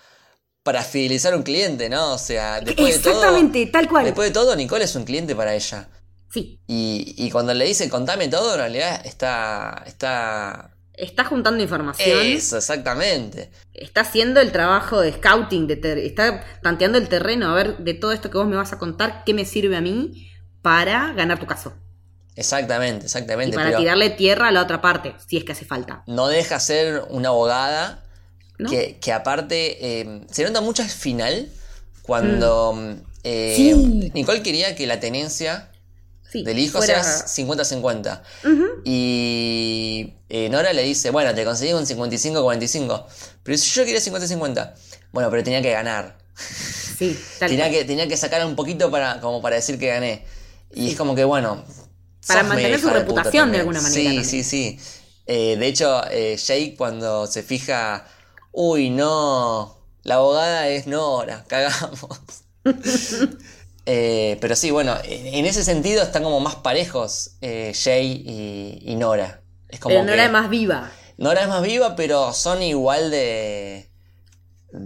para 0.63 0.83
fidelizar 0.83 1.35
a 1.35 1.37
un 1.37 1.43
cliente, 1.43 1.89
¿no? 1.91 2.13
O 2.15 2.19
sea, 2.19 2.61
después 2.61 2.95
de 2.95 2.99
todo... 3.01 3.13
Exactamente, 3.15 3.67
tal 3.67 3.89
cual. 3.89 4.05
Después 4.05 4.29
de 4.29 4.33
todo, 4.33 4.55
Nicole 4.57 4.85
es 4.85 4.95
un 4.95 5.05
cliente 5.05 5.35
para 5.35 5.55
ella. 5.55 5.89
Sí. 6.31 6.61
Y, 6.67 7.15
y 7.19 7.31
cuando 7.31 7.53
le 7.53 7.65
dice 7.67 7.89
contame 7.91 8.29
todo, 8.29 8.53
en 8.55 8.59
realidad 8.59 9.01
está... 9.05 9.83
está... 9.87 10.71
Está 10.95 11.25
juntando 11.25 11.61
información. 11.63 12.21
Eso, 12.23 12.57
exactamente. 12.57 13.51
Está 13.73 14.03
haciendo 14.03 14.41
el 14.41 14.53
trabajo 14.53 15.01
de 15.01 15.13
scouting. 15.13 15.67
De 15.67 15.77
ter- 15.77 15.99
está 15.99 16.45
tanteando 16.63 16.99
el 16.99 17.09
terreno. 17.09 17.51
A 17.51 17.55
ver, 17.55 17.79
de 17.79 17.95
todo 17.95 18.13
esto 18.13 18.31
que 18.31 18.39
vos 18.39 18.47
me 18.47 18.55
vas 18.57 18.73
a 18.73 18.79
contar, 18.79 19.25
¿qué 19.27 19.35
me 19.35 19.45
sirve 19.45 19.77
a 19.77 19.81
mí 19.81 20.31
para 20.63 21.13
ganar 21.13 21.41
tu 21.41 21.47
caso? 21.47 21.75
Exactamente, 22.37 23.05
Y 23.05 23.07
exactamente. 23.07 23.55
para 23.57 23.69
pero 23.69 23.79
tirarle 23.79 24.11
tierra 24.11 24.49
a 24.49 24.51
la 24.51 24.63
otra 24.63 24.81
parte, 24.81 25.15
si 25.27 25.37
es 25.37 25.45
que 25.45 25.53
hace 25.53 25.65
falta. 25.65 26.03
no 26.07 26.27
deja 26.29 26.59
ser 26.61 27.05
una 27.11 27.29
abogada 27.29 28.03
¿No? 28.59 28.69
que, 28.71 28.99
que 29.01 29.13
aparte 29.13 30.01
eh, 30.01 30.21
se 30.31 30.45
nota 30.45 30.61
mucho 30.61 30.83
al 30.83 30.89
final 30.91 31.49
cuando 32.03 32.97
eh, 33.23 33.55
Sí. 33.57 34.11
Nicole 34.15 34.43
quería 34.43 34.75
que 34.77 34.87
la 34.87 35.01
tenencia 35.01 35.71
Sí, 36.31 36.43
del 36.43 36.59
hijo 36.59 36.79
fuera- 36.79 37.03
sea 37.05 37.27
50-50. 37.47 38.21
Ujú. 38.45 38.65
Y 38.85 40.15
eh, 40.29 40.49
Nora 40.51 40.73
le 40.73 40.83
dice, 40.83 41.11
bueno, 41.11 41.33
te 41.35 41.45
conseguí 41.45 41.73
un 41.73 41.87
55-45. 41.87 43.05
Pero 43.45 43.59
si 43.59 43.71
yo 43.71 43.85
quería 43.85 44.01
50-50, 44.01 44.73
bueno, 45.13 45.31
pero 45.31 45.45
tenía 45.45 45.63
que 45.63 45.71
ganar. 45.71 46.19
Sí, 46.37 47.17
tal 47.39 47.49
Tenía 47.51 47.71
que, 47.71 47.85
tenía 47.85 48.09
que 48.09 48.17
sacar 48.17 48.45
un 48.45 48.57
poquito 48.57 48.91
para, 48.91 49.21
como 49.21 49.41
para 49.41 49.57
decir 49.57 49.79
que 49.79 49.87
gané. 49.89 50.25
Y 50.73 50.91
es 50.91 50.97
como 50.97 51.15
que, 51.15 51.23
bueno. 51.25 51.65
Para 52.27 52.43
mantener 52.43 52.81
su 52.81 52.91
reputación 52.91 53.53
de 53.53 53.59
alguna 53.59 53.81
manera 53.81 53.95
Sí, 53.95 54.05
también. 54.05 54.25
sí, 54.25 54.45
sí. 54.45 54.79
Eh, 55.27 55.57
de 55.57 55.67
hecho, 55.67 56.03
eh, 56.11 56.37
Jake 56.37 56.75
cuando 56.77 57.27
se 57.27 57.43
fija, 57.43 58.07
uy, 58.53 58.91
no, 58.91 59.79
la 60.03 60.17
abogada 60.17 60.69
es 60.69 60.87
Nora, 60.87 61.45
cagamos. 61.49 62.09
Eh, 63.87 64.39
pero 64.41 64.57
sí, 64.57 64.71
bueno, 64.71 64.97
en 65.05 65.45
ese 65.45 65.63
sentido 65.63 66.03
están 66.03 66.23
como 66.23 66.41
más 66.41 66.55
parejos 66.57 67.33
eh, 67.43 67.75
Jay 67.79 68.23
y, 68.27 68.93
y 68.93 68.97
Nora. 68.97 69.43
Es 69.69 69.79
como 69.79 69.93
Pero 69.93 70.07
que 70.07 70.11
Nora 70.13 70.25
es 70.25 70.31
más 70.33 70.49
viva. 70.49 70.91
Nora 71.19 71.43
es 71.43 71.49
más 71.49 71.63
viva, 71.63 71.95
pero 71.95 72.33
son 72.33 72.63
igual 72.63 73.11
de, 73.11 73.91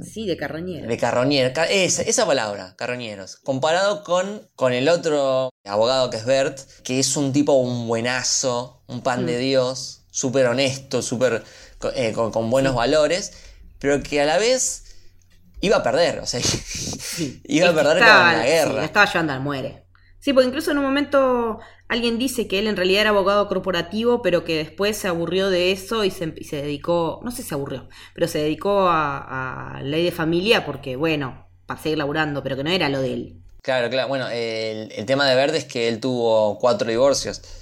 Sí, 0.05 0.26
de 0.26 0.36
carroñera. 0.36 0.86
de 0.86 0.97
carroñeros. 0.97 1.53
Ca- 1.53 1.64
Esa, 1.66 2.03
esa 2.03 2.26
palabra, 2.26 2.74
carroñeros. 2.76 3.36
Comparado 3.36 4.05
con, 4.05 4.49
con 4.57 4.72
el 4.72 4.89
otro 4.89 5.51
abogado 5.64 6.11
que 6.11 6.16
es 6.18 6.24
Bert, 6.26 6.59
que 6.84 6.99
es 6.99 7.16
un 7.16 7.32
tipo 7.32 7.53
un 7.55 7.86
buenazo, 7.89 8.82
un 8.86 9.03
pan 9.03 9.22
Mm. 9.22 9.26
de 9.26 9.39
Dios, 9.39 10.03
súper 10.11 10.47
honesto, 10.47 11.03
súper 11.03 11.43
eh, 11.95 12.12
con, 12.12 12.30
con 12.32 12.51
buenos 12.51 12.74
valores, 12.74 13.32
pero 13.78 14.03
que 14.03 14.20
a 14.20 14.24
la 14.26 14.39
vez 14.39 14.84
iba 15.61 15.76
a 15.78 15.82
perder. 15.82 16.18
O 16.20 16.26
sea, 16.26 16.41
iba 17.45 17.68
a 17.70 17.74
perder 17.74 17.99
Estaba- 17.99 18.30
con 18.30 18.39
la 18.39 18.43
sí, 18.45 18.49
guerra. 18.49 18.72
la 18.74 18.84
estaba 18.84 19.07
llevando 19.07 19.32
al 19.32 19.41
muere. 19.41 19.84
Sí, 20.20 20.32
porque 20.32 20.49
incluso 20.49 20.70
en 20.72 20.78
un 20.78 20.84
momento 20.84 21.61
alguien 21.89 22.18
dice 22.18 22.47
que 22.49 22.59
él 22.59 22.66
en 22.66 22.76
realidad 22.76 23.03
era 23.03 23.11
abogado 23.11 23.49
corporativo, 23.49 24.22
pero 24.22 24.45
que 24.45 24.57
después 24.57 24.97
se 24.97 25.09
aburrió 25.09 25.51
de 25.51 25.72
eso 25.72 26.05
y 26.05 26.11
se, 26.11 26.34
y 26.36 26.45
se 26.45 26.57
dedicó, 26.62 27.20
no 27.24 27.30
sé 27.30 27.43
si 27.43 27.49
se 27.49 27.55
aburrió, 27.55 27.89
pero 28.14 28.28
se 28.28 28.39
dedicó 28.39 28.89
a, 28.89 29.76
a 29.78 29.82
ley 29.82 30.05
de 30.05 30.12
familia 30.12 30.64
porque, 30.66 30.97
bueno, 30.97 31.47
para 31.66 31.80
seguir 31.80 31.99
laburando, 31.99 32.43
pero 32.43 32.57
que 32.57 32.64
no 32.64 32.70
era 32.70 32.89
lo 32.89 33.01
de 33.01 33.12
él. 33.14 33.34
Claro, 33.62 33.91
claro. 33.91 34.09
Bueno, 34.09 34.28
el, 34.28 34.91
el 34.93 35.05
tema 35.07 35.26
de 35.26 35.34
Bert 35.34 35.55
es 35.55 35.64
que 35.64 35.89
él 35.89 36.01
tuvo 36.01 36.59
cuatro 36.59 36.89
divorcios. 36.89 37.43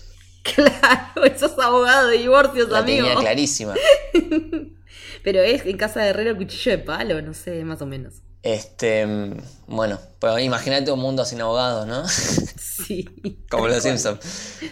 Claro, 0.55 1.25
esos 1.25 1.59
abogados 1.59 2.09
de 2.09 2.19
divorcios, 2.19 2.69
La 2.69 2.79
amigo. 2.79 3.05
tenía 3.09 3.19
clarísima. 3.21 3.75
Pero 5.25 5.41
es 5.43 5.67
en 5.67 5.77
casa 5.77 6.01
de 6.03 6.11
Herrero 6.11 6.37
cuchillo 6.37 6.71
de 6.71 6.79
palo, 6.79 7.21
no 7.21 7.35
sé, 7.35 7.65
más 7.65 7.83
o 7.83 7.87
menos. 7.87 8.23
Este, 8.47 9.05
mm, 9.07 9.37
bueno, 9.67 9.99
pues 10.21 10.43
imagínate 10.45 10.91
un 10.93 11.01
mundo 11.01 11.25
sin 11.25 11.41
abogados, 11.41 11.87
¿no? 11.87 12.05
Sí. 12.87 13.05
Como 13.51 13.67
los. 13.67 13.83
Simpsons. 13.83 14.21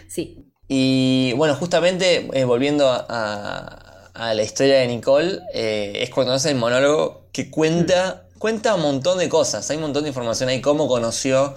Sí. 0.08 0.46
Y 0.68 1.32
bueno, 1.36 1.56
justamente 1.56 2.28
eh, 2.32 2.44
volviendo 2.44 2.88
a, 2.88 3.04
a- 3.08 4.10
a 4.14 4.34
la 4.34 4.42
historia 4.44 4.76
de 4.78 4.86
Nicole, 4.86 5.40
eh, 5.52 5.94
es 6.02 6.10
cuando 6.10 6.32
hace 6.34 6.50
el 6.50 6.56
monólogo 6.56 7.26
que 7.32 7.50
cuenta, 7.50 8.28
cuenta 8.38 8.76
un 8.76 8.82
montón 8.82 9.18
de 9.18 9.28
cosas. 9.28 9.68
Hay 9.70 9.76
un 9.78 9.82
montón 9.82 10.04
de 10.04 10.10
información 10.10 10.48
ahí, 10.48 10.60
cómo 10.60 10.86
conoció 10.86 11.56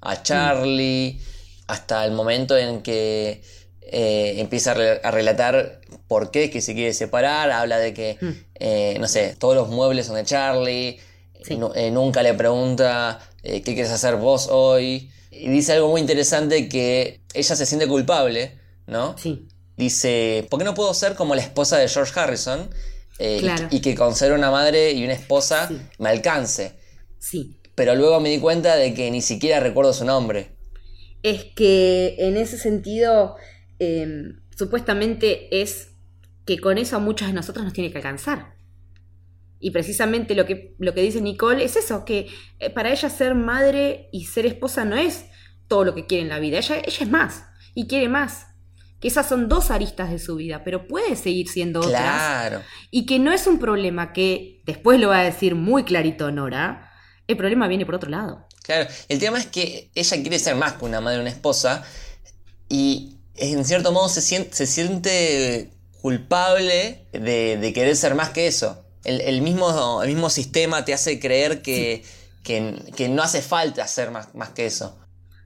a 0.00 0.22
Charlie, 0.22 1.20
hasta 1.66 2.04
el 2.04 2.12
momento 2.12 2.56
en 2.56 2.82
que 2.82 3.42
eh, 3.82 4.34
empieza 4.38 4.70
a, 4.70 4.74
re- 4.74 5.00
a 5.02 5.10
relatar 5.10 5.80
por 6.06 6.30
qué 6.30 6.50
que 6.50 6.60
se 6.60 6.74
quiere 6.74 6.94
separar. 6.94 7.50
Habla 7.50 7.78
de 7.78 7.92
que, 7.94 8.16
Mm. 8.20 9.00
no 9.00 9.08
sé, 9.08 9.34
todos 9.36 9.56
los 9.56 9.68
muebles 9.68 10.06
son 10.06 10.14
de 10.14 10.24
Charlie. 10.24 11.00
Sí. 11.42 11.58
Eh, 11.74 11.90
nunca 11.90 12.22
le 12.22 12.34
pregunta 12.34 13.20
eh, 13.42 13.62
qué 13.62 13.74
quieres 13.74 13.92
hacer 13.92 14.16
vos 14.16 14.48
hoy. 14.50 15.10
Y 15.30 15.48
dice 15.48 15.72
algo 15.74 15.88
muy 15.90 16.00
interesante 16.00 16.68
que 16.68 17.20
ella 17.34 17.54
se 17.56 17.66
siente 17.66 17.86
culpable, 17.86 18.58
¿no? 18.86 19.16
Sí. 19.18 19.46
Dice, 19.76 20.46
¿por 20.50 20.58
qué 20.58 20.64
no 20.64 20.74
puedo 20.74 20.92
ser 20.94 21.14
como 21.14 21.34
la 21.34 21.42
esposa 21.42 21.78
de 21.78 21.88
George 21.88 22.18
Harrison? 22.18 22.68
Eh, 23.20 23.36
y- 23.38 23.40
Claro. 23.42 23.68
y, 23.70 23.80
que 23.80 23.94
con 23.94 24.14
ser 24.14 24.32
una 24.32 24.50
madre 24.50 24.92
y 24.92 25.04
una 25.04 25.12
esposa 25.14 25.68
Sí. 25.68 25.78
me 25.98 26.08
alcance. 26.08 26.72
Sí. 27.18 27.60
Pero 27.74 27.94
luego 27.94 28.18
me 28.20 28.28
di 28.30 28.38
cuenta 28.40 28.74
de 28.76 28.94
que 28.94 29.10
ni 29.10 29.22
siquiera 29.22 29.60
recuerdo 29.60 29.92
su 29.92 30.04
nombre. 30.04 30.56
es 31.24 31.44
que 31.56 32.14
en 32.18 32.36
ese 32.36 32.56
sentido, 32.58 33.34
eh, 33.80 34.06
supuestamente 34.56 35.60
es 35.62 35.88
que 36.44 36.58
con 36.60 36.78
eso 36.78 36.96
a 36.96 37.00
muchas 37.00 37.28
de 37.28 37.34
nosotros 37.34 37.64
nos 37.64 37.72
tiene 37.74 37.90
que 37.90 37.98
alcanzar. 37.98 38.54
Y 39.60 39.70
precisamente 39.70 40.34
lo 40.34 40.46
que, 40.46 40.74
lo 40.78 40.94
que 40.94 41.02
dice 41.02 41.20
Nicole 41.20 41.64
es 41.64 41.76
eso, 41.76 42.04
que 42.04 42.28
eh, 42.58 42.70
para 42.70 42.90
ella 42.90 43.10
ser 43.10 43.34
madre 43.34 44.08
y 44.12 44.26
ser 44.26 44.46
esposa 44.46 44.84
no 44.84 44.96
es 44.96 45.26
todo 45.66 45.84
lo 45.84 45.94
que 45.94 46.06
quiere 46.06 46.22
en 46.22 46.28
la 46.28 46.38
vida, 46.38 46.58
ella, 46.58 46.76
ella 46.76 46.98
es 47.00 47.10
más 47.10 47.44
y 47.74 47.86
quiere 47.86 48.08
más. 48.08 48.46
Que 49.00 49.06
esas 49.06 49.28
son 49.28 49.48
dos 49.48 49.70
aristas 49.70 50.10
de 50.10 50.18
su 50.18 50.34
vida, 50.34 50.64
pero 50.64 50.88
puede 50.88 51.14
seguir 51.14 51.48
siendo 51.48 51.78
otras. 51.78 52.02
Claro. 52.02 52.62
Y 52.90 53.06
que 53.06 53.20
no 53.20 53.32
es 53.32 53.46
un 53.46 53.60
problema 53.60 54.12
que, 54.12 54.60
después 54.66 54.98
lo 54.98 55.10
va 55.10 55.20
a 55.20 55.24
decir 55.24 55.54
muy 55.54 55.84
clarito 55.84 56.32
Nora, 56.32 56.90
el 57.28 57.36
problema 57.36 57.68
viene 57.68 57.86
por 57.86 57.94
otro 57.94 58.10
lado. 58.10 58.48
Claro, 58.64 58.90
el 59.08 59.18
tema 59.20 59.38
es 59.38 59.46
que 59.46 59.90
ella 59.94 60.20
quiere 60.20 60.38
ser 60.40 60.56
más 60.56 60.72
que 60.72 60.84
una 60.84 61.00
madre 61.00 61.20
una 61.20 61.30
esposa 61.30 61.84
y 62.68 63.18
en 63.36 63.64
cierto 63.64 63.92
modo 63.92 64.08
se 64.08 64.20
siente, 64.20 64.54
se 64.54 64.66
siente 64.66 65.70
culpable 66.00 67.06
de, 67.12 67.56
de 67.56 67.72
querer 67.72 67.94
ser 67.94 68.14
más 68.16 68.30
que 68.30 68.48
eso. 68.48 68.84
El, 69.04 69.20
el 69.20 69.42
mismo, 69.42 70.02
el 70.02 70.08
mismo 70.08 70.30
sistema 70.30 70.84
te 70.84 70.94
hace 70.94 71.20
creer 71.20 71.62
que, 71.62 72.04
que, 72.42 72.74
que 72.96 73.08
no 73.08 73.22
hace 73.22 73.42
falta 73.42 73.86
ser 73.86 74.10
más, 74.10 74.34
más 74.34 74.50
que 74.50 74.66
eso. 74.66 74.98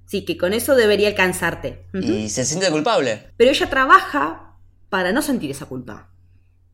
Sí, 0.06 0.24
que 0.24 0.36
con 0.36 0.52
eso 0.52 0.74
debería 0.74 1.08
alcanzarte. 1.08 1.86
Y 1.94 2.28
se 2.28 2.44
siente 2.44 2.70
culpable. 2.70 3.30
Pero 3.36 3.50
ella 3.50 3.70
trabaja 3.70 4.58
para 4.90 5.12
no 5.12 5.22
sentir 5.22 5.50
esa 5.50 5.66
culpa. 5.66 6.10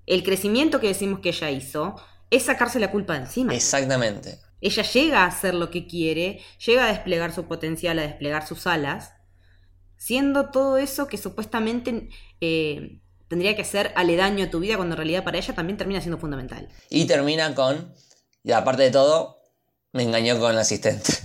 El 0.07 0.25
crecimiento 0.25 0.81
que 0.81 0.89
decimos 0.89 1.21
que 1.21 1.29
ella 1.29 1.51
hizo 1.51 1.95
es 2.31 2.45
sacarse 2.45 2.81
la 2.81 2.91
culpa 2.91 3.15
de 3.15 3.21
encima. 3.21 3.55
Exactamente. 3.55 4.41
Ella 4.61 4.83
llega 4.83 5.23
a 5.23 5.27
hacer 5.27 5.55
lo 5.55 5.71
que 5.71 5.87
quiere, 5.87 6.41
llega 6.67 6.87
a 6.87 6.89
desplegar 6.89 7.33
su 7.33 7.45
potencial, 7.45 7.99
a 7.99 8.03
desplegar 8.03 8.47
sus 8.47 8.67
alas, 8.67 9.13
siendo 9.97 10.51
todo 10.51 10.79
eso 10.79 11.07
que 11.07 11.17
supuestamente 11.17 12.09
eh, 12.41 13.01
tendría 13.29 13.55
que 13.57 13.65
ser 13.65 13.93
aledaño 13.95 14.47
a 14.47 14.51
tu 14.51 14.61
vida, 14.61 14.77
cuando 14.77 14.95
en 14.95 14.99
realidad 14.99 15.25
para 15.25 15.39
ella 15.39 15.55
también 15.55 15.77
termina 15.77 16.01
siendo 16.01 16.19
fundamental. 16.19 16.69
Y 16.91 17.07
termina 17.07 17.55
con, 17.55 17.95
y 18.43 18.53
aparte 18.53 18.85
de 18.85 18.91
todo, 18.91 19.39
me 19.93 20.03
engañó 20.03 20.39
con 20.39 20.55
la 20.55 20.63
asistente. 20.63 21.13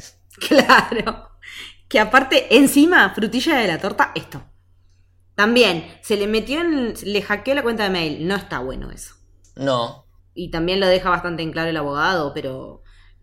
Claro. 0.48 1.30
Que 1.88 2.00
aparte, 2.00 2.58
encima, 2.58 3.14
frutilla 3.14 3.58
de 3.58 3.68
la 3.68 3.80
torta, 3.80 4.12
esto. 4.16 4.44
También, 5.36 5.86
se 6.02 6.18
le 6.18 6.26
metió 6.26 6.60
en. 6.60 6.96
le 7.04 7.22
hackeó 7.22 7.54
la 7.54 7.62
cuenta 7.62 7.84
de 7.84 7.92
mail. 7.92 8.28
No 8.28 8.36
está 8.36 8.58
bueno 8.60 8.90
eso. 8.92 9.14
No, 9.56 10.08
Y 10.34 10.50
también 10.50 10.80
lo 10.80 10.88
deja 10.88 11.12
bastante 11.12 11.44
en 11.44 11.52
claro 11.52 11.70
el 11.70 11.78
abogado, 11.78 12.34
pero 12.34 12.82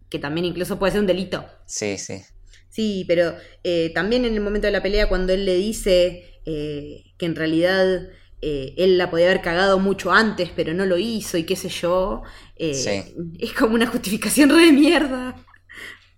que 0.08 0.20
también 0.20 0.44
incluso 0.44 0.78
puede 0.78 0.92
ser 0.92 1.00
un 1.00 1.08
delito. 1.08 1.44
sí, 1.66 1.98
sí. 1.98 2.22
Sí, 2.68 3.04
pero 3.08 3.34
eh, 3.64 3.90
también 3.92 4.24
en 4.24 4.34
el 4.34 4.40
momento 4.40 4.68
de 4.68 4.72
la 4.72 4.82
pelea, 4.82 5.08
cuando 5.08 5.32
él 5.32 5.44
le 5.44 5.56
dice 5.56 6.40
eh, 6.46 7.02
que 7.18 7.26
en 7.26 7.34
realidad 7.34 8.08
eh, 8.42 8.74
él 8.78 8.98
la 8.98 9.10
podía 9.10 9.26
haber 9.26 9.42
cagado 9.42 9.78
mucho 9.78 10.12
antes, 10.12 10.50
pero 10.54 10.72
no 10.74 10.86
lo 10.86 10.96
hizo 10.98 11.36
y 11.38 11.44
qué 11.44 11.56
sé 11.56 11.68
yo, 11.68 12.22
eh, 12.56 12.74
Sí. 12.74 13.14
es 13.38 13.52
como 13.52 13.74
una 13.74 13.86
justificación 13.86 14.50
re 14.50 14.66
de 14.66 14.72
mierda. 14.72 15.36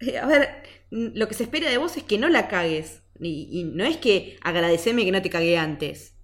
Eh, 0.01 0.19
a 0.19 0.27
ver, 0.27 0.63
lo 0.91 1.29
que 1.29 1.35
se 1.35 1.45
espera 1.45 1.71
de 1.71 1.79
vos 1.79 1.97
es 1.97 2.03
que 2.05 2.19
no 2.19 2.29
la 2.29 2.49
cagues. 2.49 3.01
Y, 3.21 3.49
y 3.53 3.65
no 3.65 3.85
es 3.85 3.99
que 3.99 4.37
agradeceme 4.43 5.05
que 5.05 5.13
no 5.13 5.23
te 5.23 5.31
cagué 5.31 5.57
antes. 5.59 6.15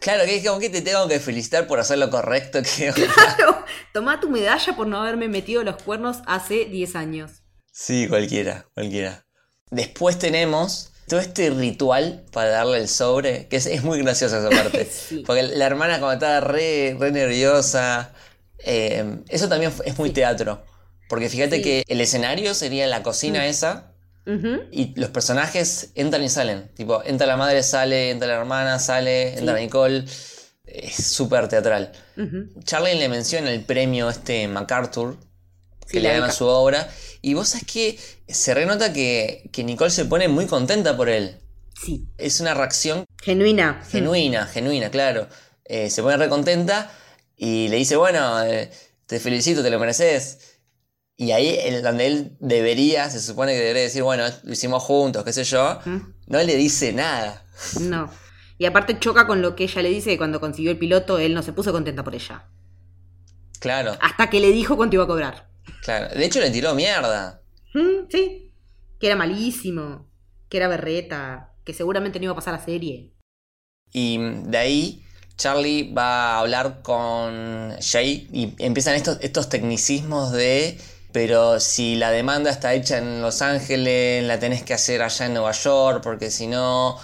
Claro, 0.00 0.24
que 0.26 0.36
es 0.36 0.46
como 0.46 0.60
que 0.60 0.68
te 0.68 0.82
tengo 0.82 1.08
que 1.08 1.18
felicitar 1.18 1.66
por 1.66 1.80
hacer 1.80 1.96
lo 1.98 2.10
correcto. 2.10 2.60
Que... 2.62 2.92
Claro, 3.36 3.64
tomá 3.94 4.20
tu 4.20 4.28
medalla 4.28 4.76
por 4.76 4.86
no 4.86 4.98
haberme 5.00 5.28
metido 5.28 5.64
los 5.64 5.82
cuernos 5.82 6.18
hace 6.26 6.66
10 6.66 6.94
años. 6.96 7.42
Sí, 7.72 8.06
cualquiera, 8.06 8.68
cualquiera. 8.74 9.26
Después 9.70 10.18
tenemos 10.18 10.92
todo 11.08 11.20
este 11.20 11.50
ritual 11.50 12.24
para 12.32 12.50
darle 12.50 12.78
el 12.78 12.88
sobre, 12.88 13.46
que 13.48 13.56
es, 13.56 13.66
es 13.66 13.82
muy 13.84 14.00
graciosa 14.02 14.38
esa 14.38 14.50
parte. 14.50 14.84
Sí. 14.90 15.22
Porque 15.26 15.42
la 15.44 15.66
hermana 15.66 16.00
como 16.00 16.12
estaba 16.12 16.40
re, 16.40 16.96
re 16.98 17.10
nerviosa. 17.12 18.12
eh, 18.58 19.18
eso 19.28 19.48
también 19.48 19.72
es 19.84 19.98
muy 19.98 20.08
Sí. 20.08 20.14
teatro. 20.14 20.62
Porque 21.08 21.28
fíjate 21.28 21.56
Sí. 21.56 21.62
que 21.62 21.84
el 21.86 22.00
escenario 22.00 22.52
sería 22.54 22.86
la 22.88 23.02
cocina 23.02 23.40
Mm. 23.40 23.44
esa. 23.44 23.92
Y 24.72 24.92
los 24.98 25.10
personajes 25.10 25.90
entran 25.94 26.24
y 26.24 26.28
salen. 26.28 26.68
Tipo, 26.74 27.00
entra 27.04 27.28
la 27.28 27.36
madre, 27.36 27.62
sale, 27.62 28.10
entra 28.10 28.26
la 28.26 28.34
hermana, 28.34 28.80
sale, 28.80 29.38
entra. 29.38 29.54
Nicole. 29.56 30.04
Es 30.64 30.96
súper 30.96 31.46
teatral. 31.46 31.92
Charlie 32.64 32.96
le 32.96 33.08
menciona 33.08 33.52
el 33.52 33.60
premio 33.62 34.10
este 34.10 34.48
MacArthur 34.48 35.16
que 35.86 35.98
Sí, 35.98 36.00
le 36.00 36.12
beca. 36.20 36.30
su 36.32 36.46
obra. 36.46 36.88
Y 37.22 37.34
vos 37.34 37.48
sabés 37.48 37.66
que 37.66 37.98
se 38.28 38.54
renota 38.54 38.92
que, 38.92 39.48
que 39.52 39.64
Nicole 39.64 39.90
se 39.90 40.04
pone 40.04 40.28
muy 40.28 40.46
contenta 40.46 40.96
por 40.96 41.08
él. 41.08 41.38
Sí. 41.80 42.06
Es 42.18 42.40
una 42.40 42.54
reacción 42.54 43.04
Genuina. 43.22 43.82
genuina, 43.88 44.46
genuina, 44.46 44.90
claro. 44.90 45.28
Eh, 45.64 45.90
se 45.90 46.02
pone 46.02 46.16
re 46.16 46.28
contenta 46.28 46.90
y 47.36 47.68
le 47.68 47.76
dice, 47.76 47.96
bueno, 47.96 48.42
eh, 48.44 48.70
te 49.06 49.20
felicito, 49.20 49.62
te 49.62 49.70
lo 49.70 49.78
mereces. 49.78 50.38
Y 51.18 51.32
ahí, 51.32 51.48
el- 51.64 51.82
donde 51.82 52.06
él 52.06 52.36
debería, 52.40 53.08
se 53.10 53.20
supone 53.20 53.52
que 53.52 53.58
debería 53.58 53.82
decir, 53.82 54.02
bueno, 54.02 54.24
lo 54.42 54.52
hicimos 54.52 54.82
juntos, 54.82 55.24
qué 55.24 55.32
sé 55.32 55.44
yo, 55.44 55.80
¿Mm? 55.84 55.98
no 56.28 56.42
le 56.42 56.56
dice 56.56 56.92
nada. 56.92 57.44
No. 57.80 58.10
Y 58.58 58.64
aparte 58.66 58.98
choca 58.98 59.26
con 59.26 59.42
lo 59.42 59.54
que 59.54 59.64
ella 59.64 59.82
le 59.82 59.90
dice 59.90 60.10
que 60.10 60.18
cuando 60.18 60.40
consiguió 60.40 60.70
el 60.70 60.78
piloto, 60.78 61.18
él 61.18 61.34
no 61.34 61.42
se 61.42 61.52
puso 61.52 61.72
contenta 61.72 62.02
por 62.04 62.14
ella. 62.14 62.48
Claro, 63.60 63.96
Hasta 64.00 64.28
que 64.30 64.40
le 64.40 64.50
dijo 64.52 64.76
cuánto 64.76 64.96
iba 64.96 65.04
a 65.04 65.08
cobrar. 65.08 65.48
Claro. 65.82 66.14
De 66.14 66.24
hecho, 66.24 66.40
le 66.40 66.50
tiró 66.50 66.74
mierda. 66.74 67.42
Mm, 67.74 68.08
Sí. 68.10 68.52
Que 68.98 69.06
era 69.08 69.16
malísimo. 69.16 70.06
Que 70.48 70.56
era 70.58 70.68
berreta. 70.68 71.54
Que 71.64 71.74
seguramente 71.74 72.18
no 72.18 72.24
iba 72.24 72.32
a 72.32 72.36
pasar 72.36 72.54
a 72.54 72.64
serie. 72.64 73.12
Y 73.92 74.18
de 74.18 74.58
ahí 74.58 75.06
Charlie 75.36 75.92
va 75.92 76.34
a 76.36 76.40
hablar 76.40 76.80
con 76.82 77.76
Jay 77.80 78.28
y 78.32 78.54
empiezan 78.58 78.94
estos, 78.94 79.18
estos 79.20 79.48
tecnicismos 79.48 80.32
de, 80.32 80.78
pero 81.12 81.60
si 81.60 81.94
la 81.96 82.10
demanda 82.10 82.50
está 82.50 82.74
hecha 82.74 82.98
en 82.98 83.20
Los 83.20 83.42
Ángeles, 83.42 84.24
la 84.24 84.38
tenés 84.38 84.62
que 84.62 84.74
hacer 84.74 85.02
allá 85.02 85.26
en 85.26 85.34
Nueva 85.34 85.52
York, 85.52 86.00
porque 86.02 86.30
si 86.30 86.46
no, 86.46 86.98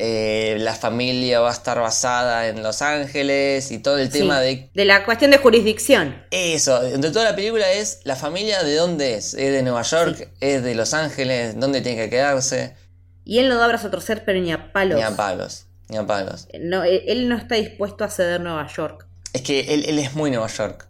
eh, 0.00 0.56
la 0.60 0.74
familia 0.74 1.40
va 1.40 1.48
a 1.50 1.52
estar 1.52 1.78
basada 1.80 2.46
en 2.48 2.62
Los 2.62 2.82
Ángeles 2.82 3.70
y 3.72 3.78
todo 3.80 3.98
el 3.98 4.10
tema 4.10 4.40
de 4.40 4.70
De 4.74 4.84
la 4.84 5.04
cuestión 5.04 5.30
de 5.32 5.38
jurisdicción. 5.38 6.22
eso. 6.30 6.82
Entre 6.84 7.10
toda 7.10 7.24
la 7.24 7.34
película 7.36 7.70
es, 7.72 8.00
la 8.04 8.14
familia 8.16 8.62
de 8.62 8.76
dónde 8.76 9.14
es, 9.14 9.34
es 9.34 9.52
de 9.52 9.62
Nueva 9.62 9.82
York, 9.82 10.28
es 10.40 10.62
de 10.62 10.74
Los 10.74 10.94
Ángeles, 10.94 11.58
dónde 11.58 11.80
tiene 11.80 12.02
que 12.04 12.10
quedarse, 12.10 12.76
Y 13.24 13.40
él 13.40 13.48
no 13.48 13.56
da 13.58 13.66
brazo 13.66 13.88
a 13.88 13.90
torcer, 13.90 14.24
pero 14.24 14.40
ni 14.40 14.52
a 14.52 14.72
palos. 14.72 14.96
ni 14.96 15.02
a 15.02 15.10
palos, 15.16 15.66
ni 15.88 15.96
a 15.96 16.06
palos. 16.06 16.46
No, 16.60 16.84
él 16.84 17.02
él 17.06 17.28
no 17.28 17.36
está 17.36 17.56
dispuesto 17.56 18.04
a 18.04 18.08
ceder 18.08 18.40
Nueva 18.40 18.66
York. 18.68 19.06
Es 19.32 19.42
que 19.42 19.74
él, 19.74 19.84
él 19.86 19.98
es 19.98 20.14
muy 20.14 20.30
Nueva 20.30 20.46
York. 20.48 20.88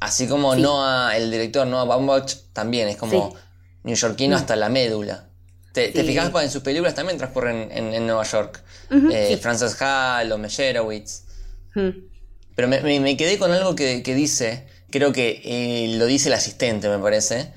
Así 0.00 0.28
como 0.28 0.54
Sí. 0.54 0.60
Noah, 0.60 1.16
el 1.16 1.30
director 1.30 1.66
Noah 1.66 1.84
Baumbach 1.84 2.34
también 2.52 2.88
es 2.88 2.96
como 2.96 3.34
neoyorquino 3.82 4.36
Mm. 4.36 4.38
hasta 4.38 4.56
la 4.56 4.68
médula. 4.68 5.27
Te, 5.86 5.88
te 5.92 6.00
Sí. 6.02 6.08
fijas 6.08 6.30
en 6.42 6.50
sus 6.50 6.62
películas 6.62 6.94
también 6.94 7.18
transcurren 7.18 7.70
en, 7.72 7.94
en 7.94 8.06
Nueva 8.06 8.24
York. 8.24 8.62
Ujú, 8.90 9.10
Eh, 9.12 9.28
sí. 9.30 9.36
Frances 9.36 9.76
Hall 9.80 10.32
o 10.32 10.38
Meyerowitz. 10.38 11.22
Pero 12.54 12.68
me, 12.68 12.80
me- 12.80 13.00
me 13.00 13.16
quedé 13.16 13.38
con 13.38 13.52
algo 13.52 13.74
que, 13.76 14.02
que 14.02 14.14
dice, 14.14 14.66
creo 14.90 15.12
que 15.12 15.40
eh, 15.44 15.96
lo 15.96 16.06
dice 16.06 16.28
el 16.28 16.34
asistente, 16.34 16.88
me 16.88 16.98
parece. 16.98 17.52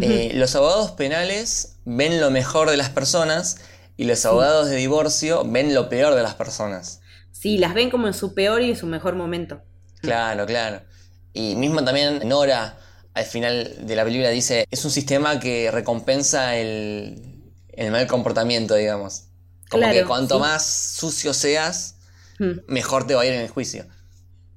Eh, 0.00 0.32
los 0.34 0.54
abogados 0.56 0.92
penales 0.92 1.76
ven 1.84 2.18
lo 2.20 2.30
mejor 2.30 2.70
de 2.70 2.78
las 2.78 2.88
personas 2.88 3.58
y 3.98 4.04
los 4.04 4.24
abogados 4.24 4.70
de 4.70 4.76
divorcio 4.76 5.42
ven 5.44 5.74
lo 5.74 5.88
peor 5.90 6.14
de 6.14 6.22
las 6.22 6.34
personas. 6.34 7.00
Sí, 7.30 7.58
las 7.58 7.74
ven 7.74 7.90
como 7.90 8.06
en 8.06 8.14
su 8.14 8.32
peor 8.34 8.62
y 8.62 8.70
en 8.70 8.76
su 8.76 8.86
mejor 8.86 9.16
momento. 9.16 9.60
Claro, 10.00 10.46
claro. 10.46 10.80
Y 11.34 11.56
mismo 11.56 11.84
también 11.84 12.26
Nora 12.26 12.78
al 13.14 13.24
final 13.26 13.86
de 13.86 13.94
la 13.96 14.04
película 14.04 14.30
dice, 14.30 14.66
es 14.70 14.82
un 14.86 14.90
sistema 14.90 15.38
que 15.38 15.70
recompensa 15.70 16.56
el, 16.56 17.31
el 17.72 17.90
mal 17.92 18.06
comportamiento, 18.06 18.74
digamos. 18.74 19.28
Como 19.68 19.82
Claro, 19.82 19.94
que 20.00 20.04
cuanto 20.04 20.36
sí. 20.36 20.40
más 20.40 20.66
sucio 20.66 21.32
seas, 21.34 21.96
Mm. 22.40 22.62
mejor 22.66 23.06
te 23.06 23.14
va 23.14 23.22
a 23.22 23.26
ir 23.26 23.32
en 23.34 23.42
el 23.42 23.48
juicio. 23.50 23.86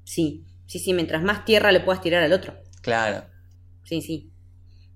Sí, 0.06 0.46
sí, 0.68 0.80
sí, 0.80 0.94
mientras 0.94 1.22
más 1.24 1.44
tierra 1.46 1.72
le 1.74 1.82
puedas 1.82 2.02
tirar 2.02 2.24
al 2.24 2.32
otro. 2.34 2.54
Claro. 2.82 3.26
Sí, 3.84 4.02
sí. 4.02 4.32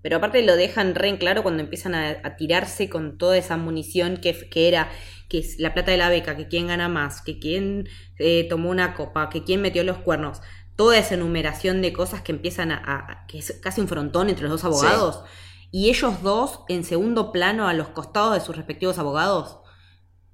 Pero 0.01 0.17
aparte 0.17 0.43
lo 0.43 0.55
dejan 0.55 0.95
re 0.95 1.09
en 1.09 1.17
claro 1.17 1.43
cuando 1.43 1.63
empiezan 1.63 1.95
a, 1.95 2.09
a 2.23 2.35
tirarse 2.37 2.89
con 2.89 3.17
toda 3.17 3.37
esa 3.37 3.57
munición 3.57 4.17
que, 4.17 4.49
que 4.49 4.67
era 4.69 4.91
que 5.29 5.39
es 5.39 5.59
la 5.59 5.73
plata 5.73 5.91
de 5.91 5.97
la 5.97 6.09
beca, 6.09 6.37
que 6.37 6.47
quién 6.47 6.67
gana 6.67 6.89
más, 6.89 7.21
que 7.21 7.39
quién 7.39 7.87
eh, 8.19 8.47
tomó 8.49 8.69
una 8.71 8.95
copa, 8.95 9.29
que 9.29 9.43
quién 9.43 9.61
metió 9.61 9.83
los 9.83 9.99
cuernos. 9.99 10.41
Toda 10.75 10.97
esa 10.97 11.15
enumeración 11.15 11.81
de 11.81 11.93
cosas 11.93 12.21
que 12.23 12.31
empiezan 12.33 12.71
a, 12.71 12.77
a- 12.77 13.27
que 13.27 13.39
es 13.39 13.59
casi 13.61 13.81
un 13.81 13.87
frontón 13.89 14.29
entre 14.29 14.43
los 14.43 14.51
dos 14.53 14.65
abogados. 14.65 15.23
Y 15.71 15.89
ellos 15.89 16.21
dos, 16.23 16.61
en 16.67 16.83
segundo 16.83 17.31
plano, 17.31 17.67
a 17.67 17.73
los 17.73 17.89
costados 17.89 18.33
de 18.33 18.41
sus 18.41 18.55
respectivos 18.55 18.97
abogados, 18.97 19.59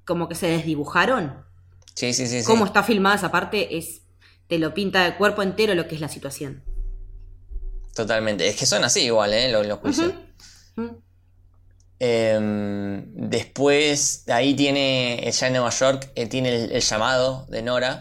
como 0.05 0.29
que 0.29 0.35
se 0.35 0.47
desdibujaron. 0.47 1.45
Sí, 1.93 2.13
sí, 2.13 2.27
sí. 2.27 2.41
sí. 2.41 2.45
Cómo 2.45 2.65
está 2.65 2.83
filmada 2.83 3.15
esa 3.15 3.31
parte 3.31 3.77
es. 3.77 4.01
te 4.47 4.59
lo 4.59 4.73
pinta 4.73 5.03
de 5.03 5.17
cuerpo 5.17 5.41
entero 5.41 5.75
lo 5.75 5.87
que 5.87 5.95
es 5.95 6.01
la 6.01 6.09
situación. 6.09 6.63
Totalmente. 7.93 8.47
Es 8.47 8.55
que 8.55 8.65
son 8.65 8.83
así 8.83 9.01
igual, 9.01 9.33
¿eh? 9.33 9.51
Los, 9.51 9.65
los 9.65 9.79
juicios. 9.79 10.13
Em, 11.97 13.13
después, 13.29 14.25
ahí 14.27 14.53
tiene, 14.53 15.31
ya 15.31 15.47
en 15.47 15.53
Nueva 15.53 15.69
York, 15.69 16.11
eh, 16.15 16.27
tiene 16.27 16.65
el, 16.65 16.71
el 16.71 16.81
llamado 16.81 17.45
de 17.49 17.61
Nora. 17.61 17.99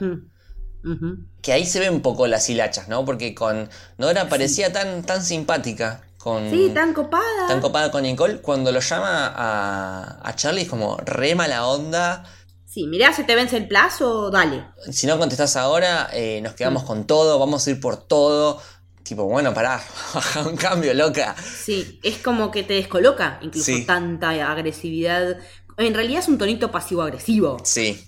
Que 1.40 1.52
ahí 1.52 1.64
se 1.64 1.80
ve 1.80 1.88
un 1.88 2.02
poco 2.02 2.26
las 2.26 2.48
hilachas, 2.50 2.88
¿no? 2.88 3.04
Porque 3.04 3.34
con 3.34 3.70
Nora 3.96 4.28
parecía 4.28 4.72
tan, 4.72 5.02
tan 5.04 5.22
simpática. 5.22 6.02
Con, 6.24 6.48
Sí, 6.50 6.70
tan 6.72 6.94
copada. 6.94 7.46
tan 7.46 7.60
copada 7.60 7.90
con 7.90 8.02
Nicole. 8.02 8.38
Cuando 8.38 8.72
lo 8.72 8.80
llama 8.80 9.26
a, 9.36 10.26
a 10.26 10.34
Charlie 10.34 10.62
es 10.62 10.68
como 10.70 10.96
re 10.96 11.34
mala 11.34 11.66
onda. 11.66 12.24
Sí, 12.64 12.86
mirá, 12.86 13.12
se 13.12 13.24
te 13.24 13.34
vence 13.34 13.58
el 13.58 13.68
plazo, 13.68 14.30
dale. 14.30 14.64
Si 14.90 15.06
no 15.06 15.18
contestás 15.18 15.54
ahora, 15.56 16.08
eh, 16.14 16.40
nos 16.42 16.54
quedamos 16.54 16.84
Mm. 16.84 16.86
con 16.86 17.06
todo, 17.06 17.38
vamos 17.38 17.66
a 17.66 17.70
ir 17.72 17.78
por 17.78 17.98
todo. 18.08 18.58
Tipo, 19.02 19.24
bueno, 19.24 19.52
pará, 19.52 19.84
baja 20.14 20.40
un 20.48 20.56
cambio, 20.56 20.94
loca. 20.94 21.36
Sí, 21.38 22.00
es 22.02 22.16
como 22.16 22.50
que 22.50 22.62
te 22.62 22.72
descoloca 22.72 23.38
incluso 23.42 23.66
Sí. 23.66 23.84
tanta 23.84 24.30
agresividad. 24.50 25.36
En 25.76 25.92
realidad 25.92 26.20
es 26.20 26.28
un 26.28 26.38
tonito 26.38 26.70
pasivo-agresivo. 26.70 27.58
Sí. 27.64 28.02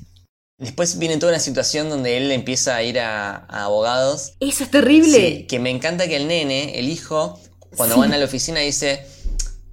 Después 0.59 0.99
viene 0.99 1.19
toda 1.19 1.33
una 1.33 1.39
situación 1.41 1.91
donde 1.91 2.17
él 2.17 2.33
empieza 2.33 2.77
a 2.77 2.83
ir 2.83 2.99
a, 2.99 3.45
a 3.47 3.65
abogados. 3.65 4.33
Eso 4.41 4.65
es 4.65 4.71
terrible. 4.71 5.13
Sí, 5.19 5.47
que 5.47 5.59
me 5.59 5.69
encanta 5.69 6.09
que 6.09 6.17
el 6.17 6.27
nene, 6.29 6.79
el 6.79 6.89
hijo, 6.89 7.39
cuando 7.77 7.95
Sí. 7.97 8.01
van 8.01 8.13
a 8.13 8.19
la 8.19 8.25
oficina 8.25 8.61
dice, 8.61 9.07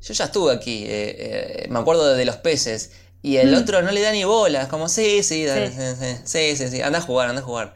yo 0.02 0.14
ya 0.14 0.26
estuve 0.26 0.54
aquí, 0.54 0.84
eh, 0.86 1.64
eh, 1.64 1.68
me 1.70 1.80
acuerdo 1.80 2.14
de 2.14 2.26
los 2.26 2.38
peces. 2.38 2.92
Y 3.22 3.38
el 3.38 3.52
Mm. 3.54 3.58
otro 3.62 3.82
no 3.82 3.92
le 3.92 4.02
da 4.02 4.12
ni 4.12 4.24
bola, 4.26 4.64
es 4.64 4.68
como, 4.68 4.90
sí, 4.90 5.24
sí, 5.24 5.46
dale, 5.46 5.70
Sí. 5.70 5.76
sí, 5.78 6.18
sí, 6.26 6.56
sí, 6.56 6.56
sí, 6.58 6.68
sí, 6.78 6.82
anda 6.82 7.00
a 7.00 7.02
jugar, 7.02 7.30
anda 7.30 7.42
a 7.42 7.46
jugar. 7.46 7.74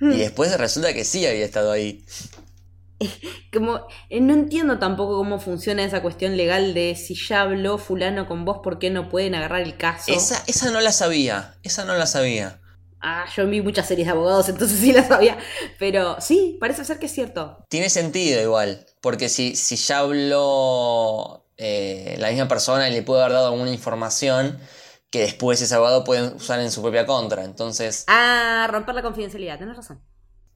Mm. 0.00 0.12
Y 0.12 0.16
después 0.18 0.54
resulta 0.58 0.92
que 0.92 1.04
sí 1.04 1.24
había 1.26 1.44
estado 1.46 1.72
ahí. 1.72 2.04
Como, 3.52 3.86
eh, 4.10 4.20
no 4.20 4.32
entiendo 4.34 4.78
tampoco 4.78 5.16
cómo 5.16 5.38
funciona 5.38 5.84
esa 5.84 6.02
cuestión 6.02 6.36
legal 6.36 6.74
de 6.74 6.94
si 6.96 7.14
ya 7.14 7.42
habló 7.42 7.78
fulano 7.78 8.26
con 8.26 8.44
vos, 8.44 8.58
¿por 8.62 8.78
qué 8.78 8.90
no 8.90 9.08
pueden 9.08 9.34
agarrar 9.34 9.62
el 9.62 9.76
caso? 9.76 10.12
Esa, 10.12 10.42
esa 10.46 10.70
no 10.70 10.80
la 10.80 10.92
sabía, 10.92 11.54
esa 11.62 11.84
no 11.84 11.94
la 11.94 12.06
sabía. 12.06 12.60
Ah, 13.00 13.26
yo 13.36 13.46
vi 13.46 13.60
muchas 13.60 13.86
series 13.86 14.06
de 14.06 14.12
abogados, 14.12 14.48
entonces 14.50 14.78
sí 14.80 14.92
la 14.92 15.06
sabía. 15.06 15.38
Pero 15.78 16.16
sí, 16.20 16.56
parece 16.60 16.84
ser 16.84 16.98
que 16.98 17.06
es 17.06 17.12
cierto. 17.12 17.58
Tiene 17.68 17.90
sentido 17.90 18.40
igual, 18.42 18.86
porque 19.06 19.28
si, 19.28 19.54
si 19.54 19.76
ya 19.76 20.00
habló 20.00 21.46
eh, 21.56 22.16
la 22.18 22.28
misma 22.30 22.48
persona 22.48 22.88
y 22.88 22.92
le 22.92 23.02
puede 23.04 23.22
haber 23.22 23.34
dado 23.34 23.52
alguna 23.52 23.70
información 23.70 24.58
que 25.10 25.20
después 25.20 25.62
ese 25.62 25.76
abogado 25.76 26.02
puede 26.02 26.34
usar 26.34 26.58
en 26.58 26.72
su 26.72 26.82
propia 26.82 27.06
contra. 27.06 27.44
Entonces, 27.44 28.02
Ah, 28.08 28.66
romper 28.68 28.96
la 28.96 29.02
confidencialidad, 29.02 29.60
tenés 29.60 29.76
razón. 29.76 30.02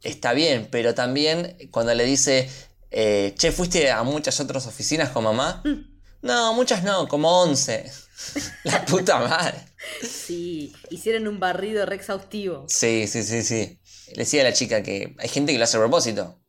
está 0.03 0.33
bien, 0.33 0.67
pero 0.69 0.97
también 0.97 1.59
cuando 1.71 1.95
le 1.95 2.03
dice, 2.03 2.51
eh, 2.91 3.37
che, 3.39 3.53
¿fuiste 3.53 3.93
a 3.93 4.03
muchas 4.03 4.41
otras 4.41 4.67
oficinas 4.67 5.11
con 5.11 5.23
mamá? 5.23 5.63
Mm. 5.65 6.01
No, 6.23 6.53
muchas 6.53 6.83
no, 6.83 7.07
como 7.07 7.43
11. 7.43 7.89
la 8.65 8.85
puta 8.85 9.21
madre. 9.21 9.65
Sí, 10.03 10.73
hicieron 10.91 11.29
un 11.29 11.39
barrido 11.39 11.87
re 11.87 11.95
exhaustivo. 11.95 12.65
Sí, 12.67 13.07
sí, 13.07 13.23
sí, 13.23 13.45
sí. 13.45 13.79
Le 14.09 14.25
decía 14.25 14.41
a 14.41 14.45
la 14.47 14.53
chica 14.53 14.83
que 14.83 15.15
hay 15.21 15.29
gente 15.29 15.53
que 15.53 15.59
lo 15.59 15.63
hace 15.63 15.77
a 15.77 15.81
propósito. 15.81 16.40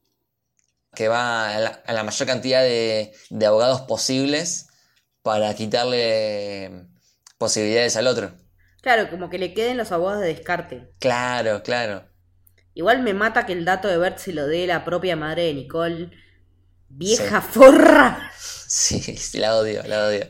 Que 0.94 1.08
va 1.08 1.56
a 1.56 1.60
la, 1.60 1.70
a 1.86 1.94
la 1.94 2.04
mayor 2.04 2.28
cantidad 2.28 2.62
de, 2.64 3.14
de 3.30 3.46
abogados 3.46 3.82
posibles 3.82 4.68
para 5.24 5.54
quitarle 5.56 6.88
posibilidades 7.38 7.96
al 7.98 8.08
otro. 8.08 8.34
Claro, 8.82 9.10
como 9.10 9.30
que 9.32 9.40
le 9.40 9.54
queden 9.56 9.78
los 9.78 9.92
abogados 9.92 10.22
de 10.22 10.28
descarte. 10.28 10.94
Claro, 11.00 11.62
claro. 11.64 12.08
Igual 12.74 13.02
me 13.04 13.14
mata 13.14 13.46
que 13.46 13.54
el 13.54 13.66
dato 13.66 13.88
de 13.88 13.98
Bert 13.98 14.18
se 14.18 14.34
lo 14.34 14.48
dé 14.48 14.68
la 14.68 14.84
propia 14.86 15.16
madre 15.16 15.44
de 15.44 15.54
Nicole. 15.54 16.12
Vieja 16.90 17.42
forra. 17.42 18.32
Sí, 18.68 19.00
sí, 19.18 19.38
la 19.40 19.56
odio, 19.58 19.84
la 19.84 20.06
odio. 20.08 20.30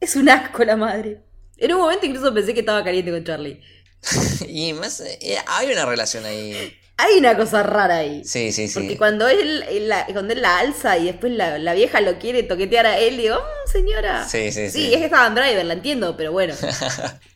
Es 0.00 0.14
un 0.16 0.28
asco 0.28 0.64
la 0.64 0.76
madre. 0.76 1.24
En 1.56 1.72
un 1.72 1.80
momento 1.80 2.06
incluso 2.06 2.32
pensé 2.34 2.54
que 2.54 2.60
estaba 2.60 2.84
caliente 2.84 3.10
con 3.10 3.24
Charlie. 3.24 3.60
y 4.48 4.72
más, 4.74 5.00
eh, 5.00 5.38
hay 5.46 5.72
una 5.72 5.86
relación 5.86 6.24
ahí. 6.24 6.76
Hay 6.96 7.18
una 7.18 7.36
cosa 7.36 7.62
rara 7.64 7.96
ahí. 7.96 8.24
Sí, 8.24 8.52
sí, 8.52 8.68
sí. 8.68 8.74
Porque 8.74 8.96
cuando 8.96 9.26
él, 9.28 9.64
él 9.68 9.88
la, 9.88 10.06
cuando 10.06 10.32
él 10.32 10.40
la 10.42 10.58
alza 10.58 10.96
y 10.96 11.06
después 11.06 11.32
la, 11.32 11.58
la 11.58 11.74
vieja 11.74 12.00
lo 12.00 12.18
quiere 12.18 12.44
toquetear 12.44 12.86
a 12.86 12.98
él, 12.98 13.16
digo, 13.16 13.36
"Mm, 13.36 13.70
señora. 13.70 14.28
Sí, 14.28 14.52
sí, 14.52 14.70
sí. 14.70 14.78
Sí, 14.78 14.92
es 14.94 14.98
que 15.00 15.04
estaba 15.06 15.26
en 15.26 15.34
driver, 15.34 15.64
la 15.64 15.74
entiendo, 15.74 16.16
pero 16.16 16.32
bueno. 16.32 16.54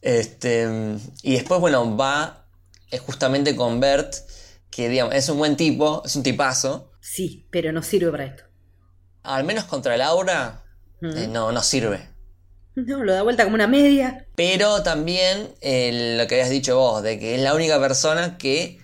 Este, 0.00 0.66
y 1.22 1.34
después, 1.34 1.60
bueno, 1.60 1.96
va 1.96 2.46
eh, 2.90 2.98
justamente 2.98 3.54
con 3.54 3.78
Bert, 3.78 4.14
que 4.70 4.88
digamos, 4.88 5.14
es 5.14 5.28
un 5.28 5.38
buen 5.38 5.56
tipo, 5.56 6.02
es 6.04 6.16
un 6.16 6.22
tipazo. 6.24 6.90
Sí, 7.00 7.46
pero 7.50 7.72
no 7.72 7.82
sirve 7.82 8.10
para 8.10 8.24
esto. 8.24 8.42
Al 9.22 9.44
menos 9.44 9.64
contra 9.64 9.96
Laura, 9.96 10.64
Ujú. 11.00 11.16
eh, 11.16 11.28
no, 11.28 11.52
no 11.52 11.62
sirve. 11.62 12.08
No, 12.74 13.04
lo 13.04 13.12
da 13.12 13.22
vuelta 13.22 13.44
como 13.44 13.54
una 13.54 13.66
media. 13.66 14.26
Pero 14.34 14.82
también 14.82 15.54
eh, 15.60 16.16
lo 16.18 16.26
que 16.26 16.36
habías 16.36 16.50
dicho 16.50 16.76
vos, 16.76 17.02
de 17.02 17.18
que 17.18 17.34
es 17.34 17.40
la 17.40 17.54
única 17.54 17.78
persona 17.78 18.38
que 18.38 18.80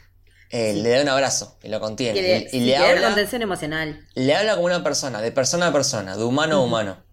eh, 0.50 0.74
le 0.74 0.90
da 0.90 1.02
un 1.02 1.08
abrazo 1.08 1.58
y 1.62 1.68
lo 1.68 1.80
contiene. 1.80 2.14
Que 2.20 2.48
y 2.52 2.60
le, 2.60 2.66
le 2.66 2.72
da 2.72 2.90
habla, 2.90 3.06
contención 3.08 3.42
emocional. 3.42 4.06
le 4.14 4.34
habla 4.34 4.54
como 4.54 4.66
una 4.66 4.84
persona, 4.84 5.20
de 5.22 5.32
persona 5.32 5.68
a 5.68 5.72
persona, 5.72 6.16
de 6.16 6.24
humano 6.24 6.56
a 6.56 6.60
humano. 6.60 7.04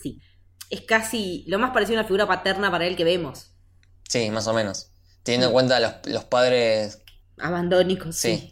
Sí. 0.00 0.20
Es 0.70 0.82
casi 0.82 1.44
lo 1.46 1.58
más 1.58 1.72
parecido 1.72 1.98
a 1.98 2.00
una 2.00 2.08
figura 2.08 2.26
paterna 2.26 2.70
para 2.70 2.86
él 2.86 2.96
que 2.96 3.04
vemos. 3.04 3.52
Sí, 4.08 4.30
más 4.30 4.46
o 4.46 4.54
menos. 4.54 4.90
Teniendo 5.22 5.46
en 5.48 5.52
cuenta 5.52 5.80
los, 5.80 5.94
los 6.06 6.24
padres. 6.24 6.98
Abandónicos, 7.38 8.16
sí. 8.16 8.36
Sí. 8.36 8.50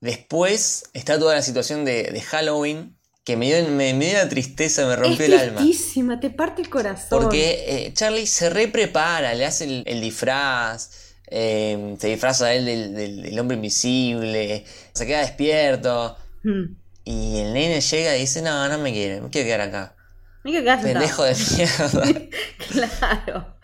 Después 0.00 0.84
está 0.94 1.18
toda 1.18 1.34
la 1.34 1.42
situación 1.42 1.84
de, 1.84 2.04
de 2.04 2.20
Halloween, 2.20 2.98
que 3.24 3.36
me 3.36 3.46
dio, 3.46 3.68
me, 3.70 3.94
me 3.94 4.06
dio 4.06 4.14
una 4.20 4.28
tristeza, 4.28 4.86
me 4.86 4.96
rompió 4.96 5.24
es 5.26 5.32
el 5.32 5.38
alma. 5.38 5.60
tristísima, 5.60 6.18
te 6.20 6.30
parte 6.30 6.62
el 6.62 6.68
corazón. 6.68 7.22
Porque 7.22 7.64
eh, 7.86 7.92
Charlie 7.94 8.26
se 8.26 8.50
reprepara, 8.50 9.34
le 9.34 9.44
hace 9.46 9.64
el, 9.64 9.82
el 9.86 10.00
disfraz, 10.00 11.14
eh, 11.28 11.94
se 12.00 12.08
disfraza 12.08 12.46
a 12.46 12.54
él 12.54 12.64
del, 12.66 12.94
del- 12.94 13.22
del 13.22 13.38
hombre 13.38 13.56
invisible, 13.56 14.64
se 14.92 15.06
queda 15.06 15.20
despierto. 15.20 16.16
Mm. 16.42 16.74
Y 17.04 17.38
el 17.38 17.52
nene 17.52 17.80
llega 17.80 18.16
y 18.16 18.20
dice, 18.22 18.42
no, 18.42 18.68
no 18.68 18.78
me 18.78 18.92
quiero, 18.92 19.22
me 19.24 19.30
quiero 19.30 19.46
quedar 19.46 19.60
acá. 19.62 19.96
Mira 20.44 20.60
que 20.62 20.70
acá 20.70 20.82
Pendejo 20.82 21.22
de 21.24 21.36
mierda. 21.56 22.28
Claro. 22.72 23.56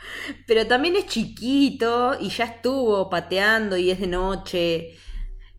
Pero 0.47 0.67
también 0.67 0.95
es 0.97 1.07
chiquito 1.07 2.17
y 2.21 2.29
ya 2.31 2.45
estuvo 2.45 3.09
pateando 3.11 3.77
y 3.77 3.91
es 3.91 3.99
de 4.01 4.07
noche. 4.07 4.91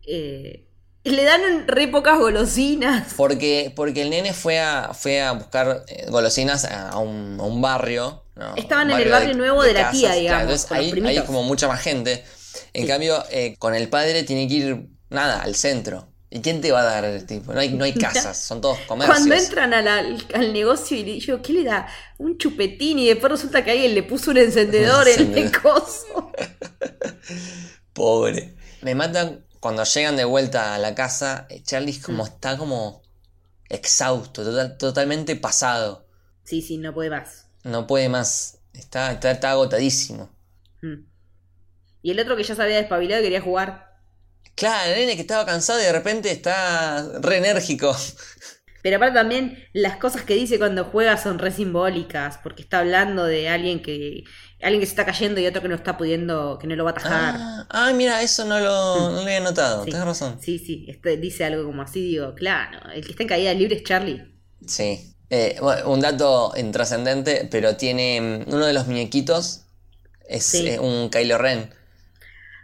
Eh, 0.06 0.66
le 1.04 1.24
dan 1.24 1.66
re 1.66 1.88
pocas 1.88 2.18
golosinas. 2.18 3.14
Porque, 3.16 3.72
porque 3.74 4.02
el 4.02 4.10
nene 4.10 4.32
fue 4.34 4.58
a, 4.60 4.92
fue 4.94 5.20
a 5.22 5.32
buscar 5.32 5.84
eh, 5.88 6.06
golosinas 6.10 6.64
a 6.64 6.98
un, 6.98 7.38
a 7.40 7.44
un 7.44 7.60
barrio. 7.62 8.24
¿no? 8.36 8.54
Estaban 8.56 8.88
Un 8.88 8.94
en 8.94 9.00
el 9.02 9.08
barrio 9.10 9.34
nuevo 9.34 9.62
de 9.62 9.72
la 9.74 9.90
tía, 9.90 10.12
digamos, 10.14 10.42
entonces 10.42 10.72
ahí, 10.72 10.92
ahí 11.06 11.18
hay 11.18 11.24
como 11.24 11.42
mucha 11.42 11.68
más 11.68 11.80
gente. 11.80 12.24
En 12.72 12.82
Sí. 12.82 12.88
cambio, 12.88 13.22
eh, 13.30 13.54
con 13.58 13.74
el 13.74 13.88
padre 13.88 14.22
tiene 14.24 14.46
que 14.48 14.54
ir, 14.54 14.86
nada, 15.10 15.40
al 15.42 15.54
centro. 15.54 16.08
¿Y 16.32 16.40
quién 16.42 16.60
te 16.60 16.70
va 16.70 16.82
a 16.82 16.84
dar 16.84 17.04
el 17.04 17.26
tipo? 17.26 17.52
No 17.52 17.58
hay, 17.60 17.70
no 17.70 17.84
hay 17.84 17.92
casas, 17.94 18.38
son 18.38 18.60
todos 18.60 18.78
comercios. 18.86 19.16
Cuando 19.18 19.34
entran 19.34 19.74
a 19.74 19.82
la- 19.82 20.16
al, 20.34 20.52
negocio 20.52 20.96
y 20.96 21.02
le 21.04 21.12
digo, 21.14 21.42
¿qué 21.42 21.52
le 21.52 21.64
da? 21.64 21.88
Un 22.18 22.38
chupetín 22.38 22.98
y 23.00 23.08
después 23.08 23.32
resulta 23.32 23.64
que 23.64 23.72
alguien 23.72 23.94
le 23.94 24.02
puso 24.04 24.30
un 24.30 24.36
encendedor 24.38 25.08
en 25.08 25.14
el 25.14 25.38
Encendedor. 25.38 25.62
coso. 25.62 26.30
Pobre. 27.92 28.54
Me 28.82 28.94
matan 28.94 29.44
cuando 29.60 29.84
llegan 29.84 30.16
de 30.16 30.24
vuelta 30.24 30.74
a 30.74 30.78
la 30.78 30.94
casa. 30.94 31.46
eh, 31.50 31.62
Charlie 31.62 32.00
como 32.00 32.24
está 32.26 32.56
como 32.56 33.02
exhausto, 33.68 34.42
total- 34.44 34.76
totalmente 34.78 35.36
pasado. 35.36 36.06
Sí, 36.44 36.62
sí, 36.62 36.78
no 36.78 36.92
puede 36.94 37.10
más. 37.10 37.46
No 37.62 37.86
puede 37.86 38.08
más. 38.08 38.58
Está, 38.72 39.12
está, 39.12 39.30
está 39.30 39.50
agotadísimo. 39.52 40.30
Mm. 40.82 41.04
Y 42.02 42.10
el 42.10 42.20
otro 42.20 42.36
que 42.36 42.42
ya 42.44 42.54
se 42.54 42.62
había 42.62 42.76
despabilado 42.76 43.20
y 43.20 43.24
quería 43.24 43.40
jugar. 43.42 43.90
Claro, 44.54 44.90
el 44.92 44.98
nene 45.00 45.14
que 45.14 45.20
estaba 45.22 45.46
cansado 45.46 45.78
y 45.80 45.84
de 45.84 45.92
repente 45.92 46.30
está 46.32 47.06
re 47.20 47.36
enérgico. 47.38 47.94
Pero 48.82 48.96
aparte 48.96 49.14
también 49.14 49.62
las 49.72 49.96
cosas 49.96 50.22
que 50.22 50.34
dice 50.34 50.58
cuando 50.58 50.84
juega 50.84 51.16
son 51.16 51.38
re 51.38 51.50
simbólicas, 51.52 52.38
porque 52.42 52.62
está 52.62 52.78
hablando 52.80 53.24
de 53.24 53.48
alguien 53.48 53.82
que 53.82 54.24
alguien 54.62 54.80
que 54.80 54.86
se 54.86 54.92
está 54.92 55.04
cayendo 55.06 55.40
y 55.40 55.46
otro 55.46 55.62
que 55.62 55.68
no 55.68 55.74
está 55.74 55.96
pudiendo, 55.96 56.58
que 56.60 56.66
no 56.66 56.76
lo 56.76 56.84
va 56.84 56.90
a 56.90 56.92
atajar. 56.92 57.34
Ah, 57.38 57.66
ah, 57.70 57.92
mira, 57.94 58.22
eso 58.22 58.44
no 58.44 58.58
lo, 58.60 59.10
no 59.10 59.16
lo 59.16 59.20
había 59.22 59.40
notado. 59.40 59.84
Sí. 59.84 59.90
Tienes 59.90 60.06
razón. 60.06 60.38
Sí, 60.40 60.58
sí, 60.58 60.84
este 60.88 61.16
dice 61.16 61.44
algo 61.44 61.64
como 61.64 61.82
así, 61.82 62.00
digo, 62.02 62.34
claro, 62.34 62.78
el 62.92 63.04
que 63.04 63.10
está 63.12 63.22
en 63.22 63.28
caída 63.28 63.54
libre 63.54 63.76
es 63.76 63.84
Charlie. 63.84 64.22
Sí. 64.66 65.14
Eh, 65.30 65.56
bueno, 65.60 65.88
un 65.90 66.00
dato 66.00 66.52
intrascendente, 66.56 67.48
pero 67.50 67.76
tiene 67.76 68.20
mm, 68.48 68.52
uno 68.54 68.66
de 68.66 68.72
los 68.72 68.86
muñequitos. 68.86 69.62
Es 70.28 70.44
Sí. 70.44 70.66
eh, 70.68 70.78
un 70.78 71.08
Kylo 71.10 71.38
Ren. 71.38 71.70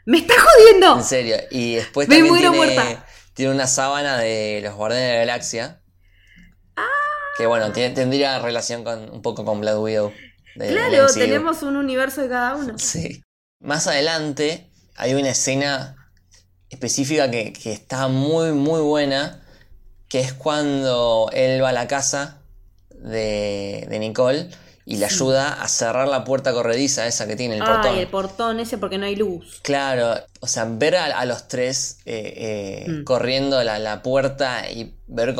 ¡Me 0.04 0.18
está 0.18 0.34
jodiendo! 0.38 0.96
En 0.98 1.04
serio. 1.04 1.36
Y 1.50 1.76
después 1.76 2.08
Me 2.08 2.16
también 2.16 2.36
tiene, 2.36 2.56
muerta. 2.56 3.06
tiene 3.34 3.52
una 3.52 3.66
sábana 3.66 4.18
de 4.18 4.60
los 4.62 4.74
Guardianes 4.74 5.08
de 5.08 5.14
la 5.14 5.20
Galaxia. 5.20 5.80
Ah. 7.36 7.38
Que 7.38 7.46
bueno, 7.46 7.72
tiene- 7.72 7.94
tendría 7.94 8.38
relación 8.38 8.82
con 8.84 9.10
un 9.10 9.22
poco 9.22 9.44
con 9.44 9.60
Black 9.60 9.78
Widow. 9.78 10.12
de- 10.56 10.68
Claro, 10.68 11.06
tenemos 11.12 11.62
un 11.62 11.76
universo 11.76 12.22
de 12.22 12.28
cada 12.30 12.54
uno. 12.54 12.78
Sí. 12.78 13.22
Más 13.60 13.86
adelante 13.86 14.70
hay 14.96 15.14
una 15.14 15.30
escena 15.30 15.96
específica 16.70 17.30
que, 17.30 17.52
que 17.52 17.72
está 17.72 18.08
muy, 18.08 18.52
muy 18.52 18.80
buena. 18.80 19.42
Que 20.08 20.20
es 20.20 20.32
cuando 20.32 21.28
él 21.32 21.62
va 21.62 21.70
a 21.70 21.72
la 21.72 21.88
casa 21.88 22.38
de, 22.90 23.86
de 23.90 23.98
Nicole 23.98 24.48
y 24.84 24.98
le 24.98 25.04
ayuda 25.06 25.60
a 25.60 25.66
cerrar 25.66 26.06
la 26.06 26.22
puerta 26.22 26.52
corrediza 26.52 27.08
esa 27.08 27.26
que 27.26 27.34
tiene 27.34 27.56
el 27.56 27.64
portón. 27.64 27.94
Ay, 27.94 28.00
el 28.02 28.06
portón 28.08 28.60
ese 28.60 28.78
porque 28.78 28.98
no 28.98 29.06
hay 29.06 29.16
luz. 29.16 29.60
Claro, 29.62 30.14
o 30.40 30.46
sea, 30.46 30.64
ver 30.64 30.94
a, 30.96 31.06
a 31.06 31.24
los 31.26 31.48
tres 31.48 31.98
eh, 32.06 32.84
eh, 32.86 32.90
Mm. 32.90 33.04
corriendo 33.04 33.62
la, 33.64 33.80
la 33.80 34.02
puerta 34.02 34.70
y 34.70 34.94
ver 35.08 35.34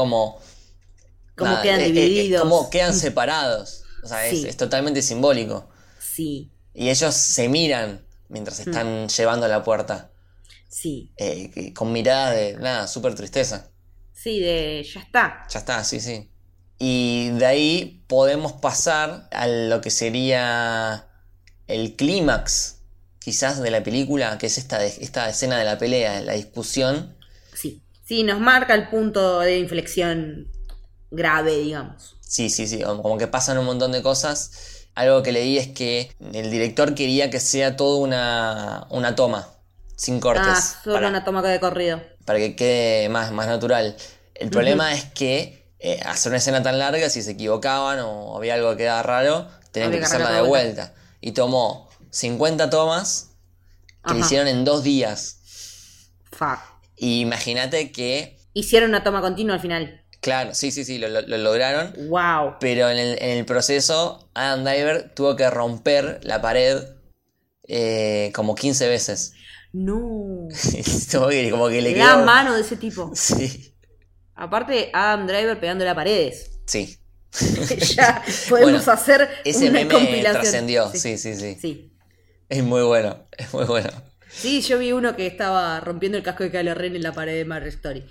cómo... 1.37 1.61
Quedan 1.63 1.81
eh, 1.81 1.87
eh, 1.87 1.93
divididos. 1.93 2.43
cómo 2.43 2.71
quedan 2.71 2.95
separados. 2.99 3.83
O 4.03 4.09
sea, 4.09 4.27
es, 4.27 4.41
Sí. 4.41 4.47
es 4.49 4.57
totalmente 4.57 5.03
simbólico. 5.03 5.69
Sí, 5.99 6.51
Y 6.75 6.89
ellos 6.91 7.15
se 7.15 7.49
miran 7.49 8.05
mientras 8.29 8.59
Mm. 8.67 8.71
están 8.71 9.09
llevando 9.09 9.49
la 9.49 9.63
puerta. 9.63 10.11
sí, 10.69 11.13
eh, 11.17 11.73
con 11.75 11.93
mirada 11.93 12.33
de, 12.33 12.55
nada, 12.59 12.87
súper 12.87 13.15
tristeza. 13.15 13.71
sí, 14.13 14.41
de 14.41 14.83
ya 14.93 15.01
está. 15.01 15.47
Ya 15.51 15.59
está, 15.61 15.85
sí, 15.85 16.01
sí. 16.01 16.31
Y 16.79 17.31
de 17.31 17.47
ahí 17.47 18.05
podemos 18.09 18.53
pasar 18.53 19.29
a 19.33 19.47
lo 19.47 19.81
que 19.81 19.91
sería 19.91 21.09
el 21.67 21.97
clímax, 21.97 22.83
quizás, 23.19 23.61
de 23.63 23.71
la 23.71 23.83
película, 23.83 24.37
que 24.39 24.47
es 24.47 24.59
esta, 24.59 24.79
de- 24.79 24.95
esta 25.01 25.29
escena 25.31 25.59
de 25.59 25.65
la 25.65 25.79
pelea, 25.79 26.21
la 26.21 26.35
discusión. 26.35 27.17
Sí, 27.55 27.83
sí, 28.05 28.23
nos 28.25 28.41
marca 28.41 28.75
el 28.75 28.89
punto 28.89 29.41
de 29.41 29.59
inflexión 29.59 30.49
grave, 31.11 31.57
digamos. 31.59 32.17
Sí, 32.21 32.51
sí, 32.51 32.67
sí, 32.67 32.83
como 32.83 33.19
que 33.19 33.27
pasan 33.29 33.59
un 33.59 33.67
montón 33.67 33.93
de 33.93 34.03
cosas. 34.03 34.51
Algo 34.95 35.23
que 35.23 35.33
leí 35.33 35.59
es 35.59 35.69
que 35.69 36.11
el 36.33 36.51
director 36.51 36.95
quería 36.95 37.31
que 37.31 37.39
sea 37.41 37.77
todo 37.77 37.99
una, 37.99 38.87
una 38.91 39.15
toma, 39.15 39.49
sin 39.95 40.21
cortes, 40.21 40.45
Ah, 40.47 40.81
solo 40.85 40.95
para, 40.95 41.09
una 41.09 41.25
toma 41.25 41.43
de 41.43 41.61
corrido. 41.61 42.03
para 42.25 42.39
que 42.39 42.57
quede 42.57 43.09
más, 43.09 43.31
más 43.33 43.47
natural. 43.47 43.97
El 44.35 44.51
problema 44.51 44.93
es 44.95 45.05
que 45.05 45.67
eh, 45.79 46.01
hacer 46.05 46.31
una 46.31 46.39
escena 46.39 46.63
tan 46.63 46.79
larga, 46.79 47.09
si 47.11 47.23
se 47.23 47.33
equivocaban 47.33 48.01
o 48.01 48.37
había 48.37 48.55
algo 48.55 48.71
que 48.73 48.79
quedaba 48.79 49.03
raro, 49.03 49.49
tenían 49.71 49.89
Había 49.89 50.01
que 50.01 50.07
hacerla 50.07 50.33
de 50.33 50.43
vuelta. 50.43 50.95
Y 51.21 51.33
tomó 51.33 51.89
50 52.11 52.71
tomas 52.71 53.31
que 54.07 54.13
Ajá. 54.15 54.19
hicieron 54.19 54.49
en 54.49 54.65
dos 54.65 54.83
días. 54.83 55.39
Fuck. 56.33 56.59
Y 56.97 57.21
imagínate 57.21 57.93
que, 57.93 58.39
Hicieron 58.55 58.89
una 58.89 59.05
toma 59.05 59.21
continua 59.21 59.57
al 59.57 59.61
final. 59.61 60.03
Claro, 60.27 60.55
sí, 60.55 60.71
sí, 60.71 60.85
sí, 60.85 60.99
lo, 60.99 61.09
lo- 61.09 61.23
lo 61.23 61.39
lograron. 61.39 61.93
Wow. 62.09 62.57
Pero 62.61 62.91
en 62.91 62.99
el, 62.99 63.19
en 63.23 63.39
el 63.39 63.45
proceso, 63.47 64.29
Adam 64.35 64.65
Driver 64.65 65.13
tuvo 65.15 65.37
que 65.37 65.49
romper 65.49 66.21
la 66.23 66.41
pared 66.43 66.79
eh, 67.69 68.31
como 68.35 68.55
15 68.55 68.89
veces. 68.89 69.33
No. 69.73 70.49
Que- 71.31 71.51
como 71.51 71.69
que 71.69 71.81
le 71.83 71.95
quedó. 71.95 72.25
mano 72.25 72.55
de 72.55 72.61
ese 72.61 72.77
tipo. 72.77 73.13
Sí, 73.15 73.75
Aparte, 74.35 74.91
Adam 74.93 75.27
Driver 75.27 75.59
pegándole 75.59 75.91
a 75.91 75.95
paredes. 75.95 76.51
sí. 76.67 76.99
ya 77.97 78.23
podemos 78.49 78.85
Bueno, 78.87 78.93
hacer 78.93 79.29
Ese 79.45 79.65
una 79.69 79.73
meme 79.81 79.93
compilación. 79.95 80.33
trascendió. 80.43 80.91
Sí. 80.91 80.99
Sí, 80.99 81.19
sí, 81.19 81.35
sí, 81.37 81.59
sí. 81.61 81.93
Es 82.49 82.63
muy 82.63 82.83
bueno. 82.83 83.27
Es 83.37 83.53
muy 83.53 83.65
bueno. 83.67 83.91
Sí, 84.31 84.63
yo 84.63 84.79
vi 84.79 84.93
uno 84.93 85.17
que 85.17 85.27
estaba 85.27 85.81
rompiendo 85.81 86.17
el 86.19 86.25
casco 86.25 86.45
de 86.45 86.51
Kylo 86.51 86.75
Ren 86.75 86.97
en 86.97 87.03
la 87.03 87.13
pared 87.13 87.35
de 87.35 87.45
Marvel 87.45 87.69
Story. 87.69 88.05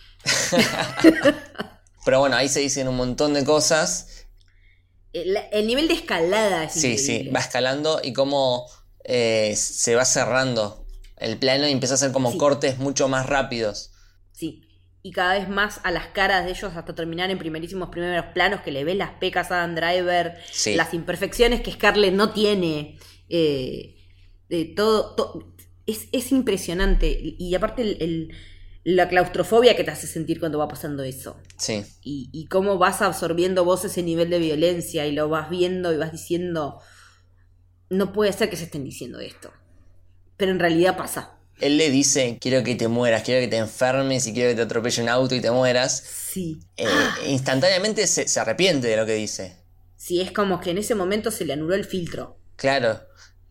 Pero 2.06 2.20
bueno, 2.20 2.36
ahí 2.36 2.48
se 2.48 2.60
dicen 2.62 2.88
un 2.88 2.96
montón 2.96 3.34
de 3.34 3.44
cosas. 3.44 4.28
El, 5.12 5.38
el 5.52 5.68
nivel 5.68 5.88
de 5.88 5.96
escalada 5.96 6.66
es 6.66 6.74
Sí, 6.74 6.98
sí, 6.98 7.30
va 7.30 7.40
escalando 7.40 8.00
y 8.04 8.14
cómo 8.14 8.66
eh, 9.04 9.56
se 9.56 9.96
va 9.96 10.06
cerrando 10.06 10.86
el 11.18 11.38
plano 11.38 11.68
y 11.68 11.72
empieza 11.72 11.94
a 11.94 11.96
hacer 11.96 12.12
como 12.12 12.32
Sí. 12.32 12.38
cortes 12.38 12.78
mucho 12.80 13.08
más 13.08 13.26
rápidos. 13.28 13.92
Sí. 14.34 14.62
Y 15.02 15.12
cada 15.12 15.38
vez 15.38 15.48
más 15.48 15.80
a 15.84 15.92
las 15.92 16.08
caras 16.08 16.46
de 16.46 16.52
ellos 16.52 16.74
hasta 16.76 16.96
terminar 16.96 17.30
en 17.30 17.38
primerísimos 17.38 17.90
primeros 17.90 18.26
planos 18.34 18.62
que 18.62 18.72
le 18.72 18.84
ves 18.84 18.96
las 18.98 19.12
pecas 19.20 19.52
a 19.52 19.60
Adam 19.64 19.76
Driver, 19.76 20.38
Sí. 20.52 20.74
las 20.76 20.94
imperfecciones 20.94 21.62
que 21.62 21.72
Scarlett 21.72 22.14
no 22.14 22.32
tiene. 22.32 22.98
eh, 23.30 23.96
de 24.50 24.66
todo, 24.66 25.16
to- 25.16 25.56
es, 25.88 26.08
es 26.12 26.32
impresionante. 26.32 27.18
Y 27.40 27.56
aparte 27.56 27.82
el- 27.82 27.98
el- 28.00 28.36
la 28.86 29.10
claustrofobia 29.10 29.76
que 29.78 29.84
te 29.86 29.92
hace 29.92 30.08
sentir 30.08 30.40
cuando 30.40 30.60
va 30.60 30.70
pasando 30.70 31.04
eso. 31.04 31.42
Sí, 31.58 31.86
Y, 32.02 32.30
y 32.34 32.48
cómo 32.48 32.78
vas 32.80 33.02
absorbiendo 33.04 33.66
vos 33.66 33.86
ese 33.86 34.04
nivel 34.04 34.30
de 34.32 34.40
violencia 34.40 35.08
y 35.08 35.14
lo 35.14 35.30
vas 35.30 35.50
viendo 35.52 35.94
y 35.94 35.98
vas 35.98 36.14
diciendo, 36.14 36.80
no 37.90 38.14
puede 38.14 38.34
ser 38.34 38.50
que 38.50 38.58
se 38.58 38.66
estén 38.66 38.84
diciendo 38.84 39.20
esto. 39.20 39.52
Pero 40.38 40.52
en 40.52 40.60
realidad 40.60 40.98
pasa. 40.98 41.40
él 41.60 41.78
le 41.78 41.90
dice, 41.90 42.38
quiero 42.40 42.64
que 42.64 42.76
te 42.76 42.88
mueras, 42.88 43.24
quiero 43.24 43.42
que 43.42 43.48
te 43.50 43.58
enfermes 43.58 44.26
y 44.28 44.34
quiero 44.34 44.50
que 44.52 44.56
te 44.58 44.62
atropelle 44.64 45.02
un 45.04 45.10
auto 45.10 45.36
y 45.36 45.42
te 45.42 45.52
mueras. 45.52 46.04
Sí. 46.04 46.60
Eh, 46.78 47.16
instantáneamente 47.28 48.08
se, 48.08 48.28
se 48.28 48.40
arrepiente 48.40 48.88
de 48.88 48.98
lo 48.98 49.06
que 49.06 49.14
dice. 49.16 49.58
Sí, 49.98 50.22
es 50.22 50.32
como 50.32 50.62
que 50.62 50.72
en 50.72 50.78
ese 50.78 50.96
momento 50.96 51.32
se 51.32 51.44
le 51.46 51.52
anuló 51.54 51.76
el 51.76 51.84
filtro. 51.86 52.40
Claro. 52.58 53.02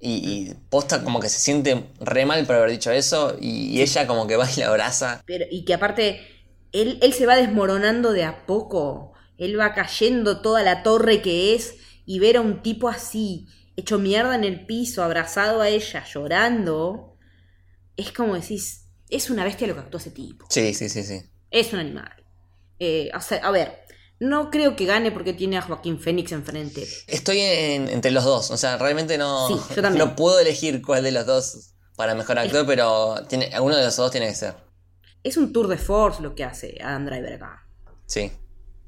Y, 0.06 0.50
y 0.50 0.54
posta 0.68 1.02
como 1.02 1.18
que 1.18 1.30
se 1.30 1.38
siente 1.38 1.86
re 1.98 2.26
mal 2.26 2.44
por 2.44 2.56
haber 2.56 2.70
dicho 2.70 2.90
eso 2.90 3.36
y, 3.40 3.68
y 3.70 3.80
ella 3.80 4.06
como 4.06 4.26
que 4.26 4.36
va 4.38 4.46
y 4.54 4.60
la 4.60 4.68
abraza. 4.68 5.22
Pero, 5.24 5.46
y 5.50 5.64
que 5.64 5.74
aparte, 5.74 6.20
él, 6.72 6.98
él 7.00 7.12
se 7.14 7.26
va 7.26 7.36
desmoronando 7.36 8.12
de 8.12 8.24
a 8.24 8.44
poco. 8.46 9.12
Él 9.38 9.58
va 9.58 9.74
cayendo 9.74 10.42
toda 10.42 10.62
la 10.62 10.82
torre 10.82 11.22
que 11.22 11.54
es 11.54 11.76
y 12.04 12.18
ver 12.18 12.36
a 12.36 12.42
un 12.42 12.62
tipo 12.62 12.88
así, 12.88 13.46
hecho 13.76 13.98
mierda 13.98 14.34
en 14.34 14.44
el 14.44 14.66
piso, 14.66 15.02
abrazado 15.02 15.60
a 15.62 15.68
ella, 15.68 16.04
llorando. 16.04 17.16
Es 17.96 18.12
como 18.12 18.34
decís, 18.34 18.88
es 19.08 19.30
una 19.30 19.44
bestia 19.44 19.66
lo 19.66 19.74
que 19.74 19.80
actuó 19.80 19.98
ese 19.98 20.10
tipo. 20.10 20.46
Sí, 20.50 20.74
sí, 20.74 20.88
sí, 20.88 21.02
sí. 21.02 21.22
Es 21.50 21.72
un 21.72 21.80
animal. 21.80 22.12
Eh, 22.78 23.10
o 23.14 23.20
sea, 23.20 23.38
a 23.38 23.50
ver, 23.50 23.84
no 24.28 24.50
creo 24.50 24.76
que 24.76 24.86
gane 24.86 25.10
porque 25.12 25.32
tiene 25.32 25.56
a 25.58 25.62
Joaquín 25.62 25.98
Fénix 26.00 26.32
enfrente. 26.32 26.86
Estoy 27.06 27.40
en- 27.40 27.88
entre 27.88 28.10
los 28.10 28.24
dos, 28.24 28.50
o 28.50 28.56
sea, 28.56 28.76
realmente 28.78 29.18
no, 29.18 29.48
Sí, 29.48 29.74
yo 29.76 29.82
también. 29.82 30.04
no 30.06 30.16
puedo 30.16 30.38
elegir 30.38 30.82
cuál 30.82 31.02
de 31.04 31.12
los 31.12 31.26
dos 31.26 31.74
para 31.96 32.14
mejor 32.14 32.38
actor, 32.38 32.64
pero 32.66 33.16
tiene, 33.28 33.46
alguno 33.54 33.76
de 33.76 33.84
los 33.84 33.96
dos 33.96 34.10
tiene 34.10 34.26
que 34.28 34.34
ser. 34.34 34.54
Es 35.22 35.36
un 35.36 35.52
tour 35.52 35.68
de 35.68 35.78
force 35.78 36.22
lo 36.22 36.34
que 36.34 36.44
hace 36.44 36.76
Adam 36.82 37.06
Driver 37.06 37.34
acá. 37.34 37.66
Sí, 38.06 38.30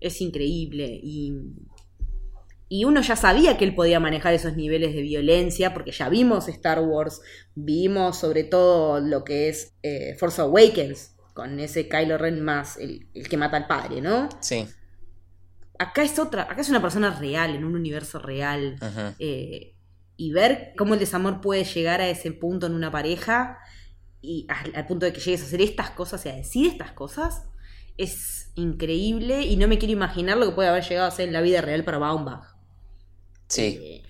Es 0.00 0.20
increíble 0.20 1.00
y, 1.02 1.32
y 2.68 2.84
uno 2.84 3.00
ya 3.00 3.16
sabía 3.16 3.56
que 3.56 3.64
él 3.64 3.74
podía 3.74 4.00
manejar 4.00 4.34
esos 4.34 4.56
niveles 4.56 4.94
de 4.94 5.02
violencia 5.02 5.72
porque 5.72 5.92
ya 5.92 6.08
vimos 6.08 6.48
Star 6.48 6.80
Wars, 6.80 7.20
vimos 7.54 8.18
sobre 8.18 8.44
todo 8.44 9.00
lo 9.00 9.24
que 9.24 9.48
es 9.48 9.72
eh, 9.82 10.16
Force 10.18 10.40
Awakens 10.42 11.12
con 11.32 11.60
ese 11.60 11.88
Kylo 11.88 12.18
Ren 12.18 12.42
más 12.42 12.76
el, 12.76 13.08
el 13.14 13.28
que 13.28 13.36
mata 13.36 13.56
al 13.56 13.66
padre, 13.66 14.00
¿no? 14.00 14.28
sí. 14.40 14.66
Acá 15.78 16.02
es 16.02 16.18
otra, 16.18 16.42
acá 16.44 16.60
es 16.60 16.68
una 16.70 16.80
persona 16.82 17.10
real, 17.18 17.54
en 17.54 17.64
un 17.64 17.74
universo 17.74 18.18
real. 18.18 18.76
eh, 19.18 19.74
y 20.18 20.32
ver 20.32 20.72
cómo 20.78 20.94
el 20.94 21.00
desamor 21.00 21.40
puede 21.42 21.64
llegar 21.64 22.00
a 22.00 22.08
ese 22.08 22.32
punto 22.32 22.66
en 22.66 22.74
una 22.74 22.90
pareja 22.90 23.58
y 24.22 24.46
al, 24.48 24.74
al 24.74 24.86
punto 24.86 25.04
de 25.06 25.12
que 25.12 25.20
llegues 25.20 25.42
a 25.42 25.46
hacer 25.46 25.60
estas 25.60 25.90
cosas 25.90 26.24
y 26.24 26.30
a 26.30 26.34
decir 26.34 26.66
estas 26.68 26.92
cosas 26.92 27.42
es 27.98 28.50
increíble 28.54 29.42
y 29.42 29.56
no 29.56 29.68
me 29.68 29.78
quiero 29.78 29.92
imaginar 29.92 30.38
lo 30.38 30.46
que 30.46 30.52
puede 30.54 30.68
haber 30.70 30.84
llegado 30.84 31.06
a 31.08 31.10
ser 31.10 31.28
en 31.28 31.34
la 31.34 31.42
vida 31.42 31.60
real 31.60 31.84
para 31.84 31.98
Baumbach. 31.98 32.44
Sí, 33.48 33.80
Eh, 33.82 34.02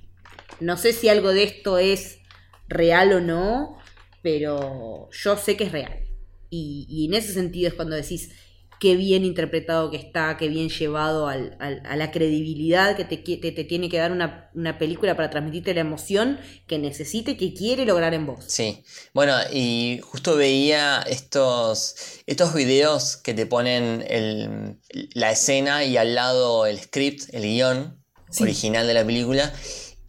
no 0.60 0.76
sé 0.76 0.92
si 0.92 1.08
algo 1.08 1.32
de 1.32 1.42
esto 1.44 1.78
es 1.78 2.20
real 2.68 3.12
o 3.12 3.20
no, 3.20 3.76
pero 4.22 5.08
yo 5.12 5.36
sé 5.36 5.56
que 5.56 5.64
es 5.64 5.72
real. 5.72 6.04
Y, 6.50 6.86
y 6.88 7.06
en 7.06 7.14
ese 7.14 7.32
sentido 7.32 7.68
es 7.68 7.74
cuando 7.74 7.96
decís 7.96 8.32
qué 8.78 8.94
bien 8.96 9.24
interpretado 9.24 9.90
que 9.90 9.96
está, 9.96 10.36
qué 10.36 10.48
bien 10.48 10.68
llevado 10.68 11.28
al- 11.28 11.56
al- 11.60 11.82
a 11.86 11.96
la 11.96 12.10
credibilidad 12.10 12.96
que 12.96 13.04
te, 13.04 13.24
qui- 13.24 13.40
te, 13.40 13.50
te 13.52 13.64
tiene 13.64 13.88
que 13.88 13.96
dar 13.98 14.12
una, 14.12 14.50
una 14.54 14.78
película 14.78 15.16
para 15.16 15.30
transmitirte 15.30 15.72
la 15.74 15.80
emoción 15.80 16.38
que 16.66 16.78
necesita 16.78 17.30
y 17.30 17.36
que 17.36 17.54
quiere 17.54 17.86
lograr 17.86 18.12
en 18.14 18.26
vos. 18.26 18.44
sí. 18.46 18.84
Bueno, 19.14 19.34
y 19.52 20.00
justo 20.02 20.36
veía 20.36 21.00
estos, 21.08 21.96
estos 22.26 22.52
videos 22.54 23.16
que 23.16 23.32
te 23.34 23.46
ponen 23.46 24.04
el- 24.08 24.78
la 25.14 25.30
escena 25.30 25.84
y 25.84 25.96
al 25.96 26.14
lado 26.14 26.66
el 26.66 26.78
script, 26.78 27.32
el 27.32 27.42
guion 27.42 28.02
Sí. 28.30 28.42
original 28.42 28.86
de 28.86 28.94
la 28.94 29.06
película, 29.06 29.52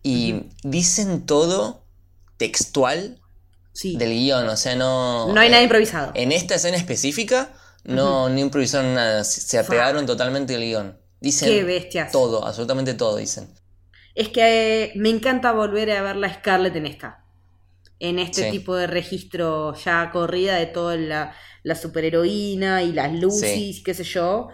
y 0.03 0.41
dicen 0.63 1.25
todo 1.25 1.85
textual 2.37 3.19
Sí. 3.73 3.95
del 3.97 4.09
guion, 4.11 4.47
o 4.49 4.57
sea, 4.57 4.75
no... 4.75 5.31
No 5.33 5.39
hay 5.39 5.49
nada 5.49 5.61
eh, 5.61 5.65
improvisado. 5.65 6.11
En 6.15 6.31
esta 6.31 6.55
escena 6.55 6.77
específica 6.77 7.53
no, 7.87 8.29
no 8.29 8.39
improvisaron 8.39 8.93
nada, 8.93 9.23
se 9.23 9.57
apegaron 9.59 10.05
totalmente 10.05 10.55
al 10.55 10.61
guion. 10.61 10.97
Dicen 11.19 11.49
Qué 11.49 11.63
bestias. 11.63 12.11
todo, 12.11 12.45
absolutamente 12.45 12.93
todo 12.93 13.17
dicen. 13.17 13.49
Es 14.15 14.29
que 14.29 14.83
eh, 14.85 14.91
me 14.95 15.09
encanta 15.09 15.51
volver 15.51 15.91
a 15.91 16.01
ver 16.01 16.15
la 16.15 16.33
Scarlett 16.33 16.75
en 16.75 16.85
esta. 16.85 17.23
En 17.99 18.19
este 18.19 18.43
Sí. 18.45 18.51
tipo 18.51 18.75
de 18.75 18.85
registro 18.87 19.73
ya 19.75 20.11
corrida 20.11 20.55
de 20.57 20.67
toda 20.67 20.95
la, 20.97 21.33
la 21.63 21.75
superheroína 21.75 22.83
y 22.83 22.93
las 22.93 23.13
luces, 23.13 23.51
Sí. 23.53 23.83
qué 23.83 23.93
sé 23.93 24.03
yo. 24.03 24.49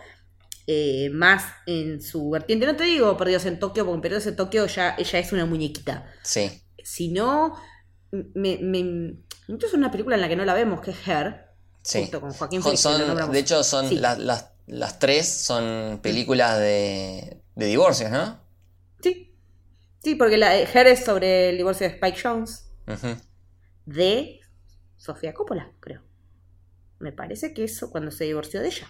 eh, 0.65 1.09
más 1.11 1.43
en 1.65 2.01
su 2.01 2.29
vertiente. 2.29 2.65
No 2.65 2.77
te 2.77 2.85
digo 2.85 3.17
Perdidos 3.17 3.45
en 3.45 3.59
Tokio, 3.59 3.83
porque 3.83 3.95
en 3.97 4.01
Perdidos 4.01 4.27
en 4.27 4.35
Tokio 4.37 4.65
ya 4.67 4.95
ella 4.97 5.19
es 5.19 5.33
una 5.33 5.45
muñequita. 5.45 6.05
Sí, 6.23 6.61
Sino, 6.81 7.55
me, 8.11 8.59
me, 8.61 8.79
incluso 9.49 9.75
una 9.75 9.91
película 9.91 10.15
en 10.15 10.21
la 10.21 10.29
que 10.29 10.37
no 10.37 10.45
la 10.45 10.53
vemos, 10.53 10.79
que 10.79 10.91
es 10.91 11.05
Her. 11.07 11.47
Sí. 11.83 12.01
Justo 12.01 12.21
con 12.21 12.33
Joaquín 12.33 12.61
Phoenix, 12.63 12.81
son- 12.81 13.31
de 13.31 13.39
hecho, 13.39 13.63
son 13.63 13.89
Sí. 13.89 13.95
las, 13.95 14.17
las, 14.19 14.51
las 14.67 14.99
tres 14.99 15.27
son 15.27 15.99
películas 16.01 16.57
de, 16.59 17.43
de 17.55 17.65
divorcios, 17.65 18.09
¿no? 18.11 18.39
Sí. 19.01 19.35
Sí, 20.03 20.15
porque 20.15 20.37
la, 20.37 20.57
Her 20.59 20.87
es 20.87 21.05
sobre 21.05 21.49
el 21.49 21.57
divorcio 21.57 21.87
de 21.87 21.93
Spike 21.95 22.19
Jones. 22.21 22.65
De 23.85 24.39
Sofía 24.97 25.33
Coppola, 25.33 25.71
creo. 25.79 26.01
Me 26.99 27.11
parece 27.11 27.53
que 27.53 27.65
eso 27.65 27.89
cuando 27.91 28.11
se 28.11 28.23
divorció 28.25 28.61
de 28.61 28.67
ella. 28.67 28.87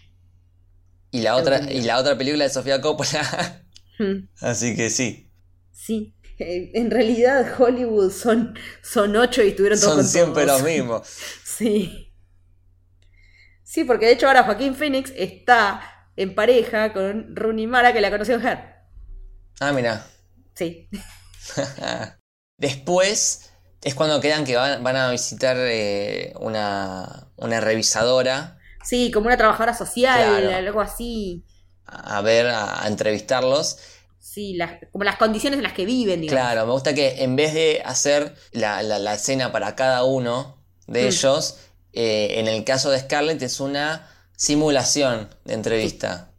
Y 1.11 1.21
la 1.21 1.35
otra, 1.35 1.71
y 1.71 1.81
la 1.81 1.99
otra 1.99 2.17
película 2.17 2.43
de 2.45 2.49
Sofía 2.49 2.81
Coppola. 2.81 3.63
Hmm, 3.99 4.27
Así 4.41 4.75
que 4.75 4.89
sí. 4.89 5.29
Sí. 5.71 6.15
Eh, 6.39 6.71
En 6.73 6.89
realidad 6.89 7.53
Hollywood 7.59 8.11
son, 8.11 8.55
son 8.81 9.15
ocho 9.15 9.43
y 9.43 9.49
estuvieron 9.49 9.79
todos 9.79 9.93
Son 9.95 10.05
siempre 10.05 10.45
los 10.45 10.63
mismos. 10.63 11.07
Sí. 11.43 12.02
Sí, 13.73 13.85
porque 13.85 14.05
de 14.05 14.11
hecho 14.11 14.27
ahora 14.27 14.43
Joaquín 14.43 14.75
Phoenix 14.75 15.11
está 15.15 15.81
en 16.15 16.35
pareja 16.35 16.93
con 16.93 17.35
Rooney 17.35 17.65
Mara 17.65 17.91
que 17.91 18.01
la 18.01 18.11
conoció 18.11 18.35
en 18.35 18.45
Her. 18.45 18.59
Ah, 19.59 19.71
mira. 19.71 20.05
Sí. 20.53 20.89
Después 22.57 23.51
es 23.81 23.95
cuando 23.95 24.21
quedan 24.21 24.45
que 24.45 24.55
van, 24.55 24.83
van 24.83 24.95
a 24.95 25.09
visitar 25.09 25.57
eh, 25.59 26.33
una, 26.39 27.27
una 27.35 27.59
revisadora 27.61 28.59
Sí, 28.83 29.11
como 29.11 29.25
una 29.25 29.37
trabajadora 29.37 29.73
social, 29.73 30.41
Claro. 30.41 30.55
algo 30.55 30.81
así. 30.81 31.43
a, 31.85 32.21
ver, 32.21 32.47
a, 32.49 32.83
a 32.83 32.87
entrevistarlos. 32.87 33.77
Sí, 34.19 34.53
las, 34.55 34.73
como 34.91 35.03
las 35.03 35.15
condiciones 35.15 35.57
en 35.57 35.63
las 35.63 35.73
que 35.73 35.85
viven, 35.85 36.21
digamos. 36.21 36.41
Claro, 36.45 36.65
me 36.67 36.73
gusta 36.73 36.93
que 36.93 37.23
en 37.23 37.35
vez 37.35 37.53
de 37.55 37.81
hacer 37.85 38.35
la, 38.51 38.83
la- 38.83 38.99
la 38.99 39.13
escena 39.15 39.51
para 39.51 39.75
cada 39.75 40.03
uno 40.03 40.63
de 40.85 41.03
Mm. 41.03 41.07
ellos, 41.07 41.59
eh, 41.93 42.39
en 42.39 42.47
el 42.47 42.63
caso 42.63 42.89
de 42.91 42.99
Scarlett 42.99 43.41
es 43.41 43.59
una 43.59 44.09
simulación 44.35 45.29
de 45.45 45.53
entrevista, 45.53 46.29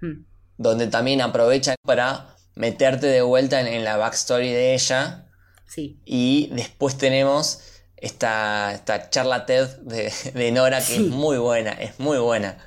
Hmm. 0.00 0.24
donde 0.58 0.86
también 0.86 1.20
aprovechan 1.20 1.74
para 1.84 2.36
meterte 2.54 3.06
de 3.08 3.20
vuelta 3.22 3.60
en, 3.60 3.66
en 3.66 3.82
la 3.84 3.96
backstory 3.96 4.52
de 4.52 4.74
ella 4.74 5.26
Sí. 5.66 6.00
y 6.04 6.48
después 6.52 6.96
tenemos 6.96 7.60
esta, 7.96 8.72
esta 8.74 9.10
charla 9.10 9.44
TED 9.44 9.66
de, 9.82 10.12
de 10.34 10.52
Nora 10.52 10.78
que 10.78 10.84
Sí. 10.84 10.94
es 10.94 11.00
muy 11.10 11.36
buena, 11.38 11.72
es 11.72 11.98
muy 11.98 12.18
buena. 12.18 12.58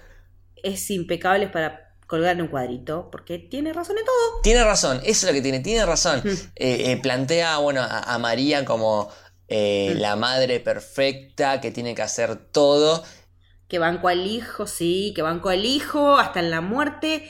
Es 0.62 0.90
impecable 0.92 1.48
para 1.48 1.96
colgar 2.06 2.36
en 2.36 2.42
un 2.42 2.48
cuadrito, 2.50 3.08
porque 3.10 3.40
tiene 3.40 3.72
razón 3.72 3.98
en 3.98 4.04
todo. 4.04 4.42
Tiene 4.44 4.64
razón, 4.66 4.98
eso 5.06 5.10
es 5.10 5.24
lo 5.24 5.32
que 5.32 5.42
tiene, 5.42 5.62
tiene 5.62 5.86
razón. 5.86 6.22
Mm. 6.26 6.28
Eh, 6.58 6.92
eh, 6.92 6.98
plantea, 7.02 7.58
bueno, 7.60 7.82
a, 7.82 8.00
a 8.14 8.18
María 8.18 8.66
como 8.66 9.10
eh, 9.54 9.94
Mm. 9.96 10.00
la 10.00 10.16
madre 10.16 10.60
perfecta 10.62 11.60
que 11.62 11.72
tiene 11.72 11.94
que 11.94 12.02
hacer 12.04 12.38
todo. 12.52 13.04
Que 13.68 13.80
banco 13.80 14.08
al 14.08 14.26
hijo, 14.26 14.66
sí, 14.68 15.12
que 15.16 15.22
banco 15.22 15.50
al 15.50 15.66
hijo 15.66 16.18
hasta 16.18 16.40
en 16.40 16.50
la 16.52 16.62
muerte. 16.62 17.30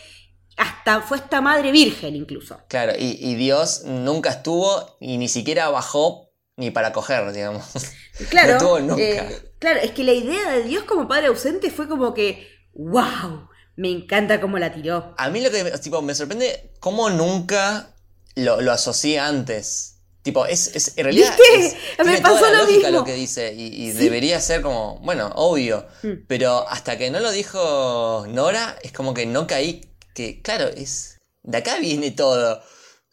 Hasta 0.57 1.01
fue 1.01 1.17
esta 1.17 1.41
madre 1.41 1.71
virgen 1.71 2.15
incluso. 2.15 2.59
Claro, 2.67 2.93
y, 2.97 3.17
y 3.19 3.35
Dios 3.35 3.83
nunca 3.85 4.29
estuvo 4.29 4.97
y 4.99 5.17
ni 5.17 5.27
siquiera 5.27 5.69
bajó 5.69 6.29
ni 6.57 6.69
para 6.71 6.91
coger, 6.93 7.31
digamos. 7.33 7.65
Claro, 8.29 8.49
No 8.49 8.57
estuvo 8.57 8.79
nunca. 8.81 9.03
eh, 9.03 9.53
claro, 9.57 9.79
es 9.79 9.91
que 9.91 10.03
la 10.03 10.11
idea 10.13 10.51
de 10.51 10.63
Dios 10.63 10.83
como 10.83 11.07
padre 11.07 11.27
ausente 11.27 11.71
fue 11.71 11.87
como 11.87 12.13
que, 12.13 12.47
wow, 12.73 13.47
me 13.77 13.89
encanta 13.89 14.39
cómo 14.41 14.59
la 14.59 14.71
tiró. 14.73 15.15
A 15.17 15.29
mí 15.29 15.41
lo 15.41 15.49
que 15.49 15.63
tipo, 15.79 16.01
me 16.03 16.13
sorprende, 16.13 16.71
cómo 16.79 17.09
nunca 17.09 17.95
lo, 18.35 18.61
lo 18.61 18.71
asocié 18.73 19.17
antes. 19.19 19.90
Tipo, 20.23 20.45
es, 20.45 20.75
es 20.75 20.93
en 20.97 21.05
realidad 21.05 21.35
¿Viste? 21.35 21.77
es- 21.97 22.05
Me 22.05 22.21
pasó 22.21 22.35
toda 22.35 22.51
la 22.51 22.57
lo 22.59 22.63
lógica 22.65 22.87
mismo. 22.87 22.99
lo 22.99 23.05
que 23.05 23.13
dice 23.13 23.53
y, 23.53 23.67
y 23.87 23.91
Sí. 23.91 23.97
debería 23.97 24.39
ser 24.39 24.61
como, 24.61 24.99
bueno, 24.99 25.31
obvio. 25.35 25.87
Mm. 26.03 26.25
Pero 26.27 26.67
hasta 26.69 26.97
que 26.97 27.09
no 27.09 27.19
lo 27.19 27.31
dijo 27.31 28.25
Nora, 28.29 28.77
es 28.83 28.91
como 28.91 29.13
que 29.13 29.25
no 29.25 29.47
caí. 29.47 29.81
Que, 30.13 30.41
claro, 30.41 30.67
es. 30.67 31.17
De 31.43 31.57
acá 31.57 31.79
viene 31.79 32.11
todo. 32.11 32.61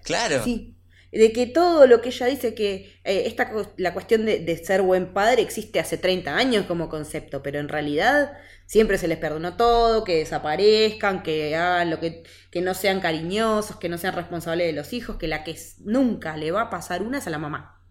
Claro. 0.03 0.43
Sí. 0.45 0.75
De 1.11 1.33
que 1.33 1.47
todo 1.47 1.87
lo 1.87 2.01
que 2.03 2.11
ella 2.11 2.27
dice 2.27 2.55
que 2.55 3.01
eh, 3.05 3.23
esta, 3.27 3.51
la 3.79 3.95
cuestión 3.95 4.27
de, 4.27 4.41
de 4.41 4.57
ser 4.65 4.83
buen 4.83 5.15
padre 5.15 5.43
existe 5.43 5.81
hace 5.81 5.97
30 5.99 6.37
años 6.37 6.67
como 6.67 6.89
concepto, 6.89 7.43
pero 7.43 7.59
en 7.61 7.69
realidad 7.69 8.33
siempre 8.67 8.99
se 8.99 9.09
les 9.09 9.19
perdonó 9.19 9.57
todo, 9.57 10.05
que 10.05 10.19
desaparezcan, 10.19 11.23
que 11.23 11.57
hagan 11.57 11.91
lo 11.91 12.01
que, 12.01 12.25
que 12.51 12.61
no 12.61 12.75
sean 12.75 13.01
cariñosos, 13.01 13.77
que 13.79 13.89
no 13.89 13.97
sean 13.99 14.15
responsables 14.15 14.67
de 14.67 14.75
los 14.75 14.93
hijos, 14.93 15.17
que 15.17 15.29
la 15.29 15.45
que 15.45 15.57
nunca 15.81 16.37
le 16.37 16.51
va 16.53 16.63
a 16.63 16.71
pasar 16.71 17.03
una 17.03 17.19
es 17.19 17.27
a 17.27 17.31
la 17.31 17.39
mamá. 17.39 17.83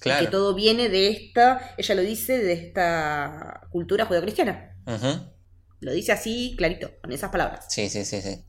claro. 0.00 0.20
Que 0.20 0.26
todo 0.28 0.54
viene 0.54 0.88
de 0.88 1.08
esta, 1.10 1.74
ella 1.76 1.94
lo 1.94 2.02
dice, 2.02 2.38
de 2.38 2.52
esta 2.54 3.66
cultura 3.70 4.06
judeocristiana. 4.06 4.76
Ujú. 4.86 5.32
Lo 5.80 5.92
dice 5.92 6.12
así, 6.12 6.54
clarito, 6.56 6.92
con 7.02 7.12
esas 7.12 7.30
palabras. 7.30 7.66
Sí, 7.68 7.88
sí, 7.88 8.04
sí, 8.04 8.22
sí. 8.22 8.44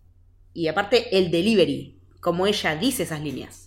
Y 0.53 0.67
aparte 0.67 1.17
el 1.17 1.31
delivery, 1.31 2.01
como 2.19 2.47
ella 2.47 2.75
dice 2.75 3.03
esas 3.03 3.21
líneas, 3.21 3.62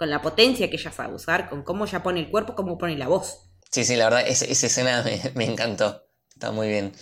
con 0.00 0.08
la 0.08 0.22
potencia 0.22 0.70
que 0.70 0.76
ella 0.76 0.90
sabe 0.90 1.14
usar, 1.14 1.50
con 1.50 1.62
cómo 1.62 1.84
ella 1.84 2.02
pone 2.02 2.20
el 2.20 2.30
cuerpo, 2.30 2.54
cómo 2.54 2.78
pone 2.78 2.96
la 2.96 3.06
voz. 3.06 3.50
Sí, 3.70 3.84
sí, 3.84 3.96
la 3.96 4.04
verdad, 4.04 4.26
esa, 4.26 4.46
esa 4.46 4.66
escena 4.66 5.02
me, 5.02 5.20
me 5.34 5.44
encantó. 5.44 6.06
Está 6.32 6.52
muy 6.52 6.68
bien. 6.68 6.94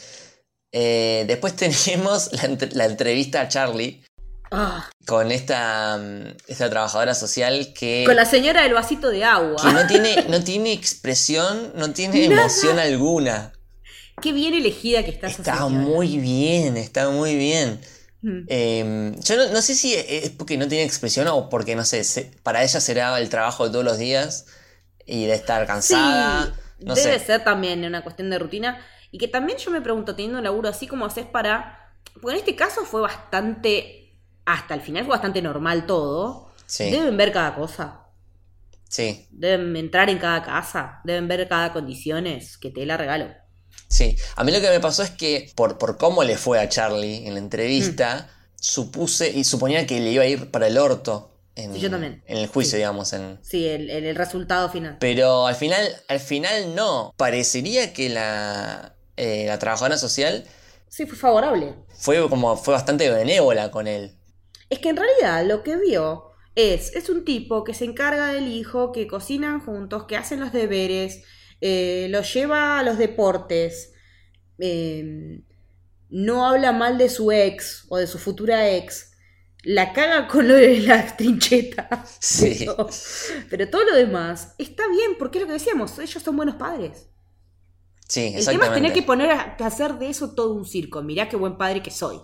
Eh, 0.72 1.22
después 1.28 1.54
tenemos 1.54 2.32
la, 2.32 2.42
entre- 2.42 2.72
la 2.74 2.86
entrevista 2.86 3.42
a 3.42 3.46
Charlie 3.48 4.04
Ah, 4.50 4.90
con 5.06 5.30
esta, 5.30 5.96
mm, 5.96 6.38
esta 6.48 6.68
trabajadora 6.70 7.14
social 7.14 7.72
que, 7.72 8.02
con 8.04 8.16
la 8.16 8.24
señora 8.24 8.64
del 8.64 8.74
vasito 8.74 9.10
de 9.10 9.22
agua. 9.22 9.62
que 9.62 9.72
no, 9.72 9.86
tiene, 9.86 10.24
no 10.28 10.42
tiene 10.42 10.72
expresión, 10.72 11.70
no 11.76 11.92
tiene 11.92 12.26
Nada. 12.28 12.40
emoción 12.42 12.80
alguna. 12.80 13.52
Qué 14.20 14.32
bien 14.32 14.54
elegida 14.54 15.04
que 15.04 15.10
está 15.12 15.28
Está 15.28 15.68
muy 15.68 16.18
bien, 16.18 16.76
está 16.76 17.10
muy 17.10 17.36
bien. 17.36 17.80
Mm. 18.22 18.48
Eh, 18.50 19.14
yo 19.24 19.36
no, 19.36 19.48
no 19.52 19.62
sé 19.62 19.74
si 19.74 19.94
es 19.94 20.30
porque 20.30 20.56
no 20.56 20.68
tiene 20.68 20.84
expresión 20.84 21.28
o 21.28 21.48
porque, 21.50 21.76
no 21.76 21.84
sé, 21.84 22.04
se- 22.04 22.32
para 22.42 22.62
ella 22.64 22.80
será 22.80 23.18
el 23.18 23.28
trabajo 23.28 23.64
de 23.66 23.70
todos 23.72 23.84
los 23.84 23.98
días 23.98 24.46
y 25.06 25.26
de 25.26 25.34
estar 25.34 25.66
cansada. 25.66 26.54
Sí, 26.54 26.54
no 26.80 26.94
debe 26.94 26.96
sé. 26.96 27.20
ser 27.20 27.44
también 27.44 27.84
una 27.84 28.02
cuestión 28.02 28.30
de 28.30 28.38
rutina. 28.38 28.84
Y 29.10 29.18
que 29.18 29.28
también 29.28 29.58
yo 29.58 29.70
me 29.70 29.80
pregunto, 29.80 30.14
teniendo 30.14 30.38
un 30.38 30.44
laburo 30.44 30.68
así, 30.68 30.86
¿cómo 30.86 31.06
haces 31.06 31.26
para...? 31.26 31.92
Porque 32.20 32.36
en 32.36 32.40
este 32.40 32.56
caso 32.56 32.84
fue 32.84 33.00
bastante... 33.00 34.20
Hasta 34.44 34.74
el 34.74 34.80
final 34.80 35.04
fue 35.04 35.12
bastante 35.12 35.42
normal 35.42 35.86
todo. 35.86 36.52
Sí, 36.66 36.84
Deben 36.84 37.16
ver 37.16 37.32
cada 37.32 37.54
cosa. 37.54 38.08
sí, 38.88 39.28
Deben 39.30 39.74
entrar 39.76 40.10
en 40.10 40.18
cada 40.18 40.42
casa. 40.42 41.00
Deben 41.04 41.28
ver 41.28 41.48
cada 41.48 41.72
condiciones. 41.72 42.58
Que 42.58 42.70
te 42.70 42.84
la 42.86 42.96
regalo. 42.98 43.34
Sí. 43.88 44.16
A 44.36 44.44
mí 44.44 44.52
lo 44.52 44.60
que 44.60 44.70
me 44.70 44.80
pasó 44.80 45.02
es 45.02 45.10
que 45.10 45.50
por, 45.56 45.78
por 45.78 45.96
cómo 45.98 46.22
le 46.24 46.36
fue 46.36 46.60
a 46.60 46.68
Charlie 46.68 47.26
en 47.26 47.34
la 47.34 47.40
entrevista, 47.40 48.30
supuse 48.60 49.30
y 49.30 49.44
suponía 49.44 49.86
que 49.86 50.00
le 50.00 50.10
iba 50.12 50.22
a 50.24 50.26
ir 50.26 50.50
para 50.50 50.66
el 50.66 50.78
orto. 50.78 51.34
En, 51.56 51.74
Sí, 51.74 51.80
yo 51.80 51.90
también. 51.90 52.22
En 52.26 52.38
el 52.38 52.46
juicio, 52.46 52.72
Sí. 52.72 52.76
digamos. 52.76 53.12
En... 53.12 53.38
Sí, 53.42 53.66
el, 53.66 53.90
el- 53.90 54.04
el 54.04 54.14
resultado 54.16 54.68
final. 54.70 54.96
Pero 55.00 55.46
al 55.48 55.56
final, 55.56 55.84
al 56.08 56.20
final 56.20 56.74
no. 56.74 57.12
Parecería 57.16 57.92
que 57.92 58.08
la, 58.08 58.94
eh, 59.16 59.44
la 59.48 59.58
trabajadora 59.58 59.98
social 59.98 60.44
Sí, 60.88 61.04
fue 61.06 61.16
favorable. 61.18 61.74
fue 61.96 62.28
como 62.28 62.56
fue 62.56 62.74
bastante 62.74 63.10
benévola 63.10 63.70
con 63.72 63.86
él. 63.88 64.16
Es 64.70 64.78
que 64.78 64.90
en 64.90 64.96
realidad 64.96 65.44
lo 65.46 65.62
que 65.64 65.76
vio 65.76 66.26
es, 66.54 66.94
es 66.94 67.08
un 67.08 67.24
tipo 67.24 67.64
que 67.64 67.74
se 67.74 67.84
encarga 67.86 68.28
del 68.32 68.46
hijo, 68.48 68.92
que 68.92 69.06
cocinan 69.08 69.60
juntos, 69.64 70.04
que 70.06 70.16
hacen 70.16 70.38
los 70.40 70.52
deberes, 70.52 71.22
eh, 71.60 72.06
lo 72.10 72.22
lleva 72.22 72.78
a 72.78 72.82
los 72.82 72.98
deportes, 72.98 73.92
eh, 74.58 75.40
no 76.10 76.46
habla 76.46 76.72
mal 76.72 76.98
de 76.98 77.08
su 77.08 77.30
ex 77.32 77.84
o 77.88 77.96
de 77.98 78.06
su 78.06 78.18
futura 78.18 78.70
ex, 78.70 79.12
la 79.64 79.92
caga 79.92 80.28
con 80.28 80.48
lo 80.48 80.54
de 80.54 80.80
la 80.80 81.04
trincheta. 81.16 82.04
Sí. 82.20 82.56
Pero, 82.60 82.88
pero 83.50 83.68
todo 83.70 83.84
lo 83.84 83.94
demás 83.96 84.54
está 84.58 84.88
bien, 84.88 85.12
porque 85.18 85.38
es 85.38 85.42
lo 85.42 85.46
que 85.48 85.54
decíamos, 85.54 85.98
ellos 85.98 86.22
son 86.22 86.36
buenos 86.36 86.54
padres. 86.56 87.08
Sí, 88.08 88.32
El 88.34 88.44
tema 88.44 88.66
es 88.68 88.72
tener 88.74 88.92
que 88.94 89.02
poner 89.02 89.30
a 89.30 89.56
que 89.56 89.64
hacer 89.64 89.98
de 89.98 90.08
eso 90.08 90.34
todo 90.34 90.54
un 90.54 90.64
circo. 90.64 91.02
Mirá 91.02 91.28
qué 91.28 91.36
buen 91.36 91.58
padre 91.58 91.82
que 91.82 91.90
soy. 91.90 92.18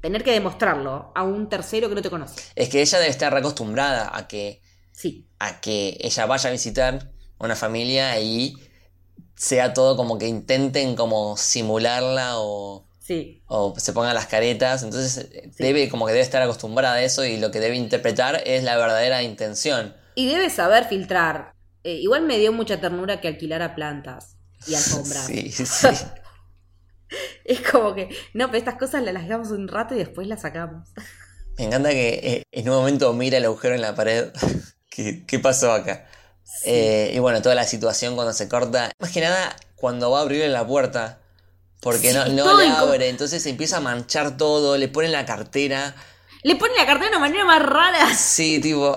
Tener 0.00 0.24
que 0.24 0.32
demostrarlo 0.32 1.12
a 1.14 1.22
un 1.22 1.48
tercero 1.48 1.88
que 1.88 1.94
no 1.94 2.02
te 2.02 2.10
conoce. 2.10 2.40
Es 2.56 2.68
que 2.68 2.80
ella 2.82 2.98
debe 2.98 3.10
estar 3.10 3.32
acostumbrada 3.36 4.10
a 4.16 4.26
que, 4.26 4.60
Sí. 4.90 5.28
a 5.38 5.60
que 5.60 5.96
ella 6.00 6.26
vaya 6.26 6.48
a 6.48 6.52
visitar 6.52 7.12
una 7.38 7.54
familia 7.54 8.18
y 8.20 8.56
sea 9.38 9.72
todo 9.72 9.96
como 9.96 10.18
que 10.18 10.26
intenten 10.26 10.96
como 10.96 11.36
simularla 11.36 12.38
o, 12.40 12.86
Sí, 13.00 13.42
o 13.46 13.74
se 13.78 13.92
pongan 13.94 14.14
las 14.14 14.26
caretas. 14.26 14.82
Entonces 14.82 15.28
eh, 15.32 15.50
debe 15.58 15.88
como 15.88 16.04
que 16.06 16.12
debe 16.12 16.22
estar 16.22 16.42
acostumbrada 16.42 16.96
a 16.96 17.02
eso 17.02 17.24
y 17.24 17.38
lo 17.38 17.50
que 17.50 17.60
debe 17.60 17.76
interpretar 17.76 18.42
es 18.46 18.62
la 18.64 18.76
verdadera 18.76 19.22
intención. 19.22 19.94
y 20.14 20.26
debes 20.26 20.52
saber 20.54 20.84
filtrar. 20.84 21.52
Eh, 21.84 21.94
igual 21.94 22.22
me 22.24 22.38
dio 22.38 22.52
mucha 22.52 22.80
ternura 22.80 23.20
que 23.20 23.28
alquilara 23.28 23.74
plantas 23.74 24.36
y 24.66 24.74
alfombras. 24.74 25.26
Sí, 25.26 25.50
sí. 25.52 25.86
Es 27.44 27.60
como 27.62 27.94
que, 27.94 28.10
no, 28.34 28.48
pero 28.48 28.58
estas 28.58 28.74
cosas 28.76 29.02
las 29.02 29.22
dejamos 29.22 29.50
un 29.50 29.66
rato 29.68 29.94
y 29.94 29.98
después 29.98 30.26
las 30.28 30.42
sacamos. 30.42 30.90
Me 31.56 31.64
encanta 31.64 31.88
que 31.90 32.08
eh, 32.22 32.42
en 32.52 32.68
un 32.68 32.76
momento 32.76 33.12
mira 33.14 33.38
el 33.38 33.46
agujero 33.46 33.74
en 33.74 33.80
la 33.80 33.94
pared. 33.94 34.30
¿Qué, 34.90 35.24
qué 35.26 35.38
pasó 35.38 35.72
acá? 35.72 36.06
Eh, 36.64 37.12
y 37.14 37.18
bueno, 37.18 37.40
toda 37.42 37.54
la 37.54 37.64
situación 37.64 38.14
cuando 38.14 38.32
se 38.32 38.48
corta. 38.48 38.90
Más 38.98 39.10
que 39.10 39.20
nada, 39.20 39.56
cuando 39.76 40.10
va 40.10 40.18
a 40.18 40.22
abrirle 40.22 40.48
la 40.48 40.66
puerta. 40.66 41.20
Porque 41.80 42.12
no, 42.12 42.24
Sí, 42.26 42.32
no 42.32 42.58
le 42.60 42.68
abre. 42.68 43.08
Entonces 43.08 43.42
se 43.42 43.50
empieza 43.50 43.76
a 43.76 43.80
manchar 43.80 44.36
todo. 44.36 44.76
Le 44.76 44.88
ponen 44.88 45.12
la 45.12 45.24
cartera. 45.24 45.94
Le 46.42 46.56
ponen 46.56 46.76
la 46.76 46.86
cartera 46.86 47.10
de 47.10 47.16
una 47.16 47.20
manera 47.26 47.44
más 47.44 47.62
rara. 47.62 48.14
Sí, 48.14 48.60
tipo. 48.60 48.96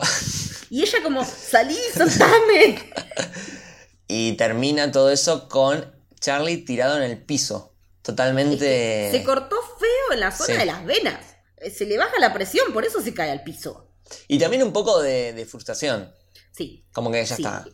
Y 0.69 0.81
ella 0.83 0.99
como, 1.03 1.23
salí, 1.25 1.77
soltame. 1.95 2.79
Y 4.07 4.33
termina 4.33 4.91
todo 4.91 5.09
eso 5.09 5.47
con 5.47 5.89
Charlie 6.19 6.57
tirado 6.57 6.97
en 6.97 7.03
el 7.03 7.21
piso. 7.21 7.73
Totalmente. 8.01 9.09
Se 9.11 9.23
cortó 9.23 9.55
feo 9.79 10.13
en 10.13 10.19
la 10.19 10.31
zona 10.31 10.53
Sí. 10.53 10.59
de 10.59 10.65
las 10.65 10.83
venas. 10.85 11.15
Eh, 11.57 11.69
Se 11.71 11.85
le 11.85 11.97
baja 11.97 12.19
la 12.19 12.33
presión, 12.33 12.73
por 12.73 12.83
eso 12.85 13.01
se 13.01 13.13
cae 13.13 13.31
al 13.31 13.43
piso. 13.43 13.87
Y 14.27 14.37
también 14.37 14.63
un 14.63 14.73
poco 14.73 15.01
de, 15.01 15.31
de 15.31 15.45
frustración. 15.45 16.11
Sí, 16.51 16.85
Como 16.91 17.11
que 17.11 17.23
ya 17.25 17.35
Sí. 17.35 17.41
está. 17.43 17.65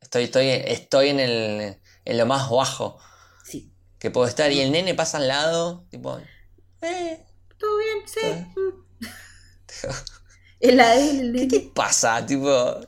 Estoy, 0.00 0.24
estoy, 0.24 0.48
estoy 0.48 1.08
en, 1.10 1.20
el, 1.20 1.80
en 2.04 2.18
lo 2.18 2.26
más 2.26 2.48
bajo 2.50 2.98
sí. 3.44 3.72
que 3.98 4.10
puedo 4.10 4.26
estar. 4.26 4.50
Y 4.52 4.60
el 4.60 4.72
nene 4.72 4.94
pasa 4.94 5.18
al 5.18 5.28
lado. 5.28 5.86
Tipo. 5.90 6.18
Eh, 6.82 7.24
¿Todo 7.58 7.78
bien? 7.78 7.98
Sí. 8.06 8.20
Todo 8.54 8.72
Mm. 8.72 8.86
El 10.60 11.32
¿Qué 11.34 11.46
te 11.48 11.60
pasa? 11.74 12.24
Tipo. 12.24 12.80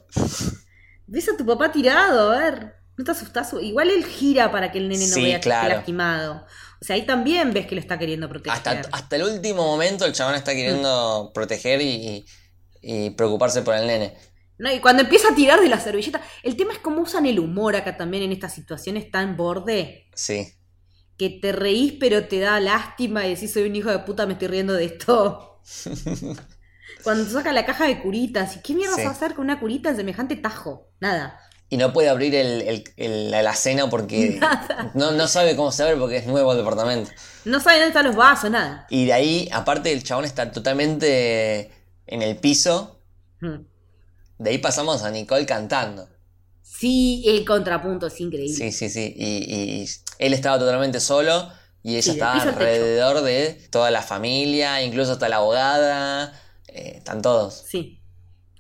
Ves 1.07 1.29
a 1.29 1.37
tu 1.37 1.45
papá 1.45 1.71
tirado, 1.71 2.33
a 2.33 2.39
ver. 2.39 2.75
¿No 2.97 3.05
te 3.05 3.11
asustás? 3.13 3.53
Igual 3.61 3.91
él 3.91 4.05
gira 4.05 4.51
para 4.51 4.73
que 4.73 4.79
el 4.79 4.89
nene 4.89 5.07
no 5.07 5.15
Sí, 5.15 5.23
vea 5.23 5.37
que 5.39 5.43
claro. 5.45 5.67
esté 5.67 5.77
lastimado. 5.77 6.47
O 6.81 6.85
sea, 6.85 6.97
ahí 6.97 7.07
también 7.07 7.53
ves 7.53 7.67
que 7.67 7.75
lo 7.75 7.81
está 7.81 7.99
queriendo 7.99 8.29
proteger. 8.29 8.57
Hasta, 8.57 8.83
hasta 8.93 9.17
el 9.17 9.23
último 9.25 9.65
momento 9.65 10.05
el 10.05 10.13
chabón 10.13 10.35
está 10.35 10.53
queriendo 10.53 11.31
proteger 11.35 11.81
y- 11.81 12.25
y 12.81 13.11
preocuparse 13.11 13.63
por 13.63 13.75
el 13.75 13.87
nene. 13.87 14.17
No, 14.59 14.73
y 14.73 14.81
cuando 14.81 15.03
empieza 15.03 15.29
a 15.31 15.35
tirar 15.35 15.61
de 15.61 15.69
la 15.69 15.79
servilleta, 15.81 16.21
el 16.43 16.57
tema 16.57 16.73
es 16.73 16.79
cómo 16.81 17.01
usan 17.03 17.27
el 17.27 17.39
humor 17.39 17.77
acá 17.77 17.97
también 17.97 18.25
en 18.25 18.33
estas 18.33 18.55
situaciones 18.55 19.11
tan 19.11 19.37
borde, 19.37 20.09
Sí. 20.15 20.53
que 21.17 21.31
te 21.31 21.53
reís 21.53 21.95
pero 22.01 22.27
te 22.27 22.41
da 22.41 22.59
lástima 22.61 23.27
y 23.27 23.35
decís 23.35 23.53
soy 23.53 23.65
un 23.69 23.77
hijo 23.77 23.91
de 23.91 24.01
puta, 24.01 24.27
me 24.27 24.33
estoy 24.35 24.49
riendo 24.49 24.73
de 24.75 24.85
esto. 24.87 25.61
cuando 27.05 27.25
saca 27.31 27.53
la 27.53 27.65
caja 27.65 27.87
de 27.87 28.01
curitas, 28.01 28.57
¿y 28.57 28.63
qué 28.63 28.75
mierda 28.75 28.95
Sí. 28.97 29.01
se 29.03 29.07
va 29.07 29.13
a 29.13 29.17
hacer 29.17 29.35
con 29.35 29.45
una 29.45 29.61
curita 29.61 29.91
en 29.91 29.97
semejante 29.97 30.37
tajo? 30.37 30.89
Nada. 31.01 31.39
Y 31.71 31.77
no 31.77 31.93
puede 31.93 32.09
abrir 32.09 32.35
el, 32.35 32.63
el- 32.63 32.85
el- 32.97 33.31
la 33.31 33.41
alacena 33.41 33.89
porque 33.91 34.31
Nada. 34.41 34.91
no, 34.95 35.13
no 35.13 35.29
sabe 35.29 35.55
cómo 35.55 35.71
se 35.71 35.83
abre 35.83 35.97
porque 35.97 36.17
es 36.17 36.27
nuevo 36.27 36.53
el 36.53 36.59
departamento. 36.59 37.11
No 37.45 37.61
sabe 37.61 37.77
dónde 37.77 37.89
están 37.89 38.07
los 38.07 38.17
vasos, 38.17 38.51
nada. 38.51 38.87
Y 38.91 39.05
de 39.07 39.13
ahí, 39.13 39.49
aparte, 39.53 39.93
el 39.93 40.03
chabón 40.03 40.25
está 40.25 40.51
totalmente 40.51 41.71
en 42.07 42.23
el 42.23 42.37
piso. 42.37 43.01
Mm. 43.41 43.57
De 44.39 44.51
ahí 44.51 44.59
pasamos 44.59 45.03
a 45.03 45.11
Nicole 45.11 45.47
cantando. 45.47 46.09
Sí, 46.63 47.25
el 47.27 47.45
contrapunto 47.45 48.07
es 48.07 48.21
increíble. 48.21 48.55
Sí, 48.55 48.73
sí, 48.73 48.89
sí. 48.89 49.13
Y, 49.17 49.27
y 49.83 49.89
él 50.19 50.35
estaba 50.35 50.59
totalmente 50.59 51.01
solo 51.01 51.51
y 51.83 51.93
ella 51.95 52.03
Sí, 52.03 52.11
estaba 52.11 52.41
alrededor 52.43 53.23
de 53.23 53.55
toda 53.71 53.91
la 53.91 54.03
familia, 54.03 54.83
incluso 54.83 55.13
hasta 55.13 55.29
la 55.29 55.37
abogada. 55.37 56.41
eh, 56.69 56.95
están 56.99 57.23
todos. 57.23 57.65
Sí. 57.67 57.95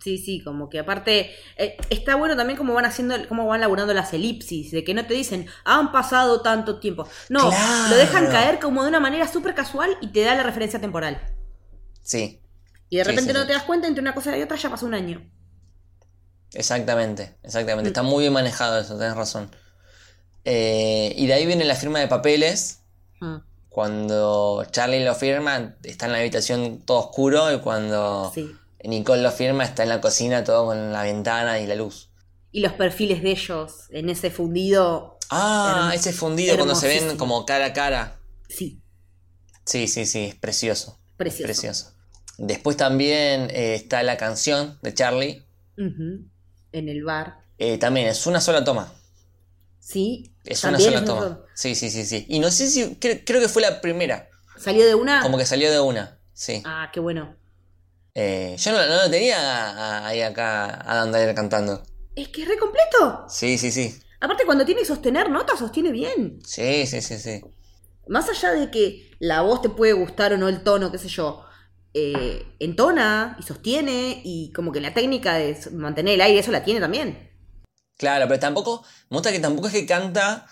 Sí, 0.02 0.16
sí, 0.16 0.40
como 0.42 0.68
que 0.70 0.78
aparte 0.78 1.32
eh, 1.56 1.76
está 1.90 2.14
bueno 2.14 2.36
también 2.36 2.56
cómo 2.56 2.72
van 2.72 2.84
haciendo, 2.84 3.16
cómo 3.28 3.46
van 3.46 3.60
laburando 3.60 3.92
las 3.92 4.12
elipsis, 4.14 4.70
de 4.70 4.84
que 4.84 4.94
no 4.94 5.04
te 5.06 5.12
dicen, 5.12 5.46
han 5.64 5.90
pasado 5.92 6.40
tanto 6.40 6.78
tiempo. 6.78 7.06
No, 7.28 7.48
Claro. 7.50 7.88
lo 7.90 7.96
dejan 7.96 8.26
caer 8.28 8.60
como 8.60 8.82
de 8.84 8.88
una 8.90 9.00
manera 9.00 9.26
súper 9.28 9.54
casual 9.54 9.98
y 10.00 10.08
te 10.08 10.22
da 10.22 10.34
la 10.36 10.44
referencia 10.44 10.80
temporal. 10.80 11.20
Sí. 12.02 12.40
Y 12.88 12.96
de 12.98 13.04
repente 13.04 13.32
sí, 13.32 13.38
no 13.38 13.46
te 13.46 13.52
das 13.52 13.64
cuenta, 13.64 13.86
entre 13.88 14.00
una 14.00 14.14
cosa 14.14 14.36
y 14.38 14.42
otra 14.42 14.56
ya 14.56 14.70
pasó 14.70 14.86
un 14.86 14.94
año. 14.94 15.20
Exactamente, 16.54 17.34
exactamente. 17.42 17.88
Mm. 17.90 17.92
Está 17.92 18.02
muy 18.02 18.22
bien 18.22 18.32
manejado 18.32 18.78
eso, 18.80 18.96
tenés 18.98 19.14
razón. 19.16 19.50
Eh, 20.44 21.12
y 21.16 21.26
de 21.26 21.34
ahí 21.34 21.46
viene 21.46 21.64
la 21.64 21.74
firma 21.76 21.98
de 22.00 22.08
papeles. 22.08 22.80
Mm, 23.20 23.36
Cuando 23.68 24.64
Charlie 24.70 25.04
lo 25.04 25.14
firma, 25.14 25.76
está 25.84 26.06
en 26.06 26.12
la 26.12 26.18
habitación 26.18 26.80
todo 26.84 26.98
oscuro. 26.98 27.52
Y 27.54 27.60
cuando 27.60 28.32
Sí. 28.34 28.50
Nicole 28.82 29.22
lo 29.22 29.30
firma, 29.30 29.64
está 29.64 29.82
en 29.82 29.90
la 29.90 30.00
cocina 30.00 30.42
todo 30.44 30.66
con 30.66 30.92
la 30.92 31.02
ventana 31.02 31.60
y 31.60 31.66
la 31.66 31.74
luz. 31.74 32.10
Y 32.50 32.60
los 32.60 32.72
perfiles 32.72 33.22
de 33.22 33.32
ellos 33.32 33.86
en 33.90 34.08
ese 34.08 34.30
fundido. 34.30 35.18
Ah, 35.30 35.92
ese 35.94 36.12
fundido 36.12 36.56
cuando 36.56 36.74
se 36.74 36.88
ven 36.88 37.16
como 37.18 37.44
cara 37.44 37.66
a 37.66 37.72
cara. 37.72 38.18
Sí, 38.48 38.80
Sí, 39.64 39.86
sí, 39.86 40.06
sí, 40.06 40.24
es 40.24 40.34
precioso. 40.34 40.98
precioso. 41.18 41.44
Precioso. 41.44 41.92
Después 42.38 42.76
también 42.78 43.50
eh, 43.50 43.74
está 43.74 44.02
la 44.02 44.16
canción 44.16 44.78
de 44.82 44.94
Charlie. 44.94 45.44
En 46.72 46.88
el 46.88 47.04
bar. 47.04 47.44
Eh, 47.58 47.78
también 47.78 48.06
es 48.08 48.26
una 48.26 48.40
sola 48.40 48.62
toma. 48.64 48.92
Sí. 49.80 50.34
Es 50.44 50.62
una 50.64 50.78
sola 50.78 50.98
es 50.98 51.04
toma. 51.04 51.40
Sí, 51.54 51.74
sí, 51.74 51.90
sí, 51.90 52.04
sí. 52.04 52.26
Y 52.28 52.38
no 52.38 52.50
sé 52.50 52.68
si. 52.68 52.84
cre- 52.96 53.22
creo 53.24 53.40
que 53.40 53.48
fue 53.48 53.62
la 53.62 53.80
primera. 53.80 54.28
¿Salió 54.56 54.84
de 54.86 54.94
una? 54.94 55.22
Como 55.22 55.38
que 55.38 55.46
salió 55.46 55.70
de 55.70 55.80
una. 55.80 56.18
Sí. 56.32 56.62
Ah, 56.64 56.90
qué 56.92 57.00
bueno. 57.00 57.36
Eh, 58.14 58.56
yo 58.58 58.72
no, 58.72 58.78
no 58.86 59.04
lo 59.04 59.10
tenía 59.10 60.06
ahí 60.06 60.22
acá 60.22 60.66
a 60.66 61.34
cantando. 61.34 61.82
Es 62.16 62.28
que 62.28 62.42
es 62.42 62.48
re 62.48 62.58
completo. 62.58 63.26
Sí, 63.28 63.58
sí, 63.58 63.70
sí. 63.70 63.98
Aparte, 64.20 64.44
cuando 64.44 64.64
tiene 64.64 64.80
que 64.80 64.86
sostener 64.86 65.30
notas, 65.30 65.60
sostiene 65.60 65.92
bien. 65.92 66.40
Sí, 66.44 66.86
sí, 66.86 67.00
sí, 67.00 67.18
sí. 67.18 67.40
Más 68.08 68.28
allá 68.28 68.52
de 68.52 68.70
que 68.70 69.12
la 69.20 69.42
voz 69.42 69.62
te 69.62 69.68
puede 69.68 69.92
gustar 69.92 70.32
o 70.32 70.38
no 70.38 70.48
el 70.48 70.62
tono, 70.64 70.90
qué 70.90 70.98
sé 70.98 71.08
yo, 71.08 71.44
eh, 71.94 72.44
entona 72.58 73.36
y 73.38 73.42
sostiene 73.42 74.20
y 74.24 74.52
como 74.52 74.72
que 74.72 74.80
la 74.80 74.94
técnica 74.94 75.34
de 75.34 75.56
mantener 75.72 76.14
el 76.14 76.20
aire, 76.20 76.38
eso 76.38 76.52
la 76.52 76.64
tiene 76.64 76.80
también. 76.80 77.30
Claro, 77.96 78.26
pero 78.28 78.38
tampoco. 78.38 78.84
Me 79.10 79.16
gusta 79.16 79.32
que 79.32 79.40
tampoco 79.40 79.68
es 79.68 79.72
que 79.74 79.86
canta 79.86 80.46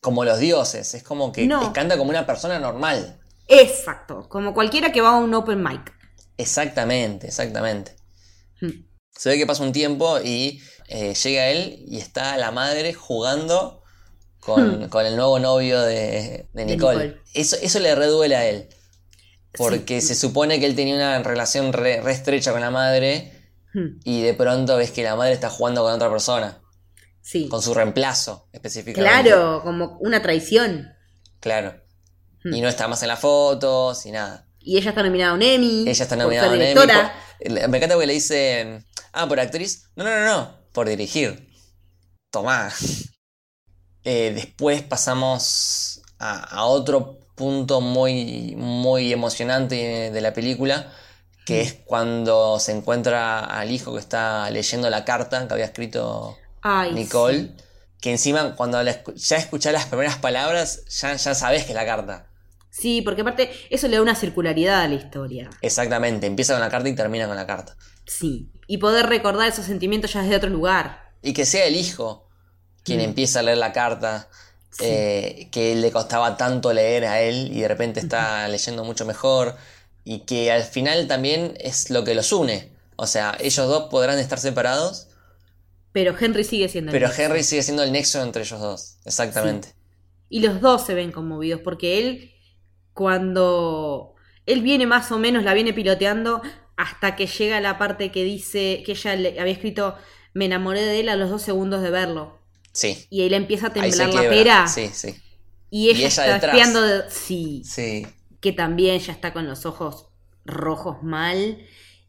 como 0.00 0.24
los 0.24 0.38
dioses. 0.38 0.94
Es 0.94 1.02
como 1.02 1.32
que 1.32 1.46
No. 1.46 1.72
canta 1.72 1.96
como 1.96 2.10
una 2.10 2.26
persona 2.26 2.58
normal. 2.58 3.18
Exacto, 3.48 4.28
como 4.28 4.54
cualquiera 4.54 4.92
que 4.92 5.00
va 5.00 5.10
a 5.10 5.16
un 5.16 5.34
open 5.34 5.62
mic. 5.62 5.92
Exactamente, 6.36 7.26
exactamente. 7.26 7.96
Hmm. 8.60 8.86
Se 9.10 9.28
ve 9.30 9.38
que 9.38 9.46
pasa 9.46 9.62
un 9.62 9.72
tiempo 9.72 10.18
y 10.20 10.62
eh, 10.88 11.14
llega 11.14 11.48
él 11.48 11.84
y 11.86 11.98
está 11.98 12.36
la 12.36 12.50
madre 12.50 12.94
jugando 12.94 13.82
con, 14.40 14.88
con 14.88 15.06
el 15.06 15.16
nuevo 15.16 15.38
novio 15.38 15.80
de, 15.80 16.48
de 16.52 16.64
Nicole. 16.64 17.06
Nicole. 17.08 17.22
Eso, 17.34 17.56
eso 17.60 17.78
le 17.80 17.94
reduele 17.94 18.36
a 18.36 18.46
él. 18.48 18.68
Porque 19.56 20.00
se 20.00 20.14
supone 20.14 20.58
que 20.60 20.66
él 20.66 20.74
tenía 20.74 20.94
una 20.96 21.22
relación 21.22 21.72
re, 21.72 22.00
re 22.00 22.12
estrecha 22.12 22.52
con 22.52 22.60
la 22.60 22.70
madre 22.70 23.30
Hmm, 23.72 23.98
y 24.04 24.22
de 24.22 24.34
pronto 24.34 24.76
ves 24.76 24.92
que 24.92 25.02
la 25.02 25.16
madre 25.16 25.32
está 25.32 25.50
jugando 25.50 25.82
con 25.82 25.92
otra 25.92 26.08
persona, 26.08 26.60
Sí. 27.20 27.48
con 27.48 27.60
su 27.60 27.74
reemplazo 27.74 28.48
específicamente. 28.52 29.30
Claro, 29.30 29.62
como 29.64 29.98
una 30.00 30.22
traición. 30.22 30.92
Claro. 31.40 31.74
Hmm. 32.44 32.54
Y 32.54 32.60
no 32.60 32.68
está 32.68 32.86
más 32.86 33.02
en 33.02 33.08
las 33.08 33.18
fotos 33.18 34.06
y 34.06 34.12
nada. 34.12 34.48
Y 34.60 34.78
ella 34.78 34.90
está 34.90 35.02
nominada 35.02 35.32
a 35.32 35.34
un 35.34 35.42
Emmy. 35.42 35.84
Ella 35.88 36.02
está 36.04 36.14
nominada 36.14 36.50
a 36.50 36.54
un 36.54 36.62
Emmy. 36.62 36.74
por- 36.74 36.86
Me 37.70 37.76
encanta 37.76 37.94
porque 37.96 38.06
le 38.06 38.12
dicen, 38.14 38.86
ah, 39.12 39.26
por 39.28 39.40
actriz. 39.40 39.90
No, 39.96 40.04
no, 40.04 40.10
no, 40.20 40.24
no, 40.26 40.58
por 40.72 40.88
dirigir. 40.88 41.48
Tomá. 42.30 42.70
Eh, 44.06 44.32
después 44.34 44.82
pasamos 44.82 46.02
a, 46.18 46.38
a 46.58 46.66
otro 46.66 47.23
punto 47.34 47.80
muy, 47.80 48.54
muy 48.56 49.12
emocionante 49.12 50.10
de 50.10 50.20
la 50.20 50.32
película, 50.32 50.92
que 51.46 51.60
es 51.60 51.74
cuando 51.84 52.58
se 52.60 52.72
encuentra 52.72 53.40
al 53.40 53.70
hijo 53.70 53.92
que 53.94 54.00
está 54.00 54.48
leyendo 54.50 54.88
la 54.90 55.04
carta 55.04 55.46
que 55.46 55.52
había 55.54 55.66
escrito 55.66 56.36
Ay, 56.62 56.92
Nicole. 56.92 57.38
sí. 57.38 57.54
Que 58.00 58.10
encima, 58.10 58.54
cuando 58.54 58.82
la 58.82 59.02
ya 59.14 59.36
escuchás 59.38 59.72
las 59.72 59.86
primeras 59.86 60.16
palabras, 60.18 60.84
ya, 61.00 61.14
ya 61.16 61.34
sabes 61.34 61.64
que 61.64 61.70
es 61.70 61.74
la 61.74 61.86
carta. 61.86 62.26
Sí, 62.70 63.00
porque 63.02 63.22
aparte 63.22 63.50
eso 63.70 63.88
le 63.88 63.96
da 63.96 64.02
una 64.02 64.14
circularidad 64.14 64.82
a 64.82 64.88
la 64.88 64.94
historia. 64.94 65.48
Exactamente, 65.62 66.26
empieza 66.26 66.52
con 66.54 66.60
la 66.60 66.68
carta 66.68 66.88
y 66.88 66.94
termina 66.94 67.26
con 67.26 67.36
la 67.36 67.46
carta. 67.46 67.76
Sí. 68.06 68.50
Y 68.66 68.78
poder 68.78 69.06
recordar 69.06 69.48
esos 69.48 69.64
sentimientos 69.64 70.12
ya 70.12 70.22
desde 70.22 70.36
otro 70.36 70.50
lugar. 70.50 71.12
Y 71.22 71.32
que 71.32 71.46
sea 71.46 71.64
el 71.66 71.76
hijo 71.76 72.28
quien 72.82 72.98
Mm. 72.98 73.04
empieza 73.04 73.38
a 73.38 73.42
leer 73.42 73.56
la 73.58 73.72
carta, 73.72 74.28
Sí. 74.74 74.86
eh, 74.86 75.48
que 75.52 75.74
le 75.76 75.92
costaba 75.92 76.36
tanto 76.36 76.72
leer 76.72 77.04
a 77.06 77.20
él 77.22 77.50
y 77.52 77.60
de 77.60 77.68
repente 77.68 78.00
está 78.00 78.48
leyendo 78.48 78.84
mucho 78.84 79.06
mejor. 79.06 79.56
Y 80.04 80.20
que 80.26 80.52
al 80.52 80.64
final 80.64 81.06
también 81.08 81.54
es 81.60 81.90
lo 81.90 82.04
que 82.04 82.14
los 82.14 82.32
une. 82.32 82.72
O 82.96 83.06
sea, 83.06 83.36
ellos 83.40 83.68
dos 83.68 83.88
podrán 83.90 84.18
estar 84.18 84.38
separados, 84.38 85.08
Pero 85.92 86.14
Henry 86.18 86.44
sigue 86.44 86.68
siendo 86.68 86.92
el 86.92 86.98
pero 86.98 87.08
nexo. 87.08 87.22
Henry 87.22 87.42
sigue 87.42 87.62
siendo 87.62 87.82
el 87.82 87.92
nexo 87.92 88.22
entre 88.22 88.42
ellos 88.42 88.60
dos. 88.60 88.98
Exactamente. 89.06 89.74
Y 90.28 90.40
los 90.40 90.60
dos 90.60 90.84
se 90.84 90.94
ven 90.94 91.12
conmovidos 91.12 91.60
porque 91.62 91.98
él, 91.98 92.34
cuando 92.92 94.14
él 94.46 94.62
viene 94.62 94.86
más 94.86 95.12
o 95.12 95.18
menos, 95.18 95.44
la 95.44 95.54
viene 95.54 95.72
piloteando 95.72 96.42
hasta 96.76 97.16
que 97.16 97.26
llega 97.26 97.60
la 97.60 97.78
parte 97.78 98.10
que 98.12 98.24
dice 98.24 98.82
que 98.84 98.92
ella 98.92 99.16
le 99.16 99.40
había 99.40 99.52
escrito, 99.52 99.96
me 100.34 100.46
enamoré 100.46 100.82
de 100.82 101.00
él 101.00 101.08
a 101.08 101.16
los 101.16 101.30
dos 101.30 101.42
segundos 101.42 101.82
de 101.82 101.90
verlo. 101.90 102.43
Sí. 102.74 103.06
Y 103.08 103.22
ahí 103.22 103.30
le 103.30 103.36
empieza 103.36 103.68
a 103.68 103.72
temblar 103.72 104.12
la 104.12 104.20
pera. 104.28 104.68
Sí, 104.68 104.90
sí. 104.92 105.14
Y 105.70 105.88
ella, 105.88 105.96
Y 105.98 106.00
ella 106.00 106.08
está 106.08 106.24
detrás. 106.34 106.54
espiando 106.54 106.82
de... 106.82 107.10
Sí, 107.10 107.62
Sí. 107.64 108.06
que 108.40 108.52
también 108.52 108.98
ya 109.00 109.12
está 109.12 109.32
con 109.32 109.46
los 109.48 109.64
ojos 109.64 110.08
rojos 110.44 111.02
mal. 111.02 111.58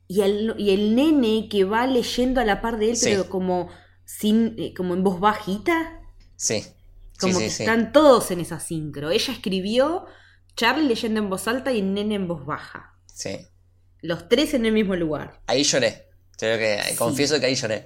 Y 0.07 0.22
el, 0.22 0.53
y 0.57 0.72
el 0.72 0.93
nene 0.95 1.47
que 1.49 1.63
va 1.63 1.88
leyendo 1.88 2.41
a 2.41 2.45
la 2.45 2.61
par 2.61 2.78
de 2.78 2.89
él, 2.91 2.97
Sí. 2.97 3.11
pero 3.11 3.30
como 3.30 3.70
sin, 4.03 4.55
eh, 4.59 4.74
como 4.76 4.93
en 4.93 5.03
voz 5.03 5.20
bajita. 5.20 6.01
Sí. 6.36 6.63
Como 7.20 7.38
sí, 7.39 7.45
que 7.45 7.49
sí. 7.49 7.63
están 7.63 7.91
todos 7.93 8.30
en 8.32 8.41
esa 8.41 8.59
sincro. 8.59 9.09
Ella 9.11 9.32
escribió, 9.34 10.05
Charlie 10.55 10.88
leyendo 10.88 11.20
en 11.22 11.30
voz 11.30 11.47
alta 11.47 11.72
y 11.72 11.80
el 11.80 11.93
nene 11.93 12.16
en 12.16 12.28
voz 12.28 12.45
baja. 12.45 12.97
Sí. 13.13 13.47
Los 14.01 14.28
tres 14.30 14.53
en 14.53 14.66
el 14.66 14.74
mismo 14.74 14.95
lugar. 14.95 15.41
Ahí 15.47 15.63
lloré. 15.63 16.09
Creo 16.38 16.57
que 16.57 16.95
confieso 16.97 17.39
que 17.39 17.45
ahí 17.47 17.55
lloré. 17.55 17.86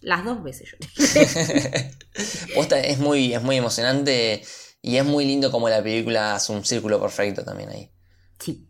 Las 0.00 0.24
dos 0.24 0.42
veces. 0.42 0.74
Posta, 2.54 2.80
es 2.80 2.98
muy, 2.98 3.34
es 3.34 3.42
muy 3.42 3.56
emocionante 3.56 4.42
y 4.82 4.96
es 4.96 5.04
muy 5.04 5.24
lindo 5.24 5.50
como 5.50 5.68
la 5.68 5.82
película 5.82 6.34
hace 6.34 6.52
un 6.52 6.64
círculo 6.64 7.00
perfecto 7.00 7.44
también 7.44 7.70
ahí. 7.70 7.90
sí. 8.38 8.66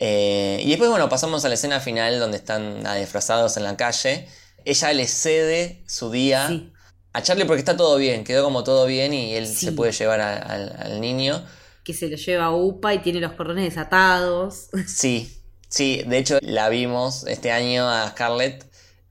Eh, 0.00 0.60
y 0.64 0.68
después, 0.70 0.90
bueno, 0.90 1.08
pasamos 1.08 1.44
a 1.44 1.48
la 1.48 1.54
escena 1.54 1.78
final 1.78 2.18
donde 2.18 2.36
están 2.36 2.82
nada, 2.82 2.96
disfrazados 2.96 3.56
en 3.56 3.62
la 3.62 3.76
calle. 3.76 4.26
Ella 4.64 4.92
le 4.92 5.06
cede 5.06 5.84
su 5.86 6.10
día 6.10 6.48
Sí. 6.48 6.72
a 7.12 7.22
Charlie 7.22 7.44
porque 7.44 7.60
está 7.60 7.76
todo 7.76 7.96
bien, 7.96 8.24
quedó 8.24 8.42
como 8.42 8.64
todo 8.64 8.86
bien 8.86 9.14
y 9.14 9.34
él 9.34 9.46
Sí. 9.46 9.66
se 9.66 9.72
puede 9.72 9.92
llevar 9.92 10.20
a- 10.20 10.36
al 10.36 11.00
niño. 11.00 11.46
Que 11.84 11.94
se 11.94 12.08
lo 12.08 12.16
lleva 12.16 12.46
a 12.46 12.50
UPA 12.54 12.94
y 12.94 12.98
tiene 13.02 13.20
los 13.20 13.32
cordones 13.34 13.64
desatados. 13.64 14.66
Sí, 14.86 15.40
sí, 15.68 16.02
de 16.06 16.18
hecho 16.18 16.38
la 16.42 16.68
vimos 16.70 17.24
este 17.28 17.52
año 17.52 17.88
a 17.88 18.08
Scarlett 18.10 18.66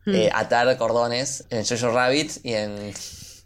Hmm. 0.05 0.15
eh, 0.15 0.29
atar 0.33 0.77
cordones 0.77 1.45
en 1.49 1.65
Jojo 1.65 1.91
Rabbit 1.93 2.31
y 2.43 2.53
en, 2.53 2.93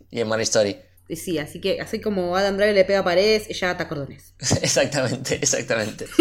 y 0.10 0.20
en 0.22 0.28
Mary 0.28 0.44
Story. 0.44 0.78
Sí, 1.16 1.38
así 1.40 1.62
que 1.62 1.80
así 1.80 2.02
como 2.02 2.36
Adam 2.36 2.58
Driver 2.58 2.74
le 2.76 2.84
pega 2.84 3.04
paredes, 3.04 3.46
ella 3.50 3.72
ata 3.72 3.88
cordones. 3.88 4.34
exactamente, 4.62 5.36
exactamente. 5.36 6.06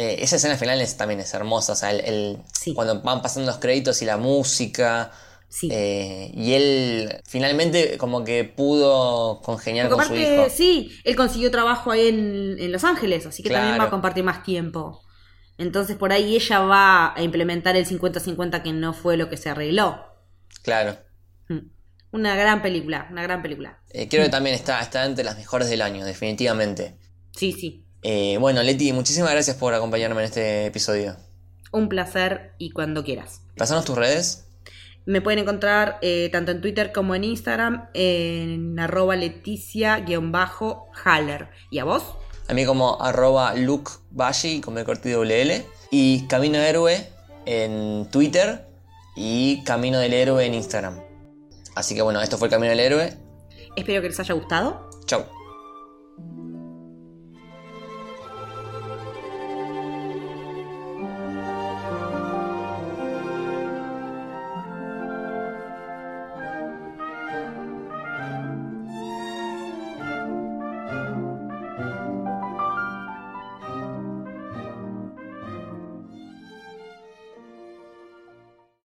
Eh, 0.00 0.22
esa 0.22 0.36
escena 0.36 0.56
final 0.56 0.80
es, 0.80 0.96
también 0.96 1.18
es 1.18 1.34
hermosa, 1.34 1.72
o 1.72 1.74
sea, 1.74 1.90
el, 1.90 1.98
el- 2.04 2.38
Sí. 2.52 2.72
cuando 2.72 3.02
van 3.02 3.20
pasando 3.20 3.50
los 3.50 3.58
créditos 3.58 4.00
y 4.00 4.04
la 4.04 4.16
música, 4.16 5.10
Sí. 5.48 5.68
eh, 5.72 6.30
y 6.34 6.52
él 6.52 7.20
finalmente 7.26 7.98
como 7.98 8.22
que 8.22 8.44
pudo 8.44 9.40
congeniar 9.42 9.88
Porque 9.88 10.06
con 10.06 10.16
su 10.16 10.22
hijo. 10.22 10.46
sí, 10.50 10.92
él 11.02 11.16
consiguió 11.16 11.50
trabajo 11.50 11.90
ahí 11.90 12.06
en, 12.10 12.56
en 12.60 12.70
Los 12.70 12.84
Ángeles, 12.84 13.26
así 13.26 13.42
que 13.42 13.50
también 13.50 13.80
va 13.80 13.86
a 13.86 13.90
compartir 13.90 14.22
más 14.22 14.44
tiempo. 14.44 15.02
Entonces 15.58 15.96
por 15.96 16.12
ahí 16.12 16.36
ella 16.36 16.60
va 16.60 17.14
a 17.14 17.22
implementar 17.22 17.76
el 17.76 17.84
50-50 17.84 18.62
que 18.62 18.72
no 18.72 18.94
fue 18.94 19.16
lo 19.16 19.28
que 19.28 19.36
se 19.36 19.50
arregló. 19.50 20.06
Claro. 20.62 20.96
Mm. 21.48 21.68
Una 22.12 22.36
gran 22.36 22.62
película, 22.62 23.08
una 23.10 23.22
gran 23.22 23.42
película. 23.42 23.80
Eh, 23.90 24.08
creo 24.08 24.24
que 24.24 24.30
también 24.30 24.54
está, 24.54 24.80
está 24.80 25.04
entre 25.04 25.24
las 25.24 25.36
mejores 25.36 25.68
del 25.68 25.82
año, 25.82 26.06
definitivamente. 26.06 26.96
Sí, 27.36 27.52
sí. 27.52 27.84
Eh, 28.02 28.38
bueno, 28.38 28.62
Leti, 28.62 28.92
muchísimas 28.92 29.32
gracias 29.32 29.56
por 29.56 29.74
acompañarme 29.74 30.20
en 30.20 30.26
este 30.26 30.66
episodio. 30.66 31.16
Un 31.72 31.88
placer 31.88 32.52
y 32.58 32.70
cuando 32.70 33.04
quieras. 33.04 33.42
Pasanos 33.56 33.84
tus 33.84 33.98
redes. 33.98 34.44
Me 35.04 35.20
pueden 35.20 35.40
encontrar 35.40 35.98
eh, 36.02 36.28
tanto 36.30 36.52
en 36.52 36.60
Twitter 36.60 36.92
como 36.92 37.14
en 37.14 37.24
Instagram 37.24 37.88
en 37.94 38.78
arroba 38.78 39.16
leticia-haller. 39.16 41.48
¿Y 41.70 41.78
a 41.78 41.84
vos? 41.84 42.04
A 42.48 42.54
mí 42.54 42.64
como 42.64 43.00
arroba 43.00 43.54
Luke 43.54 43.92
con 44.64 44.78
el 44.78 44.84
corte 44.84 45.14
WL. 45.14 45.64
Y 45.90 46.26
Camino 46.26 46.58
Héroe 46.58 47.08
en 47.46 48.08
Twitter 48.10 48.66
y 49.16 49.62
Camino 49.64 49.98
del 49.98 50.12
Héroe 50.14 50.44
en 50.44 50.54
Instagram. 50.54 51.00
Así 51.74 51.94
que 51.94 52.02
bueno, 52.02 52.20
esto 52.20 52.38
fue 52.38 52.48
el 52.48 52.52
Camino 52.52 52.70
del 52.70 52.80
Héroe. 52.80 53.16
Espero 53.76 54.02
que 54.02 54.08
les 54.08 54.20
haya 54.20 54.34
gustado. 54.34 54.90
Chau. 55.06 55.24